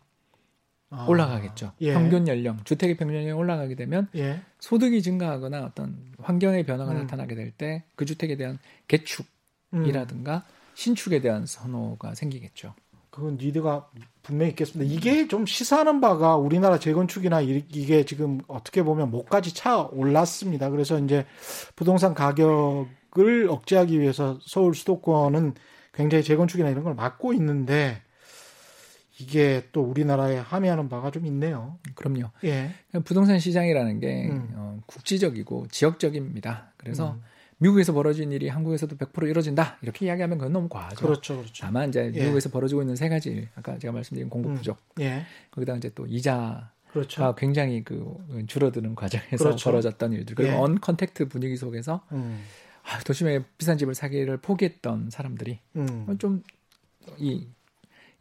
아, 0.89 1.05
올라가겠죠. 1.05 1.73
예. 1.81 1.93
평균 1.93 2.27
연령, 2.27 2.59
주택의 2.63 2.95
평균 2.97 3.15
연령이 3.17 3.33
올라가게 3.37 3.75
되면 3.75 4.07
예. 4.15 4.41
소득이 4.59 5.01
증가하거나 5.01 5.65
어떤 5.65 5.97
환경의 6.19 6.65
변화가 6.65 6.91
음. 6.91 6.97
나타나게 6.99 7.35
될 7.35 7.51
때 7.57 7.83
그 7.95 8.05
주택에 8.05 8.35
대한 8.37 8.59
개축이라든가 8.87 10.35
음. 10.37 10.51
신축에 10.75 11.21
대한 11.21 11.45
선호가 11.45 12.13
생기겠죠. 12.15 12.75
그건 13.17 13.37
니드가 13.41 13.89
분명히 14.21 14.51
있겠습니다. 14.51 14.93
이게 14.93 15.27
좀 15.27 15.47
시사하는 15.47 16.01
바가 16.01 16.35
우리나라 16.35 16.77
재건축이나 16.77 17.41
이게 17.41 18.05
지금 18.05 18.41
어떻게 18.47 18.83
보면 18.83 19.09
목까지 19.09 19.55
차 19.55 19.81
올랐습니다. 19.91 20.69
그래서 20.69 20.99
이제 20.99 21.25
부동산 21.75 22.13
가격을 22.13 23.47
억제하기 23.49 23.99
위해서 23.99 24.37
서울 24.43 24.75
수도권은 24.75 25.55
굉장히 25.95 26.23
재건축이나 26.23 26.69
이런 26.69 26.83
걸 26.83 26.93
막고 26.93 27.33
있는데 27.33 28.03
이게 29.19 29.63
또 29.71 29.81
우리나라에 29.81 30.37
함의하는 30.37 30.87
바가 30.87 31.09
좀 31.09 31.25
있네요. 31.25 31.79
그럼요. 31.95 32.29
예. 32.43 32.69
부동산 33.03 33.39
시장이라는 33.39 33.99
게 33.99 34.29
음. 34.29 34.49
어, 34.53 34.79
국지적이고 34.85 35.69
지역적입니다. 35.71 36.73
그래서 36.77 37.13
음. 37.13 37.23
미국에서 37.59 37.93
벌어진 37.93 38.31
일이 38.31 38.47
한국에서도 38.49 38.97
100% 38.97 39.29
이루어진다 39.29 39.77
이렇게 39.81 40.05
이야기하면 40.05 40.37
그건 40.37 40.53
너무 40.53 40.69
과하죠. 40.69 41.05
그렇죠, 41.05 41.37
그렇죠. 41.37 41.65
다만 41.65 41.89
이제 41.89 42.11
예. 42.13 42.23
미국에서 42.23 42.49
벌어지고 42.49 42.81
있는 42.81 42.95
세 42.95 43.09
가지 43.09 43.47
아까 43.55 43.77
제가 43.79 43.91
말씀드린 43.91 44.29
공급 44.29 44.51
음. 44.51 44.55
부족, 44.55 44.77
음. 44.97 45.01
예. 45.01 45.25
거기다 45.51 45.75
이제 45.75 45.91
또 45.95 46.05
이자 46.05 46.71
그렇죠. 46.91 47.35
굉장히 47.35 47.83
그 47.83 48.17
줄어드는 48.47 48.95
과정에서 48.95 49.37
그렇죠. 49.37 49.69
벌어졌던 49.69 50.13
일들 50.13 50.35
그리고 50.35 50.53
예. 50.53 50.55
uncontact 50.55 51.27
분위기 51.27 51.57
속에서 51.57 52.03
음. 52.11 52.43
아, 52.83 52.99
도심에 52.99 53.43
비싼 53.57 53.77
집을 53.77 53.95
사기를 53.95 54.37
포기했던 54.37 55.09
사람들이 55.09 55.59
음. 55.75 56.17
좀 56.17 57.15
이 57.15 57.47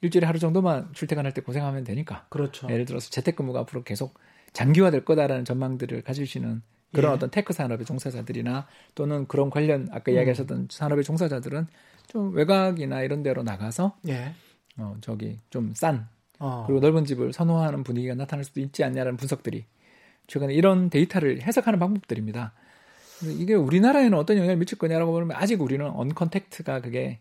일주일에 0.00 0.26
하루 0.26 0.38
정도만 0.38 0.90
출퇴근할 0.92 1.32
때 1.32 1.40
고생하면 1.40 1.84
되니까. 1.84 2.26
그렇죠. 2.28 2.68
예를 2.70 2.84
들어서 2.84 3.10
재택근무가 3.10 3.60
앞으로 3.60 3.82
계속 3.82 4.18
장기화될 4.52 5.04
거다라는 5.04 5.44
전망들을 5.44 6.02
가지시는 6.02 6.62
그런 6.92 7.12
예. 7.12 7.14
어떤 7.16 7.30
tech 7.30 7.52
산업의 7.52 7.84
종사자들이나 7.84 8.66
또는 8.94 9.26
그런 9.26 9.50
관련 9.50 9.88
아까 9.90 10.12
음. 10.12 10.16
이야기하셨던 10.16 10.68
산업의 10.70 11.04
종사자들은 11.04 11.66
좀 12.08 12.34
외곽이나 12.34 13.02
이런 13.02 13.22
데로 13.22 13.42
나가서 13.42 13.96
예. 14.08 14.34
어 14.78 14.96
저기 15.00 15.40
좀 15.50 15.75
싼 15.75 16.08
어. 16.38 16.64
그리고 16.66 16.80
넓은 16.80 17.04
집을 17.04 17.32
선호하는 17.32 17.82
분위기가 17.82 18.14
나타날 18.14 18.44
수도 18.44 18.60
있지 18.60 18.84
않냐라는 18.84 19.16
분석들이 19.16 19.64
최근에 20.26 20.54
이런 20.54 20.90
데이터를 20.90 21.42
해석하는 21.42 21.78
방법들입니다. 21.78 22.52
이게 23.22 23.54
우리나라에는 23.54 24.14
어떤 24.18 24.36
영향을 24.36 24.56
미칠 24.56 24.78
거냐라고 24.78 25.12
보면 25.12 25.32
아직 25.32 25.60
우리는 25.60 25.86
언컨택트가 25.86 26.80
그게 26.80 27.20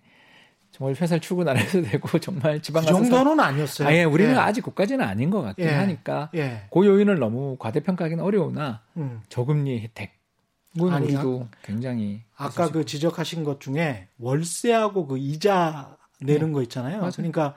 정말 0.75 0.93
회사를 0.93 1.21
출근 1.21 1.47
안 1.47 1.55
해도 1.57 1.81
되고 1.81 2.05
정말 2.19 2.61
지방 2.61 2.83
그 2.83 2.89
정도는 2.89 3.39
아니었어요. 3.39 3.87
아예 3.87 4.03
우리는 4.03 4.33
예. 4.33 4.37
아직 4.37 4.61
그까지는 4.61 5.05
아닌 5.05 5.29
것 5.29 5.41
같긴 5.41 5.65
예. 5.65 5.71
하니까 5.71 6.29
예. 6.35 6.67
그 6.69 6.85
요인을 6.85 7.17
너무 7.17 7.55
과대평가하기는 7.57 8.21
어려우나 8.21 8.81
음. 8.97 9.21
저금리 9.29 9.79
혜택 9.79 10.11
아니, 10.91 11.05
우리도 11.05 11.47
굉장히 11.63 12.23
아까 12.35 12.69
그 12.69 12.83
지적하신 12.83 13.45
것 13.45 13.61
중에 13.61 14.09
월세하고 14.19 15.07
그 15.07 15.17
이자 15.17 15.95
내는 16.19 16.47
네. 16.47 16.53
거 16.53 16.61
있잖아요. 16.63 16.97
맞아요. 16.97 17.11
그러니까 17.15 17.55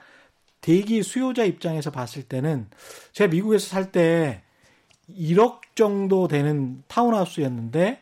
대기 0.61 1.03
수요자 1.03 1.43
입장에서 1.43 1.91
봤을 1.91 2.23
때는 2.23 2.69
제가 3.13 3.31
미국에서 3.33 3.67
살 3.67 3.91
때 3.91 4.43
1억 5.11 5.61
정도 5.75 6.29
되는 6.29 6.85
타운하우스였는데 6.87 8.01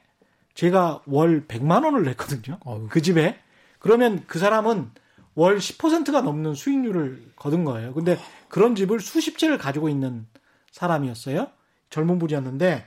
제가 0.52 1.00
월 1.06 1.46
100만 1.46 1.84
원을 1.84 2.02
냈거든요. 2.02 2.58
어휴. 2.66 2.88
그 2.90 3.00
집에. 3.00 3.38
그러면 3.78 4.24
그 4.26 4.38
사람은 4.38 4.90
월 5.36 5.58
10%가 5.58 6.22
넘는 6.22 6.54
수익률을 6.54 7.32
거둔 7.36 7.64
거예요. 7.64 7.92
근데 7.92 8.18
그런 8.48 8.74
집을 8.74 9.00
수십 9.00 9.38
채를 9.38 9.58
가지고 9.58 9.88
있는 9.88 10.26
사람이었어요. 10.72 11.48
젊은 11.90 12.18
분이었는데 12.18 12.84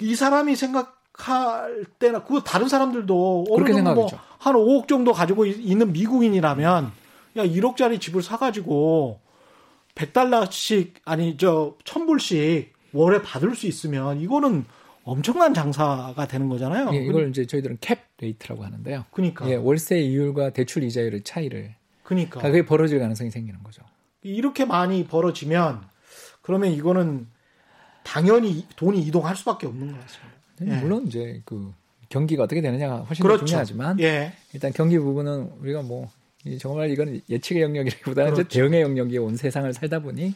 이 0.00 0.14
사람이 0.14 0.56
생각할 0.56 1.84
때나 1.98 2.24
그 2.24 2.42
다른 2.42 2.66
사람들도 2.68 3.46
어느 3.50 3.72
정도 3.72 3.94
뭐한 3.94 4.54
5억 4.54 4.88
정도 4.88 5.12
가지고 5.12 5.46
있는 5.46 5.92
미국인이라면 5.92 6.92
야 7.36 7.44
1억짜리 7.44 8.00
집을 8.00 8.22
사가지고 8.22 9.20
100달러씩 9.94 10.94
아니 11.04 11.36
저 11.36 11.76
1000불씩 11.84 12.70
월에 12.92 13.22
받을 13.22 13.54
수 13.54 13.66
있으면 13.66 14.18
이거는 14.20 14.64
엄청난 15.04 15.52
장사가 15.54 16.26
되는 16.26 16.48
거잖아요. 16.48 16.90
예, 16.94 17.04
이걸 17.04 17.28
이제 17.28 17.46
저희들은 17.46 17.78
cap 17.80 18.09
rate라고 18.20 18.64
하는데요. 18.64 19.04
그러니까 19.10 19.48
예, 19.48 19.54
월세 19.54 20.00
이율과 20.00 20.50
대출 20.50 20.82
이자율의 20.84 21.22
차이를 21.22 21.74
그러니까 22.02 22.40
그게 22.40 22.64
벌어질 22.64 22.98
가능성이 22.98 23.30
생기는 23.30 23.62
거죠. 23.62 23.82
이렇게 24.22 24.64
많이 24.64 25.04
벌어지면 25.06 25.82
그러면 26.42 26.72
이거는 26.72 27.26
당연히 28.02 28.66
돈이 28.76 29.00
이동할 29.02 29.36
수밖에 29.36 29.66
없는 29.66 29.92
것 29.92 30.00
같습니다. 30.00 30.30
예. 30.62 30.80
물론 30.82 31.06
이제 31.06 31.42
그 31.44 31.72
경기가 32.08 32.42
어떻게 32.42 32.60
되느냐가 32.60 32.98
훨씬 33.02 33.22
그렇죠. 33.22 33.40
더 33.40 33.46
중요하지만 33.46 34.00
예. 34.00 34.32
일단 34.52 34.72
경기 34.72 34.98
부분은 34.98 35.52
우리가 35.60 35.82
뭐 35.82 36.10
정말 36.58 36.90
이건 36.90 37.20
예측의 37.28 37.62
영역이라기보다는 37.62 38.32
그렇죠. 38.34 38.48
대응의 38.48 38.82
영역에 38.82 39.18
온 39.18 39.36
세상을 39.36 39.72
살다 39.72 40.00
보니 40.00 40.34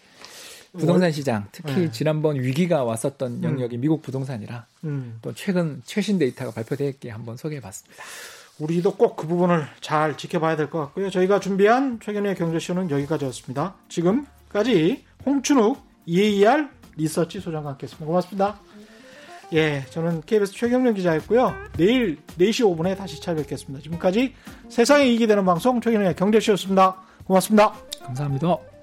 부동산 0.79 1.12
시장 1.12 1.47
특히 1.53 1.75
네. 1.75 1.91
지난번 1.91 2.37
위기가 2.37 2.85
왔었던 2.85 3.33
음. 3.33 3.45
영역이 3.45 3.77
음. 3.77 3.81
미국 3.81 4.03
부동산이라 4.03 4.66
음. 4.85 5.18
또 5.22 5.33
최근 5.35 5.83
최신 5.85 6.18
데이터가 6.18 6.51
발표되었기에 6.53 7.11
한번 7.11 7.37
소개해봤습니다. 7.37 8.03
우리도 8.59 8.95
꼭 8.95 9.16
그 9.16 9.27
부분을 9.27 9.66
잘 9.81 10.16
지켜봐야 10.16 10.57
될 10.57 10.70
것 10.70 10.79
같고요. 10.81 11.11
저희가 11.11 11.41
준비한 11.41 11.99
최근의 12.01 12.37
경제쇼는 12.37 12.91
여기까지였습니다. 12.91 13.75
지금까지 13.89 15.05
홍춘욱 15.27 15.83
EAR 16.07 16.68
리서치 16.97 17.41
소장과 17.41 17.70
함께했습니다. 17.70 18.07
고맙습니다. 18.07 18.61
예, 19.53 19.85
저는 19.91 20.22
KBS 20.27 20.53
최경련 20.53 20.95
기자였고요. 20.95 21.55
내일 21.77 22.18
4시 22.39 22.64
5분에 22.77 22.97
다시 22.97 23.20
찾아뵙겠습니다. 23.20 23.83
지금까지 23.83 24.35
세상에 24.68 25.07
이익이 25.07 25.27
되는 25.27 25.45
방송 25.45 25.81
최경련의 25.81 26.16
경제쇼였습니다. 26.16 26.97
고맙습니다. 27.25 27.75
감사합니다. 28.03 28.74